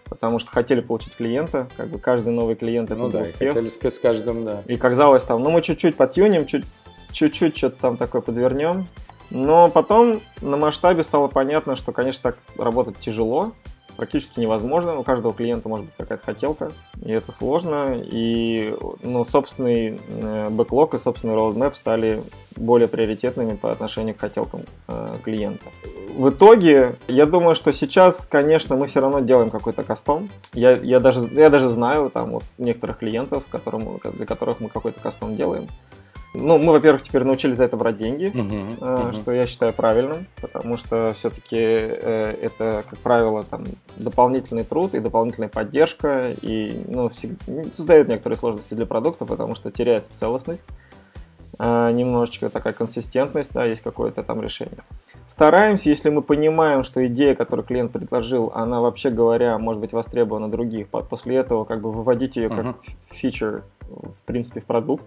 потому 0.08 0.38
что 0.38 0.50
хотели 0.50 0.80
получить 0.80 1.14
клиента, 1.16 1.68
как 1.76 1.88
бы 1.88 1.98
каждый 1.98 2.32
новый 2.32 2.54
клиент 2.56 2.90
это 2.90 3.00
ну, 3.00 3.08
да, 3.08 3.20
успех. 3.20 3.52
хотели 3.52 3.68
с 3.68 3.98
каждым, 3.98 4.44
да. 4.44 4.62
И 4.66 4.76
казалось 4.76 5.22
там, 5.24 5.42
ну 5.42 5.50
мы 5.50 5.62
чуть-чуть 5.62 5.96
подтюнем, 5.96 6.46
чуть, 6.46 6.64
чуть-чуть 7.12 7.56
что-то 7.56 7.76
там 7.80 7.96
такое 7.96 8.20
подвернем. 8.20 8.86
Но 9.30 9.68
потом 9.68 10.20
на 10.40 10.56
масштабе 10.56 11.02
стало 11.02 11.26
понятно, 11.26 11.74
что, 11.74 11.90
конечно, 11.90 12.22
так 12.22 12.38
работать 12.56 12.98
тяжело, 12.98 13.52
практически 13.96 14.40
невозможно. 14.40 14.98
У 14.98 15.02
каждого 15.02 15.34
клиента 15.34 15.68
может 15.68 15.86
быть 15.86 15.94
какая-то 15.96 16.24
хотелка, 16.24 16.72
и 17.02 17.10
это 17.10 17.32
сложно. 17.32 18.00
И 18.02 18.74
ну, 19.02 19.24
собственный 19.24 19.98
э, 20.08 20.50
бэклог 20.50 20.94
и 20.94 20.98
собственный 20.98 21.34
roadmap 21.34 21.74
стали 21.74 22.22
более 22.56 22.88
приоритетными 22.88 23.56
по 23.56 23.72
отношению 23.72 24.14
к 24.14 24.20
хотелкам 24.20 24.62
э, 24.88 25.14
клиента. 25.24 25.70
В 26.14 26.30
итоге, 26.30 26.96
я 27.08 27.26
думаю, 27.26 27.54
что 27.54 27.72
сейчас, 27.72 28.26
конечно, 28.26 28.76
мы 28.76 28.86
все 28.86 29.00
равно 29.00 29.20
делаем 29.20 29.50
какой-то 29.50 29.84
кастом. 29.84 30.30
Я, 30.54 30.72
я, 30.72 31.00
даже, 31.00 31.28
я 31.32 31.50
даже 31.50 31.68
знаю 31.68 32.10
там 32.10 32.30
вот 32.30 32.44
некоторых 32.56 32.98
клиентов, 32.98 33.44
которым, 33.50 34.00
для 34.14 34.24
которых 34.24 34.60
мы 34.60 34.68
какой-то 34.68 35.00
кастом 35.00 35.36
делаем. 35.36 35.68
Ну, 36.34 36.58
мы, 36.58 36.72
во-первых, 36.72 37.02
теперь 37.02 37.24
научились 37.24 37.56
за 37.56 37.64
это 37.64 37.76
брать 37.76 37.96
деньги, 37.96 38.26
uh-huh, 38.26 38.78
uh-huh. 38.78 39.12
что 39.12 39.32
я 39.32 39.46
считаю 39.46 39.72
правильным, 39.72 40.26
потому 40.40 40.76
что 40.76 41.14
все-таки 41.16 41.56
э, 41.56 42.36
это, 42.42 42.84
как 42.88 42.98
правило, 42.98 43.42
там 43.42 43.64
дополнительный 43.96 44.64
труд 44.64 44.94
и 44.94 45.00
дополнительная 45.00 45.48
поддержка, 45.48 46.34
и 46.42 46.78
ну, 46.88 47.10
создает 47.72 48.08
некоторые 48.08 48.36
сложности 48.36 48.74
для 48.74 48.84
продукта, 48.84 49.24
потому 49.24 49.54
что 49.54 49.70
теряется 49.70 50.14
целостность, 50.14 50.62
э, 51.58 51.90
немножечко 51.92 52.50
такая 52.50 52.74
консистентность, 52.74 53.52
да, 53.52 53.64
есть 53.64 53.82
какое-то 53.82 54.22
там 54.22 54.42
решение. 54.42 54.78
Стараемся, 55.28 55.88
если 55.88 56.10
мы 56.10 56.20
понимаем, 56.20 56.84
что 56.84 57.04
идея, 57.06 57.34
которую 57.34 57.66
клиент 57.66 57.92
предложил, 57.92 58.52
она 58.54 58.80
вообще 58.80 59.10
говоря 59.10 59.56
может 59.58 59.80
быть 59.80 59.92
востребована 59.92 60.50
других, 60.50 60.88
после 60.88 61.36
этого 61.36 61.64
как 61.64 61.80
бы 61.80 61.90
выводить 61.90 62.36
ее 62.36 62.50
как 62.50 62.66
uh-huh. 62.66 62.76
фичер, 63.10 63.64
в 63.88 64.26
принципе, 64.26 64.60
в 64.60 64.64
продукт 64.64 65.04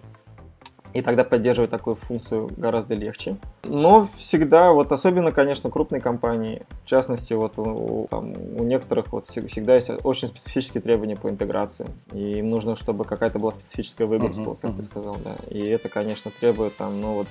и 0.94 1.02
тогда 1.02 1.24
поддерживать 1.24 1.70
такую 1.70 1.96
функцию 1.96 2.50
гораздо 2.58 2.96
легче. 2.96 3.38
Но 3.64 4.08
всегда, 4.16 4.72
вот 4.72 4.92
особенно, 4.92 5.32
конечно, 5.32 5.70
крупные 5.70 6.02
компании, 6.02 6.64
в 6.84 6.88
частности, 6.88 7.34
вот 7.34 7.58
у, 7.58 8.08
там, 8.10 8.32
у 8.32 8.64
некоторых 8.64 9.12
вот 9.12 9.28
всегда 9.28 9.76
есть 9.76 9.92
очень 10.04 10.28
специфические 10.28 10.82
требования 10.82 11.16
по 11.16 11.30
интеграции. 11.30 11.88
И 12.12 12.40
им 12.40 12.50
нужно, 12.50 12.76
чтобы 12.76 13.06
какая-то 13.06 13.40
была 13.40 13.52
специфическая 13.52 14.08
выгодство, 14.08 14.52
uh-huh, 14.52 14.58
как 14.62 14.72
uh-huh. 14.72 14.78
ты 14.78 14.84
сказал, 14.84 15.18
да. 15.24 15.36
И 15.50 15.60
это, 15.68 15.90
конечно, 15.90 16.32
требует 16.40 16.76
там, 16.78 17.00
ну 17.00 17.14
вот, 17.14 17.28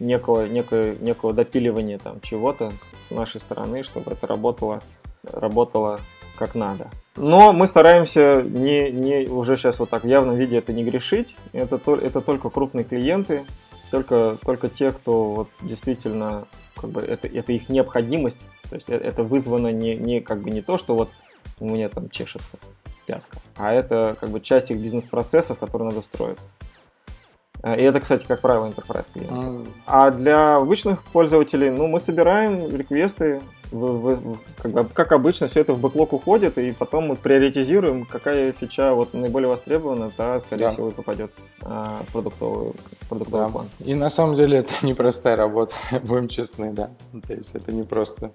некого, 0.00 0.46
некого, 0.46 0.94
некого 1.00 1.32
допиливания 1.32 1.98
там 1.98 2.20
чего-то 2.20 2.72
с 3.06 3.10
нашей 3.10 3.40
стороны, 3.40 3.82
чтобы 3.82 4.12
это 4.12 4.26
работало, 4.26 4.82
работало 5.32 6.00
как 6.36 6.54
надо. 6.54 6.88
Но 7.16 7.52
мы 7.52 7.66
стараемся 7.66 8.42
не, 8.42 8.90
не 8.90 9.28
уже 9.28 9.56
сейчас 9.56 9.78
вот 9.78 9.90
так 9.90 10.04
в 10.04 10.08
явном 10.08 10.36
виде 10.36 10.58
это 10.58 10.72
не 10.72 10.82
грешить. 10.82 11.36
Это, 11.52 11.78
это 11.94 12.20
только 12.20 12.48
крупные 12.48 12.84
клиенты, 12.84 13.44
только, 13.90 14.38
только 14.44 14.68
те, 14.68 14.92
кто 14.92 15.34
вот 15.34 15.48
действительно 15.60 16.46
как 16.76 16.90
бы 16.90 17.02
это, 17.02 17.28
это 17.28 17.52
их 17.52 17.68
необходимость. 17.68 18.38
То 18.70 18.76
есть 18.76 18.88
э, 18.88 18.96
это 18.96 19.22
вызвано 19.22 19.70
не, 19.70 19.94
не 19.94 20.20
как 20.20 20.40
бы 20.40 20.50
не 20.50 20.62
то, 20.62 20.78
что 20.78 20.94
вот 20.94 21.10
у 21.60 21.66
меня 21.66 21.88
там 21.90 22.08
чешется 22.08 22.56
пятка, 23.06 23.38
а 23.56 23.72
это 23.72 24.16
как 24.18 24.30
бы 24.30 24.40
часть 24.40 24.70
их 24.70 24.78
бизнес-процессов, 24.78 25.58
которые 25.58 25.90
надо 25.90 26.02
строиться. 26.02 26.50
Э, 27.62 27.78
и 27.78 27.82
это, 27.82 28.00
кстати, 28.00 28.24
как 28.26 28.40
правило, 28.40 28.66
enterprise 28.66 29.06
клиенты. 29.12 29.70
А 29.86 30.10
для 30.10 30.56
обычных 30.56 31.02
пользователей, 31.04 31.70
ну, 31.70 31.86
мы 31.86 32.00
собираем 32.00 32.74
реквесты, 32.74 33.42
в, 33.72 34.14
в, 34.14 34.38
как, 34.58 34.92
как 34.92 35.12
обычно, 35.12 35.48
все 35.48 35.60
это 35.60 35.72
в 35.72 35.80
бэклог 35.80 36.12
уходит, 36.12 36.58
и 36.58 36.72
потом 36.72 37.08
мы 37.08 37.16
приоритизируем, 37.16 38.04
какая 38.04 38.52
фича 38.52 38.94
вот 38.94 39.14
наиболее 39.14 39.48
востребована, 39.48 40.10
та, 40.14 40.40
скорее 40.40 40.64
да. 40.64 40.70
всего, 40.70 40.88
и 40.90 40.92
попадет 40.92 41.32
а, 41.62 42.02
в 42.08 42.12
продуктовый, 42.12 42.72
продуктовый 43.08 43.46
да. 43.46 43.52
план. 43.52 43.66
И 43.80 43.94
на 43.94 44.10
самом 44.10 44.36
деле 44.36 44.58
это 44.58 44.72
непростая 44.82 45.36
работа, 45.36 45.74
будем 46.02 46.28
честны, 46.28 46.72
да. 46.72 46.90
То 47.26 47.34
есть 47.34 47.54
это 47.54 47.72
не 47.72 47.82
просто, 47.82 48.32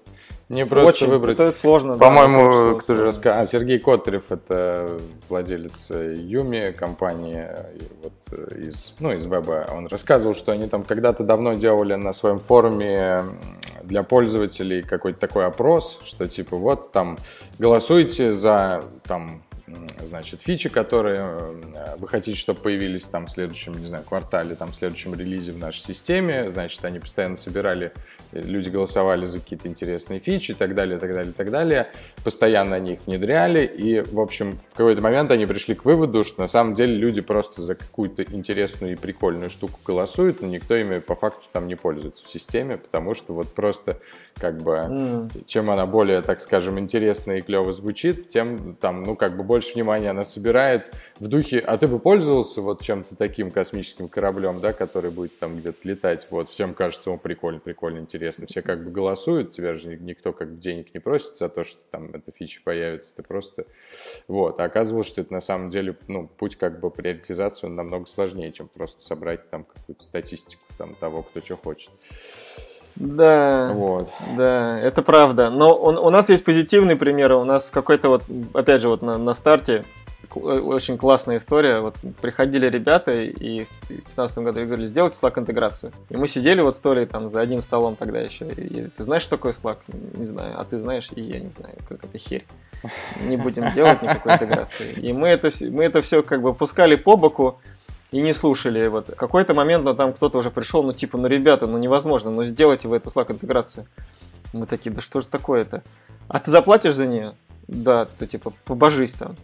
не 0.48 0.66
просто 0.66 1.04
Очень, 1.04 1.06
выбрать. 1.12 1.38
Это 1.38 1.56
сложно. 1.56 1.94
По-моему, 1.94 2.74
да, 2.74 2.80
кто 2.80 2.94
же 2.94 3.04
рассказал? 3.04 3.40
А, 3.40 3.44
Сергей 3.44 3.78
Котарев, 3.78 4.32
это 4.32 4.98
владелец 5.28 5.90
Юми 5.90 6.72
компании 6.72 7.46
вот, 8.02 8.38
из, 8.56 8.94
ну, 8.98 9.12
из 9.12 9.24
веба. 9.24 9.66
Он 9.72 9.86
рассказывал, 9.86 10.34
что 10.34 10.52
они 10.52 10.68
там 10.68 10.82
когда-то 10.82 11.22
давно 11.22 11.54
делали 11.54 11.94
на 11.94 12.12
своем 12.12 12.40
форуме 12.40 13.22
для 13.88 14.02
пользователей 14.02 14.82
какой-то 14.82 15.18
такой 15.18 15.46
опрос, 15.46 16.00
что 16.04 16.28
типа 16.28 16.56
вот 16.56 16.92
там 16.92 17.18
голосуйте 17.58 18.32
за 18.32 18.84
там 19.04 19.42
значит, 20.02 20.40
фичи, 20.40 20.68
которые 20.68 21.18
э, 21.74 21.96
вы 21.98 22.08
хотите, 22.08 22.36
чтобы 22.36 22.60
появились 22.60 23.04
там 23.04 23.26
в 23.26 23.30
следующем, 23.30 23.78
не 23.78 23.86
знаю, 23.86 24.04
квартале, 24.04 24.54
там 24.54 24.72
в 24.72 24.74
следующем 24.74 25.14
релизе 25.14 25.52
в 25.52 25.58
нашей 25.58 25.80
системе, 25.80 26.50
значит, 26.50 26.84
они 26.84 26.98
постоянно 26.98 27.36
собирали, 27.36 27.92
э, 28.32 28.40
люди 28.40 28.68
голосовали 28.68 29.24
за 29.24 29.40
какие-то 29.40 29.68
интересные 29.68 30.20
фичи 30.20 30.52
и 30.52 30.54
так 30.54 30.74
далее, 30.74 30.96
и 30.96 31.00
так 31.00 31.14
далее, 31.14 31.30
и 31.30 31.34
так 31.34 31.50
далее, 31.50 31.88
постоянно 32.24 32.76
они 32.76 32.94
их 32.94 33.06
внедряли, 33.06 33.64
и, 33.64 34.00
в 34.00 34.20
общем, 34.20 34.58
в 34.68 34.76
какой-то 34.76 35.02
момент 35.02 35.30
они 35.30 35.46
пришли 35.46 35.74
к 35.74 35.84
выводу, 35.84 36.24
что 36.24 36.40
на 36.40 36.48
самом 36.48 36.74
деле 36.74 36.94
люди 36.94 37.20
просто 37.20 37.62
за 37.62 37.74
какую-то 37.74 38.22
интересную 38.22 38.94
и 38.94 38.96
прикольную 38.96 39.50
штуку 39.50 39.78
голосуют, 39.84 40.40
но 40.40 40.48
никто 40.48 40.74
ими 40.74 40.98
по 40.98 41.14
факту 41.14 41.46
там 41.52 41.68
не 41.68 41.74
пользуется 41.74 42.24
в 42.24 42.28
системе, 42.28 42.76
потому 42.76 43.14
что 43.14 43.32
вот 43.34 43.54
просто 43.54 44.00
как 44.38 44.62
бы, 44.62 44.72
mm. 44.72 45.44
чем 45.46 45.70
она 45.70 45.86
более, 45.86 46.22
так 46.22 46.40
скажем, 46.40 46.78
интересная 46.78 47.38
и 47.38 47.40
клево 47.40 47.72
звучит, 47.72 48.28
тем 48.28 48.76
там, 48.80 49.02
ну, 49.02 49.16
как 49.16 49.36
бы 49.36 49.42
больше 49.58 49.74
внимания 49.74 50.10
она 50.10 50.22
собирает 50.22 50.94
в 51.18 51.26
духе, 51.26 51.58
а 51.58 51.76
ты 51.78 51.88
бы 51.88 51.98
пользовался 51.98 52.62
вот 52.62 52.80
чем-то 52.80 53.16
таким 53.16 53.50
космическим 53.50 54.08
кораблем, 54.08 54.60
да, 54.60 54.72
который 54.72 55.10
будет 55.10 55.36
там 55.40 55.58
где-то 55.58 55.78
летать, 55.82 56.28
вот, 56.30 56.48
всем 56.48 56.74
кажется, 56.74 57.10
он 57.10 57.18
прикольно, 57.18 57.58
прикольно, 57.58 57.98
интересно, 57.98 58.46
все 58.46 58.62
как 58.62 58.84
бы 58.84 58.92
голосуют, 58.92 59.50
тебя 59.50 59.74
же 59.74 59.96
никто 59.96 60.32
как 60.32 60.52
бы 60.52 60.60
денег 60.60 60.94
не 60.94 61.00
просит 61.00 61.36
за 61.38 61.48
то, 61.48 61.64
что 61.64 61.80
там 61.90 62.14
эта 62.14 62.30
фича 62.30 62.60
появится, 62.62 63.16
ты 63.16 63.24
просто, 63.24 63.66
вот, 64.28 64.60
а 64.60 64.64
оказывалось, 64.64 65.08
что 65.08 65.22
это 65.22 65.32
на 65.32 65.40
самом 65.40 65.70
деле, 65.70 65.96
ну, 66.06 66.28
путь 66.28 66.54
как 66.54 66.78
бы 66.78 66.88
приоритизации, 66.92 67.66
он 67.66 67.74
намного 67.74 68.06
сложнее, 68.06 68.52
чем 68.52 68.68
просто 68.68 69.02
собрать 69.02 69.50
там 69.50 69.64
какую-то 69.64 70.04
статистику 70.04 70.62
там 70.78 70.94
того, 70.94 71.24
кто 71.24 71.40
что 71.40 71.56
хочет. 71.56 71.90
Да, 72.98 73.72
вот. 73.74 74.10
да, 74.36 74.78
это 74.80 75.02
правда. 75.02 75.50
Но 75.50 75.74
у, 75.76 76.06
у 76.06 76.10
нас 76.10 76.28
есть 76.28 76.44
позитивные 76.44 76.96
примеры. 76.96 77.36
У 77.36 77.44
нас 77.44 77.70
какой-то 77.70 78.08
вот, 78.08 78.22
опять 78.54 78.82
же, 78.82 78.88
вот 78.88 79.02
на, 79.02 79.16
на 79.18 79.34
старте 79.34 79.84
э, 80.34 80.38
очень 80.38 80.98
классная 80.98 81.36
история. 81.36 81.78
Вот 81.78 81.94
приходили 82.20 82.66
ребята 82.68 83.12
и 83.12 83.64
в 83.64 83.88
2015 83.88 84.38
году 84.38 84.64
говорили, 84.64 84.86
сделайте 84.86 85.16
Slack 85.22 85.38
интеграцию. 85.38 85.92
И 86.10 86.16
мы 86.16 86.26
сидели 86.26 86.60
вот 86.60 86.76
с 86.76 86.80
Толей 86.80 87.06
там 87.06 87.30
за 87.30 87.40
одним 87.40 87.62
столом 87.62 87.94
тогда 87.94 88.18
еще. 88.18 88.46
И, 88.48 88.88
ты 88.88 89.04
знаешь, 89.04 89.22
что 89.22 89.36
такое 89.36 89.52
Slack? 89.52 89.78
Не 89.86 90.24
знаю. 90.24 90.60
А 90.60 90.64
ты 90.64 90.80
знаешь? 90.80 91.08
И 91.14 91.20
я 91.20 91.38
не 91.38 91.48
знаю, 91.48 91.76
как 91.88 92.04
это 92.04 92.18
херь. 92.18 92.46
Не 93.22 93.36
будем 93.36 93.72
делать 93.74 94.02
никакой 94.02 94.34
интеграции. 94.34 94.92
И 94.94 95.12
мы 95.12 95.28
это, 95.28 95.50
мы 95.70 95.84
это 95.84 96.02
все 96.02 96.24
как 96.24 96.42
бы 96.42 96.52
пускали 96.52 96.96
по 96.96 97.16
боку 97.16 97.60
и 98.10 98.20
не 98.20 98.32
слушали. 98.32 98.86
Вот 98.88 99.10
какой-то 99.16 99.54
момент, 99.54 99.84
но 99.84 99.94
там 99.94 100.12
кто-то 100.12 100.38
уже 100.38 100.50
пришел, 100.50 100.82
ну 100.82 100.92
типа, 100.92 101.18
ну 101.18 101.28
ребята, 101.28 101.66
ну 101.66 101.78
невозможно, 101.78 102.30
ну 102.30 102.44
сделайте 102.44 102.88
вы 102.88 102.96
эту 102.96 103.10
Slack 103.10 103.32
интеграцию. 103.32 103.86
Мы 104.52 104.66
такие, 104.66 104.94
да 104.94 105.00
что 105.00 105.20
же 105.20 105.26
такое-то? 105.26 105.82
А 106.28 106.38
ты 106.38 106.50
заплатишь 106.50 106.94
за 106.94 107.06
нее? 107.06 107.34
Да, 107.66 108.06
ты 108.06 108.26
типа 108.26 108.52
побожись 108.64 109.12
там. 109.12 109.36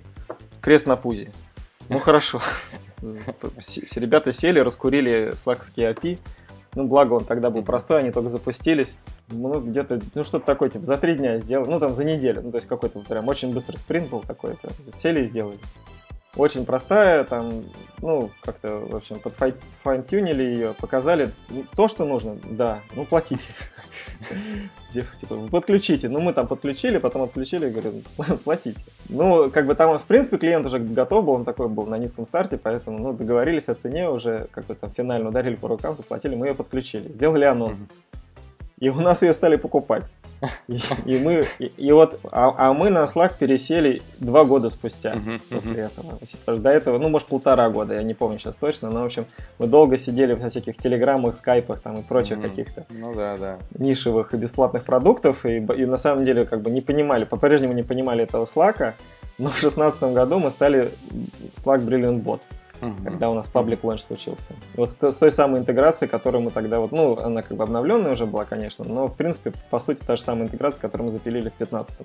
Крест 0.61 0.87
на 0.87 0.97
пузе. 0.97 1.31
Ну 1.89 1.99
хорошо. 1.99 2.41
Ребята 3.03 4.33
сели, 4.33 4.61
раскурили 4.61 5.35
слакский 5.37 5.85
API. 5.85 6.19
Ну, 6.75 6.85
благо 6.89 7.13
он 7.13 7.25
тогда 7.25 7.51
был 7.51 7.63
простой, 7.63 8.01
они 8.01 8.11
только 8.11 8.29
запустились. 8.29 8.97
Ну, 9.29 9.61
где-то, 9.61 10.01
ну, 10.15 10.25
что-то 10.25 10.45
такое, 10.45 10.71
типа, 10.71 10.85
за 10.85 10.99
три 10.99 11.15
дня 11.15 11.39
сделал, 11.39 11.67
ну, 11.67 11.79
там, 11.79 11.95
за 11.95 12.03
неделю. 12.03 12.43
Ну, 12.43 12.51
то 12.51 12.57
есть, 12.57 12.67
какой-то 12.67 12.99
прям 13.01 13.29
очень 13.29 13.55
быстрый 13.55 13.77
спринт 13.77 14.11
был 14.11 14.21
какой-то. 14.21 14.71
Сели 14.97 15.23
и 15.23 15.27
сделали. 15.27 15.59
Очень 16.37 16.67
простая, 16.67 17.25
там, 17.25 17.65
ну, 18.03 18.31
как-то, 18.43 18.81
в 18.91 18.97
общем, 18.97 19.21
подфайн-тюнили 19.21 20.43
ее, 20.43 20.75
показали 20.81 21.31
то, 21.77 21.87
что 21.87 22.05
нужно, 22.05 22.37
да, 22.51 22.81
ну, 22.97 23.05
платите. 23.05 23.45
Типа, 24.93 25.37
подключите. 25.51 26.09
Ну, 26.09 26.21
мы 26.21 26.33
там 26.33 26.47
подключили, 26.47 26.99
потом 26.99 27.23
отключили, 27.23 27.71
говорю, 27.71 28.03
платите. 28.45 28.79
Ну, 29.09 29.51
как 29.51 29.67
бы 29.67 29.75
там, 29.75 29.99
в 29.99 30.05
принципе, 30.05 30.39
клиент 30.39 30.67
уже 30.67 30.79
готов 30.79 31.25
был, 31.25 31.33
он 31.35 31.45
такой 31.45 31.69
был 31.69 31.87
на 31.87 31.99
низком 31.99 32.27
старте, 32.27 32.59
поэтому, 32.59 32.99
ну, 32.99 33.13
договорились 33.13 33.69
о 33.69 33.75
цене 33.75 34.09
уже, 34.09 34.49
как 34.51 34.67
бы 34.67 34.75
там 34.75 34.91
финально 34.91 35.29
ударили 35.29 35.55
по 35.55 35.69
рукам, 35.69 35.97
заплатили, 35.97 36.35
мы 36.35 36.49
ее 36.49 36.55
подключили, 36.55 37.13
сделали 37.13 37.45
анонс. 37.45 37.87
И 38.79 38.89
у 38.89 39.01
нас 39.01 39.23
ее 39.23 39.33
стали 39.33 39.57
покупать. 39.57 40.05
И, 40.69 40.79
и 41.07 41.19
мы, 41.19 41.45
и, 41.59 41.65
и 41.65 41.93
вот, 41.93 42.21
а, 42.31 42.55
а 42.57 42.73
мы 42.73 42.91
на 42.91 43.05
Slack 43.05 43.35
пересели 43.39 44.03
два 44.19 44.45
года 44.45 44.71
спустя 44.71 45.15
uh-huh, 45.15 45.41
после 45.51 45.73
uh-huh. 45.73 46.19
этого. 46.47 46.59
До 46.59 46.71
этого, 46.71 46.99
ну, 46.99 47.09
может, 47.09 47.29
полтора 47.29 47.69
года, 47.71 47.95
я 47.95 48.03
не 48.03 48.15
помню 48.15 48.39
сейчас 48.39 48.57
точно, 48.57 48.91
но, 48.91 49.03
в 49.03 49.07
общем, 49.07 49.27
мы 49.59 49.67
долго 49.67 49.97
сидели 49.97 50.35
в 50.35 50.49
всяких 50.49 50.77
телеграммах, 50.77 51.35
скайпах 51.37 51.81
там 51.81 51.99
и 51.99 52.03
прочих 52.03 52.39
uh-huh. 52.39 52.49
каких-то 52.49 52.87
ну, 52.91 53.15
да, 53.15 53.37
да. 53.37 53.59
нишевых 53.79 54.35
и 54.35 54.37
бесплатных 54.37 54.85
продуктов, 54.85 55.45
и, 55.47 55.57
и 55.59 55.87
на 55.87 55.99
самом 55.99 56.25
деле 56.25 56.45
как 56.45 56.63
бы 56.63 56.71
не 56.71 56.81
понимали, 56.81 57.25
по-прежнему 57.25 57.73
не 57.73 57.83
понимали 57.83 58.25
этого 58.25 58.47
Slack, 58.47 58.95
но 59.39 59.51
в 59.51 59.59
шестнадцатом 59.59 60.15
году 60.15 60.39
мы 60.39 60.51
стали 60.51 60.91
Slack 61.57 61.85
Brilliant 61.85 62.23
Bot 62.23 62.41
угу. 62.85 63.05
когда 63.05 63.31
у 63.31 63.35
нас 63.35 63.47
паблик 63.47 63.85
лонч 63.85 64.03
случился. 64.03 64.55
вот 64.75 64.91
с, 64.91 64.95
с 65.03 65.17
той 65.17 65.33
самой 65.33 65.61
интеграцией, 65.61 66.09
которую 66.11 66.43
мы 66.43 66.51
тогда 66.51 66.81
вот, 66.81 66.93
ну, 66.93 67.19
она 67.19 67.43
как 67.43 67.57
бы 67.57 67.65
обновленная 67.65 68.13
уже 68.13 68.27
была, 68.27 68.45
конечно, 68.45 68.85
но 68.85 69.09
в 69.09 69.15
принципе, 69.15 69.53
по 69.71 69.81
сути, 69.81 70.03
та 70.05 70.17
же 70.17 70.23
самая 70.23 70.45
интеграция, 70.45 70.81
которую 70.81 71.07
мы 71.07 71.13
запилили 71.13 71.49
в 71.49 71.55
15 71.55 71.97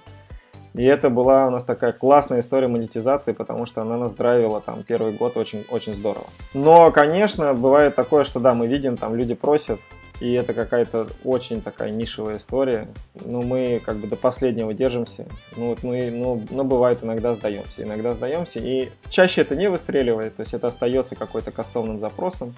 и 0.75 0.83
это 0.83 1.09
была 1.09 1.47
у 1.47 1.49
нас 1.49 1.63
такая 1.63 1.91
классная 1.91 2.41
история 2.41 2.67
монетизации, 2.67 3.31
потому 3.31 3.65
что 3.65 3.81
она 3.81 3.97
нас 3.97 4.13
драйвила 4.13 4.61
там 4.61 4.83
первый 4.83 5.13
год 5.13 5.35
очень, 5.35 5.65
очень 5.69 5.95
здорово. 5.95 6.27
Но, 6.53 6.91
конечно, 6.91 7.53
бывает 7.53 7.95
такое, 7.95 8.23
что 8.23 8.39
да, 8.39 8.53
мы 8.53 8.67
видим, 8.67 8.95
там 8.95 9.15
люди 9.15 9.33
просят, 9.33 9.79
и 10.19 10.33
это 10.33 10.53
какая-то 10.53 11.07
очень 11.23 11.61
такая 11.61 11.91
нишевая 11.91 12.37
история. 12.37 12.87
Но 13.25 13.41
мы 13.41 13.81
как 13.83 13.97
бы 13.97 14.07
до 14.07 14.15
последнего 14.15 14.73
держимся. 14.73 15.25
Ну 15.55 15.69
вот 15.69 15.83
мы, 15.83 16.11
ну, 16.11 16.43
но 16.51 16.63
бывает 16.63 16.99
иногда 17.03 17.35
сдаемся, 17.35 17.83
иногда 17.83 18.13
сдаемся. 18.13 18.59
И 18.59 18.89
чаще 19.09 19.41
это 19.41 19.55
не 19.55 19.69
выстреливает, 19.69 20.35
то 20.35 20.41
есть 20.41 20.53
это 20.53 20.67
остается 20.67 21.15
какой-то 21.15 21.51
кастомным 21.51 21.99
запросом. 21.99 22.53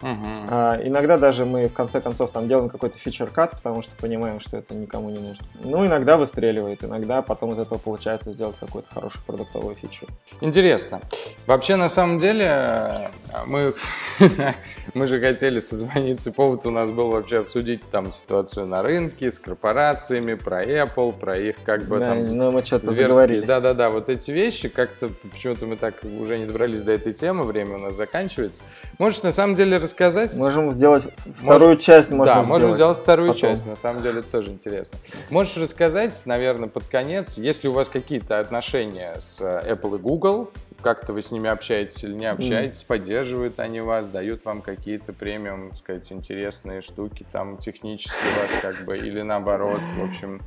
Uh-huh. 0.00 0.46
А, 0.50 0.80
иногда 0.82 1.16
даже 1.16 1.46
мы 1.46 1.68
в 1.68 1.72
конце 1.72 2.02
концов 2.02 2.30
там 2.30 2.48
делаем 2.48 2.68
какой-то 2.68 2.98
фичер-кат, 2.98 3.52
потому 3.52 3.82
что 3.82 3.92
понимаем, 3.96 4.40
что 4.40 4.58
это 4.58 4.74
никому 4.74 5.08
не 5.08 5.18
нужно. 5.18 5.44
Ну, 5.64 5.86
иногда 5.86 6.18
выстреливает, 6.18 6.84
иногда 6.84 7.22
потом 7.22 7.52
из 7.52 7.58
этого 7.58 7.78
получается 7.78 8.32
сделать 8.32 8.56
какой-то 8.60 8.88
хороший 8.92 9.20
продуктовый 9.26 9.74
фичу. 9.74 10.06
Интересно. 10.42 11.00
Вообще, 11.46 11.76
на 11.76 11.88
самом 11.88 12.18
деле, 12.18 13.10
мы, 13.46 13.74
мы 14.96 15.06
же 15.06 15.20
хотели 15.20 15.58
созвониться, 15.58 16.32
повод 16.32 16.64
у 16.64 16.70
нас 16.70 16.88
был 16.90 17.10
вообще 17.10 17.40
обсудить 17.40 17.82
там 17.90 18.12
ситуацию 18.12 18.64
на 18.66 18.82
рынке 18.82 19.30
с 19.30 19.38
корпорациями, 19.38 20.34
про 20.34 20.64
Apple, 20.64 21.12
про 21.12 21.38
их 21.38 21.56
как 21.64 21.84
бы 21.84 21.98
да, 21.98 22.14
там 22.14 22.20
ну, 22.36 22.50
мы 22.50 22.64
что-то 22.64 22.86
зверские. 22.86 23.42
Да-да-да, 23.42 23.90
вот 23.90 24.08
эти 24.08 24.30
вещи, 24.30 24.68
как-то 24.68 25.10
почему-то 25.30 25.66
мы 25.66 25.76
так 25.76 25.96
уже 26.02 26.38
не 26.38 26.46
добрались 26.46 26.80
до 26.80 26.92
этой 26.92 27.12
темы, 27.12 27.44
время 27.44 27.76
у 27.76 27.78
нас 27.78 27.94
заканчивается. 27.94 28.62
Можешь 28.98 29.22
на 29.22 29.32
самом 29.32 29.54
деле 29.54 29.76
рассказать? 29.76 30.34
Можем 30.34 30.72
сделать 30.72 31.04
вторую 31.42 31.72
Может, 31.72 31.82
часть. 31.82 32.10
Можно 32.10 32.34
да, 32.36 32.42
можем 32.42 32.74
сделать 32.74 32.96
вторую 32.96 33.34
потом. 33.34 33.50
часть. 33.50 33.66
На 33.66 33.76
самом 33.76 34.02
деле 34.02 34.20
это 34.20 34.28
тоже 34.30 34.50
интересно. 34.50 34.98
Можешь 35.28 35.58
рассказать, 35.58 36.18
наверное, 36.24 36.70
под 36.70 36.84
конец, 36.84 37.36
если 37.36 37.68
у 37.68 37.72
вас 37.72 37.90
какие-то 37.90 38.40
отношения 38.40 39.16
с 39.20 39.42
Apple 39.42 39.96
и 39.96 39.98
Google, 39.98 40.50
как-то 40.86 41.12
вы 41.12 41.20
с 41.20 41.32
ними 41.32 41.48
общаетесь 41.48 42.04
или 42.04 42.12
не 42.12 42.26
общаетесь, 42.26 42.82
mm. 42.82 42.86
поддерживают 42.86 43.58
они 43.58 43.80
вас, 43.80 44.06
дают 44.06 44.44
вам 44.44 44.62
какие-то 44.62 45.12
премиум, 45.12 45.74
сказать, 45.74 46.12
интересные 46.12 46.80
штуки, 46.80 47.26
там, 47.32 47.56
технически 47.56 48.14
вас 48.40 48.60
как 48.62 48.86
бы, 48.86 48.96
или 48.96 49.20
наоборот, 49.22 49.80
в 49.98 50.04
общем, 50.04 50.40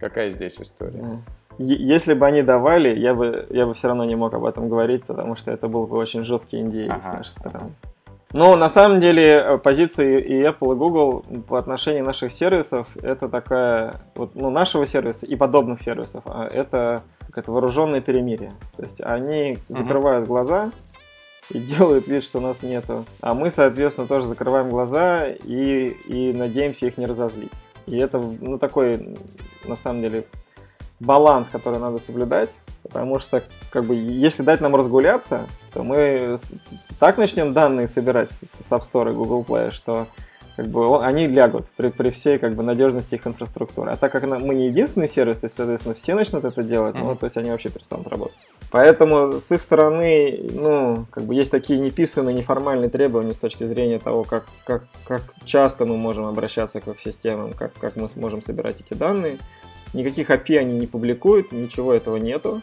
какая 0.00 0.30
здесь 0.30 0.60
история? 0.60 1.22
Если 1.58 2.14
бы 2.14 2.26
они 2.26 2.42
давали, 2.42 2.98
я 2.98 3.14
бы, 3.14 3.46
я 3.50 3.64
бы 3.64 3.74
все 3.74 3.86
равно 3.86 4.04
не 4.04 4.16
мог 4.16 4.34
об 4.34 4.44
этом 4.44 4.68
говорить, 4.68 5.04
потому 5.04 5.36
что 5.36 5.52
это 5.52 5.68
был 5.68 5.86
бы 5.86 5.96
очень 5.96 6.24
жесткий 6.24 6.58
индей 6.58 6.88
ага, 6.88 7.02
с 7.02 7.12
нашей 7.12 7.30
стороны. 7.30 7.70
Но 8.32 8.56
на 8.56 8.68
самом 8.68 9.00
деле 9.00 9.34
э, 9.34 9.58
позиции 9.58 10.20
и 10.20 10.42
Apple, 10.42 10.72
и 10.72 10.76
Google 10.76 11.24
по 11.48 11.58
отношению 11.58 12.04
наших 12.04 12.32
сервисов 12.32 12.88
это 12.96 13.28
такая, 13.28 14.00
вот, 14.14 14.34
ну, 14.34 14.50
нашего 14.50 14.84
сервиса 14.84 15.26
и 15.26 15.36
подобных 15.36 15.80
сервисов, 15.80 16.22
а 16.26 16.46
это 16.46 17.02
это 17.38 17.52
вооруженное 17.52 18.00
перемирие. 18.00 18.54
То 18.76 18.82
есть 18.82 19.00
они 19.00 19.58
закрывают 19.68 20.24
uh-huh. 20.24 20.28
глаза 20.28 20.70
и 21.50 21.58
делают 21.58 22.08
вид, 22.08 22.24
что 22.24 22.40
нас 22.40 22.62
нету. 22.62 23.04
А 23.20 23.34
мы, 23.34 23.50
соответственно, 23.50 24.06
тоже 24.06 24.26
закрываем 24.26 24.70
глаза 24.70 25.26
и, 25.28 25.88
и 26.06 26.32
надеемся 26.32 26.86
их 26.86 26.98
не 26.98 27.06
разозлить. 27.06 27.52
И 27.86 27.96
это, 27.98 28.18
ну, 28.18 28.58
такой, 28.58 29.16
на 29.64 29.76
самом 29.76 30.02
деле, 30.02 30.24
баланс, 31.00 31.48
который 31.48 31.78
надо 31.78 31.98
соблюдать, 31.98 32.50
потому 32.82 33.18
что, 33.18 33.42
как 33.70 33.84
бы, 33.84 33.94
если 33.94 34.42
дать 34.42 34.60
нам 34.60 34.74
разгуляться, 34.74 35.46
то 35.72 35.82
мы 35.82 36.38
так 36.98 37.18
начнем 37.18 37.52
данные 37.52 37.88
собирать 37.88 38.32
с 38.32 38.70
App 38.70 38.82
Store 38.82 39.10
и 39.10 39.14
Google 39.14 39.44
Play, 39.46 39.72
что 39.72 40.06
как 40.56 40.68
бы 40.68 41.04
они 41.04 41.28
лягут 41.28 41.66
при, 41.76 41.90
при 41.90 42.08
всей 42.08 42.38
как 42.38 42.54
бы 42.54 42.62
надежности 42.62 43.14
их 43.14 43.26
инфраструктуры. 43.26 43.90
А 43.90 43.96
так 43.96 44.10
как 44.10 44.24
мы 44.24 44.54
не 44.54 44.68
единственный 44.68 45.08
сервис, 45.08 45.40
то, 45.40 45.48
соответственно, 45.48 45.94
все 45.94 46.14
начнут 46.14 46.44
это 46.44 46.62
делать, 46.62 46.96
mm-hmm. 46.96 47.04
ну, 47.04 47.14
то 47.14 47.24
есть 47.24 47.36
они 47.36 47.50
вообще 47.50 47.68
перестанут 47.68 48.08
работать. 48.08 48.38
Поэтому 48.70 49.38
с 49.38 49.52
их 49.52 49.60
стороны, 49.60 50.48
ну, 50.52 51.06
как 51.10 51.24
бы 51.24 51.34
есть 51.34 51.50
такие 51.50 51.78
неписанные, 51.78 52.34
неформальные 52.34 52.88
требования 52.88 53.34
с 53.34 53.38
точки 53.38 53.64
зрения 53.64 53.98
того, 53.98 54.24
как, 54.24 54.46
как, 54.64 54.84
как 55.06 55.22
часто 55.44 55.84
мы 55.84 55.96
можем 55.96 56.24
обращаться 56.24 56.80
к 56.80 56.88
их 56.88 57.00
системам, 57.00 57.52
как, 57.52 57.74
как 57.74 57.96
мы 57.96 58.08
сможем 58.08 58.42
собирать 58.42 58.80
эти 58.80 58.96
данные. 58.96 59.38
Никаких 59.92 60.30
API 60.30 60.58
они 60.58 60.78
не 60.78 60.86
публикуют, 60.86 61.52
ничего 61.52 61.92
этого 61.92 62.16
нету. 62.16 62.62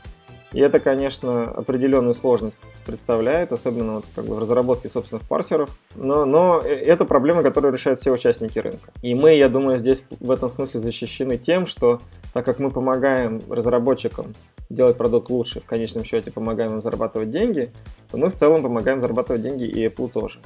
И 0.53 0.59
это, 0.59 0.79
конечно, 0.79 1.45
определенную 1.45 2.13
сложность 2.13 2.59
представляет, 2.85 3.51
особенно 3.51 3.95
вот 3.95 4.05
как 4.13 4.25
бы 4.25 4.35
в 4.35 4.39
разработке 4.39 4.87
собственных 4.87 5.27
парсеров. 5.27 5.75
Но, 5.95 6.25
но 6.25 6.59
это 6.59 7.05
проблема, 7.05 7.41
которую 7.41 7.73
решают 7.73 7.99
все 7.99 8.11
участники 8.11 8.59
рынка. 8.59 8.91
И 9.01 9.15
мы, 9.15 9.33
я 9.33 9.49
думаю, 9.49 9.79
здесь 9.79 10.05
в 10.19 10.29
этом 10.29 10.51
смысле 10.51 10.79
защищены 10.79 11.37
тем, 11.37 11.65
что 11.65 12.01
так 12.33 12.45
как 12.45 12.59
мы 12.59 12.69
помогаем 12.69 13.41
разработчикам 13.49 14.35
делать 14.69 14.95
продукт 14.95 15.29
лучше, 15.29 15.59
в 15.59 15.65
конечном 15.65 16.03
счете 16.03 16.31
помогаем 16.31 16.73
им 16.73 16.81
зарабатывать 16.83 17.31
деньги, 17.31 17.71
то 18.11 18.17
мы 18.17 18.29
в 18.29 18.35
целом 18.35 18.61
помогаем 18.61 19.01
зарабатывать 19.01 19.41
деньги 19.41 19.63
и 19.63 19.87
Apple 19.87 20.11
тоже, 20.11 20.39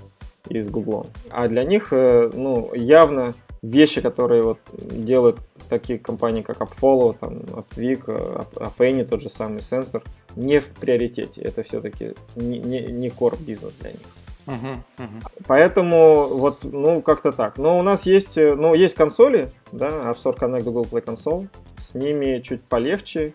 и 0.47 0.61
с 0.61 0.69
Google. 0.69 1.07
А 1.29 1.49
для 1.49 1.63
них, 1.63 1.89
э, 1.91 2.31
ну, 2.33 2.73
явно 2.73 3.35
вещи, 3.61 4.01
которые 4.01 4.43
вот 4.43 4.59
делают 4.73 5.37
такие 5.69 5.99
компании, 5.99 6.41
как 6.41 6.59
AppFollow, 6.59 7.15
там, 7.19 7.37
AppTwig, 7.37 8.49
AppAny, 8.53 9.05
тот 9.05 9.21
же 9.21 9.29
самый 9.29 9.61
сенсор, 9.61 10.03
не 10.35 10.59
в 10.59 10.67
приоритете. 10.67 11.41
Это 11.41 11.63
все-таки 11.63 12.13
не, 12.35 12.59
не, 12.59 12.81
не 12.87 13.09
core 13.09 13.37
бизнес 13.39 13.73
для 13.79 13.91
них. 13.91 13.99
Uh-huh, 14.47 14.77
uh-huh. 14.97 15.43
Поэтому 15.45 16.27
вот, 16.27 16.59
ну, 16.63 17.01
как-то 17.01 17.33
так. 17.33 17.57
Но 17.57 17.77
у 17.77 17.81
нас 17.81 18.05
есть, 18.05 18.37
ну, 18.37 18.73
есть 18.73 18.95
консоли, 18.95 19.51
да, 19.73 19.89
App 19.89 20.23
Store 20.23 20.37
Connect 20.37 20.63
Google 20.63 20.85
Play 20.89 21.03
Console. 21.03 21.47
С 21.79 21.93
ними 21.93 22.39
чуть 22.39 22.63
полегче. 22.63 23.33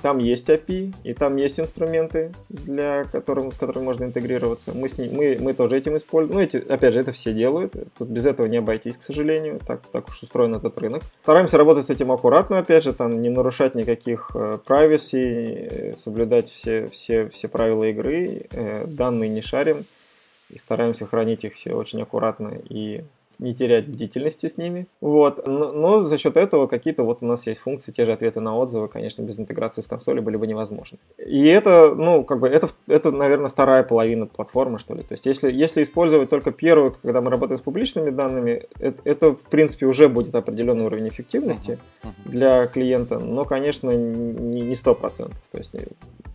Там 0.00 0.18
есть 0.18 0.48
API, 0.48 0.94
и 1.02 1.12
там 1.12 1.36
есть 1.36 1.58
инструменты, 1.58 2.32
для 2.48 3.04
которых, 3.04 3.52
с 3.52 3.58
которыми 3.58 3.84
можно 3.84 4.04
интегрироваться. 4.04 4.72
Мы, 4.72 4.88
с 4.88 4.96
ним, 4.96 5.14
мы, 5.14 5.36
мы 5.40 5.54
тоже 5.54 5.76
этим 5.76 5.96
используем. 5.96 6.38
Ну, 6.38 6.42
эти, 6.42 6.56
опять 6.56 6.94
же, 6.94 7.00
это 7.00 7.12
все 7.12 7.32
делают. 7.32 7.74
Тут 7.98 8.08
без 8.08 8.24
этого 8.26 8.46
не 8.46 8.58
обойтись, 8.58 8.96
к 8.96 9.02
сожалению. 9.02 9.60
Так, 9.66 9.80
так 9.90 10.08
уж 10.08 10.22
устроен 10.22 10.54
этот 10.54 10.78
рынок. 10.78 11.02
Стараемся 11.22 11.58
работать 11.58 11.86
с 11.86 11.90
этим 11.90 12.12
аккуратно, 12.12 12.58
опять 12.58 12.84
же, 12.84 12.92
там 12.92 13.20
не 13.20 13.28
нарушать 13.28 13.74
никаких 13.74 14.30
э, 14.34 14.58
privacy, 14.64 15.68
э, 15.70 15.94
соблюдать 15.96 16.48
все, 16.48 16.86
все, 16.86 17.28
все 17.28 17.48
правила 17.48 17.84
игры, 17.84 18.46
э, 18.50 18.86
данные 18.86 19.28
не 19.28 19.40
шарим. 19.40 19.84
И 20.50 20.58
стараемся 20.58 21.06
хранить 21.06 21.44
их 21.44 21.54
все 21.54 21.74
очень 21.74 22.00
аккуратно 22.00 22.54
и 22.70 23.04
не 23.38 23.54
терять 23.54 23.86
бдительности 23.86 24.48
с 24.48 24.56
ними. 24.56 24.86
Вот. 25.00 25.46
Но, 25.46 25.72
но 25.72 26.06
за 26.06 26.18
счет 26.18 26.36
этого 26.36 26.66
какие-то 26.66 27.02
вот 27.02 27.18
у 27.20 27.26
нас 27.26 27.46
есть 27.46 27.60
функции, 27.60 27.92
те 27.92 28.04
же 28.04 28.12
ответы 28.12 28.40
на 28.40 28.56
отзывы, 28.56 28.88
конечно, 28.88 29.22
без 29.22 29.38
интеграции 29.38 29.80
с 29.80 29.86
консолью 29.86 30.22
были 30.22 30.36
бы 30.36 30.46
невозможны. 30.46 30.98
И 31.18 31.46
это, 31.46 31.94
ну, 31.94 32.24
как 32.24 32.40
бы, 32.40 32.48
это, 32.48 32.68
это, 32.86 33.12
наверное, 33.12 33.48
вторая 33.48 33.82
половина 33.82 34.26
платформы, 34.26 34.78
что 34.78 34.94
ли. 34.94 35.02
То 35.02 35.12
есть, 35.12 35.26
если, 35.26 35.52
если 35.52 35.82
использовать 35.82 36.30
только 36.30 36.50
первую, 36.50 36.96
когда 37.02 37.20
мы 37.20 37.30
работаем 37.30 37.58
с 37.58 37.62
публичными 37.62 38.10
данными, 38.10 38.66
это, 38.80 39.00
это 39.04 39.30
в 39.32 39.50
принципе, 39.50 39.86
уже 39.86 40.08
будет 40.08 40.34
определенный 40.34 40.86
уровень 40.86 41.08
эффективности 41.08 41.78
uh-huh. 42.02 42.08
Uh-huh. 42.08 42.30
для 42.30 42.66
клиента, 42.66 43.18
но, 43.18 43.44
конечно, 43.44 43.90
не, 43.90 44.62
не 44.62 44.74
100%. 44.74 45.32
То 45.52 45.58
есть, 45.58 45.72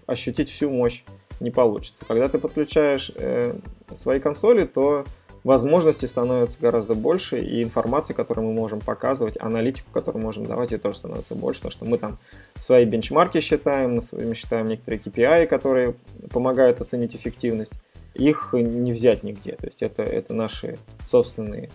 ощутить 0.06 0.50
всю 0.50 0.70
мощь 0.70 1.04
не 1.40 1.52
получится. 1.52 2.06
Когда 2.06 2.30
ты 2.30 2.38
подключаешь 2.38 3.12
э, 3.16 3.56
свои 3.94 4.20
консоли, 4.20 4.66
то 4.66 5.06
возможностей 5.44 6.08
становится 6.08 6.58
гораздо 6.60 6.96
больше, 6.96 7.42
и 7.42 7.64
информации, 7.64 8.14
которую 8.14 8.48
мы 8.48 8.54
можем 8.54 8.80
показывать, 8.80 9.38
аналитику, 9.40 9.92
которую 9.92 10.22
можем 10.22 10.46
давать, 10.46 10.72
и 10.72 10.78
тоже 10.78 10.98
становится 10.98 11.36
больше, 11.36 11.62
потому 11.62 11.72
что 11.72 11.86
мы 11.86 11.98
там 11.98 12.18
свои 12.58 12.86
бенчмарки 12.86 13.40
считаем, 13.42 14.00
мы 14.12 14.36
считаем 14.36 14.68
некоторые 14.68 15.02
KPI, 15.02 15.48
которые 15.48 15.96
помогают 16.32 16.82
оценить 16.82 17.16
эффективность. 17.16 17.74
Их 18.14 18.54
не 18.54 18.94
взять 18.94 19.24
нигде, 19.24 19.54
то 19.54 19.66
есть 19.66 19.82
это, 19.82 20.04
это 20.04 20.34
наши 20.34 20.78
собственные 21.10 21.72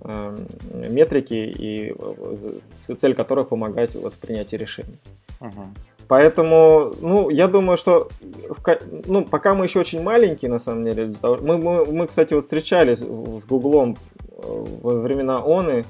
э, 0.00 0.36
метрики, 0.72 1.34
и 1.34 1.94
цель 2.78 3.14
которых 3.14 3.48
помогать 3.48 3.94
вот, 3.94 4.14
в 4.14 4.18
принятии 4.18 4.56
решений. 4.56 4.98
Uh-huh. 5.40 5.68
Поэтому, 6.08 6.92
ну, 7.00 7.30
я 7.30 7.48
думаю, 7.48 7.76
что 7.76 8.08
ну, 9.06 9.24
пока 9.24 9.54
мы 9.54 9.64
еще 9.64 9.80
очень 9.80 10.02
маленькие, 10.02 10.50
на 10.50 10.58
самом 10.58 10.84
деле. 10.84 11.14
Мы, 11.22 11.58
мы, 11.58 11.84
мы 11.84 12.06
кстати, 12.06 12.34
вот 12.34 12.44
встречались 12.44 12.98
с 12.98 13.44
Гуглом 13.46 13.96
э, 14.20 14.64
во 14.82 15.00
времена 15.00 15.38
ОНы 15.38 15.84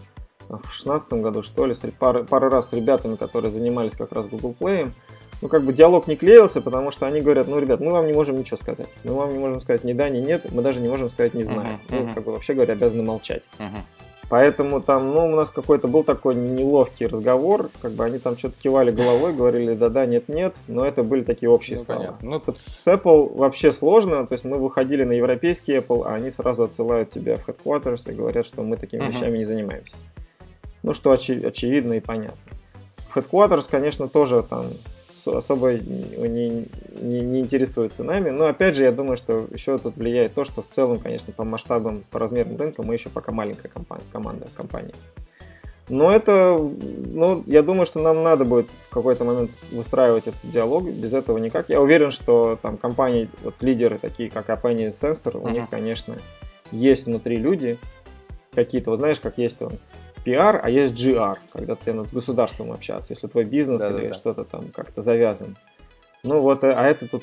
в 0.49 0.73
шестнадцатом 0.73 1.23
году, 1.23 1.43
что 1.43 1.67
ли, 1.67 1.75
пару, 1.99 2.25
пару 2.25 2.49
раз 2.49 2.71
с 2.71 2.73
ребятами, 2.73 3.17
которые 3.17 3.51
занимались 3.51 3.97
как 3.97 4.13
раз 4.13 4.27
Google 4.27 4.55
Play. 4.59 4.91
Ну, 5.43 5.49
как 5.49 5.65
бы 5.65 5.75
диалог 5.75 6.07
не 6.07 6.17
клеился, 6.17 6.63
потому 6.63 6.91
что 6.91 7.07
они 7.07 7.21
говорят, 7.21 7.47
ну, 7.47 7.59
ребят, 7.59 7.81
мы 7.81 7.93
вам 7.93 8.07
не 8.07 8.15
можем 8.15 8.39
ничего 8.39 8.57
сказать. 8.57 8.89
Мы 9.05 9.13
вам 9.13 9.35
не 9.35 9.39
можем 9.39 9.61
сказать 9.61 9.85
ни 9.85 9.93
да, 9.93 10.09
ни 10.09 10.21
нет, 10.21 10.51
мы 10.51 10.63
даже 10.63 10.81
не 10.81 10.89
можем 10.89 11.11
сказать 11.11 11.35
не 11.35 11.45
знаем. 11.45 11.79
Uh-huh, 11.89 11.99
uh-huh. 11.99 12.07
Ну, 12.07 12.15
как 12.15 12.25
бы 12.25 12.33
вообще 12.33 12.55
говоря, 12.55 12.73
обязаны 12.73 13.03
молчать. 13.03 13.43
Uh-huh. 13.59 13.83
Поэтому 14.29 14.81
там, 14.81 15.13
ну, 15.13 15.27
у 15.27 15.37
нас 15.37 15.51
какой-то 15.51 15.87
был 15.87 16.03
такой 16.03 16.35
неловкий 16.35 17.07
разговор, 17.07 17.71
как 17.81 17.93
бы 17.93 18.05
они 18.05 18.19
там 18.19 18.37
что-то 18.37 18.57
кивали 18.61 18.91
головой, 18.91 19.33
говорили 19.33 19.75
да-да, 19.75 20.05
нет-нет, 20.05 20.57
но 20.67 20.85
это 20.85 21.05
были 21.05 21.23
такие 21.23 21.49
общие 21.49 21.79
ну, 21.79 21.85
слова. 21.85 22.01
Понятно. 22.01 22.31
Ну, 22.31 22.39
с, 22.41 22.77
с 22.77 22.87
Apple 22.89 23.37
вообще 23.37 23.73
сложно, 23.73 24.27
то 24.27 24.33
есть 24.33 24.45
мы 24.45 24.59
выходили 24.59 25.05
на 25.05 25.13
европейский 25.13 25.77
Apple, 25.77 26.03
а 26.05 26.15
они 26.15 26.33
сразу 26.33 26.65
отсылают 26.65 27.11
тебя 27.11 27.39
в 27.39 27.49
headquarters 27.49 28.11
и 28.11 28.15
говорят, 28.15 28.47
что 28.47 28.63
мы 28.65 28.77
такими 28.77 29.03
uh-huh. 29.03 29.13
вещами 29.13 29.39
не 29.39 29.45
занимаемся. 29.45 29.97
Ну, 30.83 30.93
что 30.93 31.13
очи- 31.13 31.47
очевидно 31.47 31.95
и 31.95 32.01
понятно. 32.01 32.41
В 33.11 33.17
headquarters, 33.17 33.67
конечно, 33.71 34.09
тоже 34.09 34.43
там 34.43 34.67
особо 35.35 35.75
не, 35.75 36.67
не, 37.01 37.21
не 37.21 37.41
интересуется 37.41 38.05
нами. 38.05 38.31
Но 38.31 38.47
опять 38.47 38.77
же, 38.77 38.85
я 38.85 38.93
думаю, 38.93 39.17
что 39.17 39.47
еще 39.53 39.79
тут 39.79 39.97
влияет 39.97 40.35
то, 40.35 40.45
что 40.45 40.63
в 40.63 40.67
целом, 40.67 40.99
конечно, 40.99 41.33
по 41.33 41.45
масштабам, 41.45 42.05
по 42.11 42.19
размерам 42.19 42.57
рынка 42.57 42.83
мы 42.83 42.95
еще 42.95 43.09
пока 43.09 43.33
маленькая 43.33 43.69
компания, 43.69 44.05
команда 44.13 44.47
компании. 44.57 44.95
Но 45.89 46.11
это, 46.11 46.59
ну, 46.59 47.45
я 47.47 47.63
думаю, 47.63 47.87
что 47.87 48.01
нам 48.01 48.23
надо 48.25 48.45
будет 48.45 48.67
в 48.89 48.93
какой-то 48.93 49.25
момент 49.25 49.53
выстраивать 49.71 50.27
этот 50.27 50.41
диалог, 50.43 50.85
без 50.85 51.13
этого 51.13 51.39
никак. 51.39 51.69
Я 51.71 51.81
уверен, 51.81 52.11
что 52.11 52.59
там 52.61 52.77
компании, 52.77 53.31
вот 53.45 53.55
лидеры 53.61 53.99
такие, 53.99 54.29
как 54.29 54.49
и 54.49 54.53
Sensor, 54.53 55.35
uh-huh. 55.35 55.45
у 55.45 55.49
них, 55.49 55.71
конечно, 55.71 56.15
есть 56.73 57.07
внутри 57.07 57.37
люди 57.37 57.79
какие-то, 58.53 58.91
вот 58.91 58.99
знаешь, 58.99 59.21
как 59.21 59.39
есть 59.39 59.59
там 59.59 59.75
PR, 60.27 60.59
а 60.61 60.69
есть 60.69 60.95
GR, 60.95 61.39
когда 61.53 61.77
ты 61.77 61.93
надо 61.93 62.09
с 62.09 62.13
государством 62.13 62.73
общаться, 62.73 63.13
если 63.13 63.29
твой 63.29 63.45
бизнес 63.45 63.81
да, 63.81 63.91
или 63.91 64.09
да, 64.09 64.15
что-то 64.15 64.45
там 64.45 64.65
как-то 64.75 65.03
завязан. 65.03 65.57
Ну 66.23 66.41
вот, 66.41 66.65
э, 66.65 66.73
а 66.73 66.85
это 66.87 67.09
тут 67.09 67.23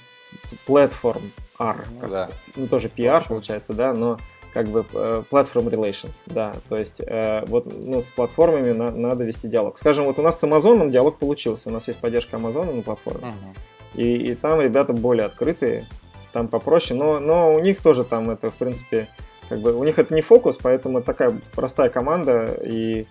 платформ 0.66 1.32
R, 1.60 1.86
ну, 2.02 2.08
да. 2.08 2.30
ну 2.56 2.68
тоже 2.68 2.90
PR 2.96 3.28
получается, 3.28 3.74
да, 3.74 3.94
но 3.94 4.18
как 4.54 4.68
бы 4.68 4.86
platform 4.92 5.70
relations, 5.70 6.22
да, 6.28 6.54
то 6.70 6.78
есть 6.78 7.02
э, 7.02 7.44
вот 7.48 7.66
ну, 7.66 8.02
с 8.02 8.06
платформами 8.06 8.72
на, 8.72 8.92
надо 8.92 9.26
вести 9.26 9.48
диалог. 9.48 9.78
Скажем, 9.78 10.06
вот 10.06 10.20
у 10.20 10.22
нас 10.22 10.40
с 10.40 10.44
Амазоном 10.44 10.92
диалог 10.92 11.18
получился, 11.18 11.70
у 11.70 11.72
нас 11.72 11.88
есть 11.88 12.00
поддержка 12.00 12.38
Амазона 12.38 12.72
на 12.72 12.84
платформе, 12.84 13.30
uh-huh. 13.30 14.02
и, 14.02 14.32
и 14.32 14.36
там 14.36 14.62
ребята 14.62 14.94
более 14.94 15.26
открытые, 15.26 15.86
там 16.32 16.48
попроще, 16.48 16.98
но, 17.00 17.20
но 17.20 17.54
у 17.54 17.60
них 17.60 17.82
тоже 17.82 18.04
там 18.04 18.30
это, 18.30 18.50
в 18.50 18.56
принципе, 18.56 19.08
как 19.50 19.60
бы 19.60 19.74
у 19.74 19.84
них 19.84 20.00
это 20.00 20.14
не 20.14 20.22
фокус, 20.22 20.58
поэтому 20.62 21.02
такая 21.02 21.34
простая 21.56 21.90
команда, 21.90 22.58
и 22.64 23.06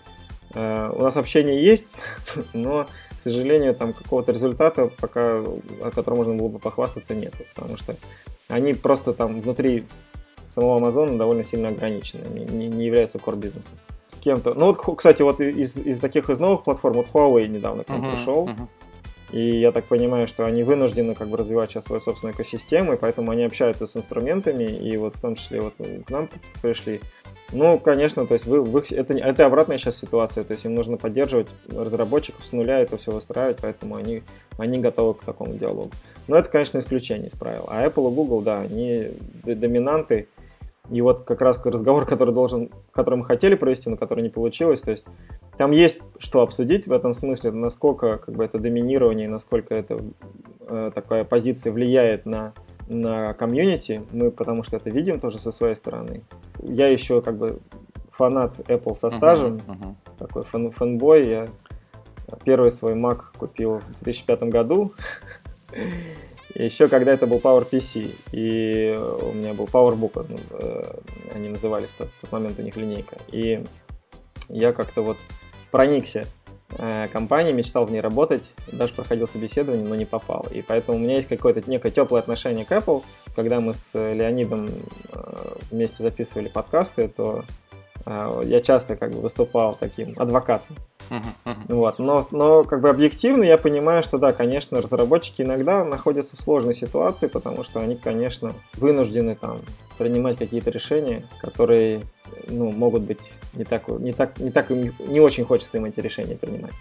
э, 0.54 0.90
у 0.94 1.02
нас 1.02 1.16
общение 1.16 1.62
есть, 1.62 1.96
но, 2.52 2.86
к 3.18 3.22
сожалению, 3.22 3.74
там 3.74 3.92
какого-то 3.92 4.32
результата 4.32 4.90
пока, 5.00 5.38
о 5.38 5.90
котором 5.94 6.18
можно 6.18 6.34
было 6.34 6.48
бы 6.48 6.58
похвастаться, 6.58 7.14
нет, 7.14 7.34
потому 7.54 7.76
что 7.76 7.96
они 8.48 8.74
просто 8.74 9.12
там 9.12 9.40
внутри 9.40 9.84
самого 10.46 10.76
Амазона 10.76 11.16
довольно 11.16 11.44
сильно 11.44 11.68
ограничены, 11.68 12.26
не, 12.28 12.68
не 12.68 12.86
являются 12.86 13.18
core 13.18 13.36
бизнесом. 13.36 13.78
С 14.08 14.16
кем-то. 14.16 14.54
Ну 14.54 14.66
вот, 14.66 14.96
кстати, 14.96 15.22
вот 15.22 15.40
из, 15.40 15.78
из 15.78 15.98
таких 15.98 16.28
из 16.28 16.38
новых 16.38 16.64
платформ, 16.64 16.96
вот 16.96 17.06
Huawei 17.12 17.48
недавно 17.48 17.84
к 17.84 17.88
нам 17.88 18.04
uh-huh, 18.04 18.10
пришел. 18.10 18.46
Uh-huh. 18.46 18.68
И 19.32 19.58
я 19.60 19.72
так 19.72 19.84
понимаю, 19.84 20.28
что 20.28 20.44
они 20.44 20.62
вынуждены 20.62 21.14
как 21.14 21.28
бы 21.28 21.38
развивать 21.38 21.70
сейчас 21.70 21.86
свою 21.86 22.00
собственную 22.02 22.34
экосистему, 22.34 22.92
и 22.92 22.96
поэтому 22.96 23.30
они 23.30 23.44
общаются 23.44 23.86
с 23.86 23.96
инструментами, 23.96 24.64
и 24.64 24.96
вот 24.98 25.16
в 25.16 25.20
том 25.20 25.36
числе 25.36 25.62
вот 25.62 25.74
к 25.78 26.10
нам 26.10 26.28
пришли. 26.60 27.00
Ну, 27.52 27.78
конечно, 27.78 28.26
то 28.26 28.34
есть 28.34 28.46
вы, 28.46 28.62
вы, 28.62 28.82
это, 28.90 29.14
это 29.14 29.46
обратная 29.46 29.78
сейчас 29.78 29.98
ситуация, 29.98 30.44
то 30.44 30.52
есть 30.52 30.64
им 30.64 30.74
нужно 30.74 30.96
поддерживать 30.96 31.48
разработчиков 31.68 32.44
с 32.44 32.52
нуля, 32.52 32.80
это 32.80 32.96
все 32.96 33.10
выстраивать, 33.10 33.58
поэтому 33.60 33.96
они, 33.96 34.22
они 34.58 34.78
готовы 34.78 35.14
к 35.14 35.24
такому 35.24 35.54
диалогу. 35.54 35.90
Но 36.28 36.36
это, 36.36 36.48
конечно, 36.50 36.78
исключение 36.78 37.28
из 37.28 37.34
правил. 37.34 37.66
А 37.68 37.86
Apple 37.86 38.10
и 38.10 38.14
Google, 38.14 38.40
да, 38.40 38.60
они 38.60 39.10
доминанты, 39.44 40.28
и 40.90 41.00
вот 41.00 41.24
как 41.24 41.40
раз 41.42 41.60
разговор, 41.64 42.06
который 42.06 42.34
должен, 42.34 42.70
который 42.90 43.16
мы 43.16 43.24
хотели 43.24 43.54
провести, 43.54 43.88
но 43.88 43.96
который 43.96 44.22
не 44.22 44.30
получилось, 44.30 44.80
то 44.80 44.90
есть 44.90 45.04
там 45.62 45.70
есть 45.70 46.00
что 46.18 46.42
обсудить 46.42 46.88
в 46.88 46.92
этом 46.92 47.14
смысле, 47.14 47.52
насколько 47.52 48.18
как 48.18 48.34
бы 48.34 48.44
это 48.44 48.58
доминирование, 48.58 49.28
насколько 49.28 49.76
это 49.76 50.02
э, 50.66 50.90
такая 50.92 51.22
позиция 51.22 51.72
влияет 51.72 52.26
на 52.26 52.52
на 52.88 53.32
комьюнити, 53.34 54.02
мы 54.10 54.32
потому 54.32 54.64
что 54.64 54.76
это 54.76 54.90
видим 54.90 55.20
тоже 55.20 55.38
со 55.38 55.52
своей 55.52 55.76
стороны. 55.76 56.24
Я 56.60 56.88
еще 56.88 57.22
как 57.22 57.36
бы 57.38 57.60
фанат 58.10 58.58
Apple 58.58 58.96
со 58.96 59.10
стажем, 59.10 59.58
uh-huh, 59.58 59.76
uh-huh. 59.76 59.94
такой 60.18 60.42
фан 60.42 60.72
фанбой. 60.72 61.28
Я 61.28 61.48
первый 62.44 62.72
свой 62.72 62.94
Mac 62.94 63.20
купил 63.38 63.78
в 63.78 64.02
2005 64.02 64.42
году. 64.50 64.92
Еще 66.56 66.88
когда 66.88 67.12
это 67.12 67.28
был 67.28 67.38
PowerPC, 67.38 68.16
и 68.32 68.98
у 68.98 69.32
меня 69.32 69.54
был 69.54 69.66
PowerBook, 69.66 70.26
э, 70.50 70.84
они 71.36 71.48
назывались 71.48 71.88
в 71.90 71.98
тот 71.98 72.32
момент 72.32 72.58
у 72.58 72.62
них 72.62 72.76
линейка. 72.76 73.16
И 73.28 73.64
я 74.48 74.72
как-то 74.72 75.02
вот 75.02 75.16
проникся 75.72 76.26
э, 76.78 77.08
компанией, 77.12 77.54
мечтал 77.54 77.86
в 77.86 77.90
ней 77.90 78.00
работать, 78.00 78.54
даже 78.70 78.94
проходил 78.94 79.26
собеседование, 79.26 79.84
но 79.84 79.96
не 79.96 80.04
попал. 80.04 80.46
И 80.52 80.62
поэтому 80.62 80.98
у 80.98 81.00
меня 81.00 81.16
есть 81.16 81.26
какое-то 81.26 81.68
некое 81.68 81.90
теплое 81.90 82.20
отношение 82.20 82.64
к 82.64 82.70
Apple. 82.70 83.02
Когда 83.34 83.60
мы 83.60 83.74
с 83.74 83.90
Леонидом 83.94 84.68
э, 85.12 85.54
вместе 85.72 86.04
записывали 86.04 86.48
подкасты, 86.48 87.08
то 87.08 87.40
э, 87.40 87.42
я 88.06 88.60
часто 88.60 88.96
как 88.96 89.12
бы 89.12 89.20
выступал 89.20 89.76
таким 89.78 90.14
адвокатом. 90.18 90.76
Вот. 91.68 91.98
Но, 91.98 92.26
но 92.30 92.64
как 92.64 92.80
бы 92.80 92.88
объективно 92.88 93.44
я 93.44 93.58
понимаю, 93.58 94.02
что 94.02 94.18
да, 94.18 94.32
конечно, 94.32 94.80
разработчики 94.80 95.42
иногда 95.42 95.84
находятся 95.84 96.36
в 96.36 96.40
сложной 96.40 96.74
ситуации, 96.74 97.26
потому 97.26 97.64
что 97.64 97.80
они, 97.80 97.96
конечно, 97.96 98.54
вынуждены 98.74 99.34
там 99.34 99.58
принимать 99.98 100.38
какие-то 100.38 100.70
решения, 100.70 101.24
которые 101.40 102.00
ну, 102.48 102.70
могут 102.70 103.02
быть 103.02 103.32
не 103.54 103.64
так, 103.64 103.88
не 103.88 104.12
так, 104.12 104.38
не 104.38 104.50
так 104.50 104.70
не 104.70 105.20
очень 105.20 105.44
хочется 105.44 105.76
им 105.76 105.84
эти 105.84 106.00
решения 106.00 106.36
принимать. 106.36 106.72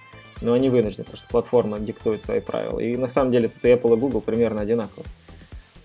Но 0.42 0.54
они 0.54 0.70
вынуждены, 0.70 1.04
потому 1.04 1.18
что 1.18 1.28
платформа 1.30 1.80
диктует 1.80 2.24
свои 2.24 2.40
правила. 2.40 2.80
И 2.80 2.98
на 2.98 3.08
самом 3.08 3.32
деле 3.32 3.50
тут 3.50 3.64
и 3.64 3.68
Apple, 3.68 3.96
и 3.96 4.00
Google 4.00 4.22
примерно 4.22 4.62
одинаковые. 4.62 5.06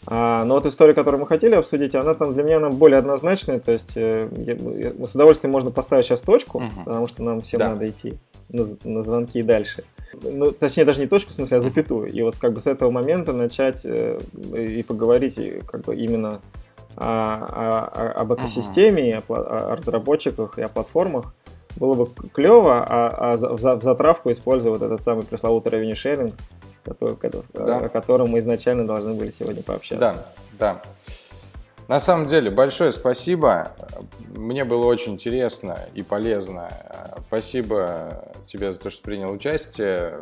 А, 0.09 0.44
но 0.44 0.54
вот 0.54 0.66
история, 0.66 0.94
которую 0.94 1.20
мы 1.20 1.26
хотели 1.26 1.54
обсудить, 1.54 1.94
она 1.94 2.14
там 2.14 2.32
для 2.32 2.42
меня 2.42 2.59
она 2.59 2.70
более 2.70 2.98
однозначная. 2.98 3.59
То 3.59 3.72
есть 3.72 3.96
э, 3.96 4.28
я, 4.36 5.07
с 5.07 5.14
удовольствием 5.14 5.52
можно 5.52 5.70
поставить 5.70 6.04
сейчас 6.04 6.20
точку, 6.20 6.59
угу. 6.59 6.70
потому 6.84 7.07
что 7.09 7.22
нам 7.22 7.40
всем 7.40 7.59
да. 7.59 7.70
надо 7.70 7.88
идти 7.88 8.14
на, 8.48 8.66
на 8.84 9.02
звонки 9.02 9.40
и 9.40 9.42
дальше. 9.42 9.84
Ну, 10.22 10.52
точнее, 10.52 10.84
даже 10.84 11.00
не 11.00 11.07
точку, 11.07 11.32
в 11.32 11.34
смысле, 11.34 11.59
а 11.59 11.61
запятую. 11.61 12.11
И 12.11 12.22
вот 12.22 12.36
как 12.36 12.52
бы 12.52 12.61
с 12.61 12.66
этого 12.66 12.90
момента 12.90 13.32
начать 13.32 13.82
э, 13.84 14.18
и 14.57 14.82
поговорить 14.84 15.38
как 15.66 15.82
бы 15.82 15.96
именно 15.96 16.40
о, 16.96 17.90
о, 17.92 18.12
об 18.20 18.32
экосистеме, 18.32 19.16
uh-huh. 19.16 19.24
о, 19.28 19.72
о 19.72 19.76
разработчиках 19.76 20.59
и 20.59 20.62
о 20.62 20.68
платформах, 20.68 21.34
было 21.76 21.94
бы 21.94 22.09
клево, 22.32 22.84
а, 22.88 23.34
а 23.34 23.36
в 23.36 23.82
затравку 23.82 24.32
использовать 24.32 24.82
этот 24.82 25.02
самый 25.02 25.24
пресловутый 25.24 25.72
revenue 25.72 25.92
sharing, 25.92 26.32
который, 26.87 27.45
да. 27.53 27.78
о 27.78 27.89
котором 27.89 28.30
мы 28.30 28.39
изначально 28.39 28.87
должны 28.87 29.14
были 29.14 29.30
сегодня 29.30 29.62
пообщаться. 29.62 29.99
Да, 29.99 30.26
да. 30.59 30.82
На 31.89 32.01
самом 32.01 32.26
деле, 32.26 32.51
большое 32.51 32.91
спасибо. 32.91 33.72
Мне 34.34 34.64
было 34.64 34.87
очень 34.87 35.12
интересно 35.12 35.78
и 35.95 36.03
полезно. 36.03 36.68
Спасибо 37.28 38.32
тебе 38.47 38.72
за 38.72 38.80
то, 38.80 38.91
что 38.91 39.03
принял 39.03 39.30
участие. 39.30 40.18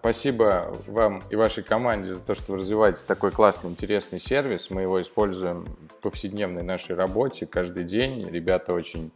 Спасибо 0.00 0.76
вам 0.88 1.22
и 1.30 1.36
вашей 1.36 1.62
команде 1.62 2.14
за 2.14 2.20
то, 2.20 2.34
что 2.34 2.52
вы 2.52 2.58
развиваете 2.58 3.02
такой 3.06 3.30
классный, 3.30 3.70
интересный 3.70 4.18
сервис. 4.18 4.70
Мы 4.70 4.82
его 4.82 5.00
используем 5.00 5.68
в 5.88 6.02
повседневной 6.02 6.62
нашей 6.62 6.96
работе 6.96 7.46
каждый 7.46 7.84
день. 7.84 8.28
Ребята 8.28 8.72
очень 8.72 9.12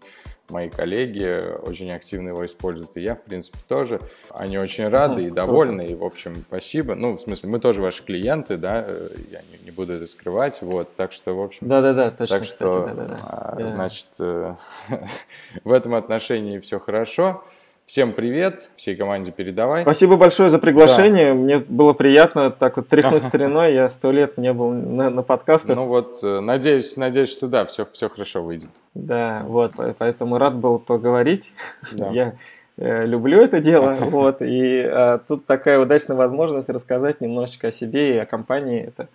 мои 0.53 0.69
коллеги 0.69 1.43
очень 1.67 1.91
активно 1.91 2.29
его 2.29 2.45
используют, 2.45 2.97
и 2.97 3.01
я, 3.01 3.15
в 3.15 3.23
принципе, 3.23 3.59
тоже. 3.69 4.01
Они 4.31 4.59
очень 4.59 4.89
рады 4.89 5.25
и 5.25 5.31
довольны, 5.31 5.89
и, 5.91 5.95
в 5.95 6.05
общем, 6.05 6.45
спасибо. 6.49 6.95
Ну, 6.95 7.17
в 7.17 7.21
смысле, 7.21 7.49
мы 7.49 7.59
тоже 7.59 7.83
ваши 7.83 8.05
клиенты, 8.05 8.57
да, 8.57 8.85
э, 8.87 9.09
я 9.31 9.41
не, 9.51 9.65
не 9.65 9.71
буду 9.71 9.95
это 9.95 10.07
скрывать, 10.07 10.63
вот, 10.63 10.95
так 10.97 11.13
что, 11.13 11.35
в 11.35 11.43
общем... 11.43 11.69
Да-да-да, 11.69 12.11
точно, 12.11 12.39
Так 12.39 12.45
что, 12.45 12.71
кстати, 12.71 12.97
да-да-да. 12.97 13.17
а, 13.25 13.67
значит, 13.67 14.09
э, 14.21 14.55
в 15.65 15.73
этом 15.73 15.95
отношении 15.95 16.59
все 16.59 16.79
хорошо. 16.79 17.43
Всем 17.93 18.15
привет, 18.15 18.71
всей 18.75 18.97
команде 18.97 19.33
передавай. 19.33 19.83
Спасибо 19.83 20.17
большое 20.17 20.49
за 20.49 20.59
приглашение. 20.59 21.35
Мне 21.35 21.59
было 21.59 21.93
приятно 21.93 22.51
так 22.51 22.79
вот 22.79 22.89
тряхнуть 22.89 23.23
стариной. 23.29 23.75
Я 23.75 23.91
сто 23.91 24.11
лет 24.11 24.39
не 24.39 24.51
был 24.55 24.71
на, 24.71 25.11
на 25.11 25.23
подкастах. 25.23 25.77
Ну 25.77 25.85
вот, 25.85 26.21
э, 26.23 26.41
надеюсь, 26.41 26.97
надеюсь, 26.97 27.31
что 27.31 27.49
да, 27.49 27.67
все, 27.67 27.85
все 27.85 28.09
хорошо 28.09 28.43
выйдет. 28.43 28.71
Да, 28.95 29.45
вот, 29.47 29.75
по- 29.75 29.95
поэтому 29.99 30.39
рад 30.39 30.55
был 30.55 30.79
поговорить. 30.79 31.53
Да. 31.93 32.09
Я 32.09 32.35
э, 32.79 33.05
люблю 33.05 33.43
это 33.43 33.61
дело, 33.61 33.95
вот, 34.01 34.41
и 34.41 34.81
а, 34.81 35.19
тут 35.19 35.45
такая 35.45 35.79
удачная 35.79 36.17
возможность 36.17 36.71
рассказать 36.71 37.21
немножечко 37.21 37.69
о 37.69 37.73
себе 37.73 38.15
и 38.15 38.19
о 38.19 38.25
компании. 38.25 38.85
Это, 38.87 39.09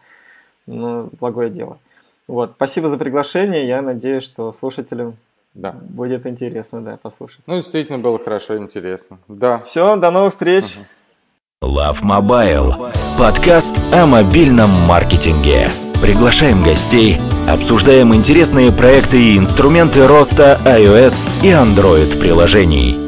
ну, 0.68 1.10
благое 1.20 1.50
дело. 1.50 1.80
Вот, 2.28 2.52
спасибо 2.58 2.90
за 2.90 3.00
приглашение. 3.00 3.66
Я 3.66 3.82
надеюсь, 3.82 4.22
что 4.22 4.52
слушателям 4.52 5.18
Да. 5.58 5.72
будет 5.72 6.26
интересно, 6.28 6.82
да, 6.82 6.98
послушать. 6.98 7.42
Ну, 7.48 7.56
действительно 7.56 7.98
было 7.98 8.20
хорошо 8.20 8.58
интересно. 8.58 9.18
Да. 9.28 9.60
Все, 9.60 9.98
до 9.98 10.12
новых 10.12 10.34
встреч. 10.34 10.78
Love 11.64 12.04
Mobile. 12.04 12.92
Подкаст 13.18 13.76
о 13.92 14.06
мобильном 14.06 14.70
маркетинге. 14.88 15.68
Приглашаем 16.00 16.64
гостей, 16.64 17.18
обсуждаем 17.50 18.14
интересные 18.14 18.72
проекты 18.72 19.18
и 19.20 19.38
инструменты 19.38 20.06
роста 20.06 20.60
iOS 20.64 21.28
и 21.42 21.48
Android 21.48 22.20
приложений. 22.20 23.07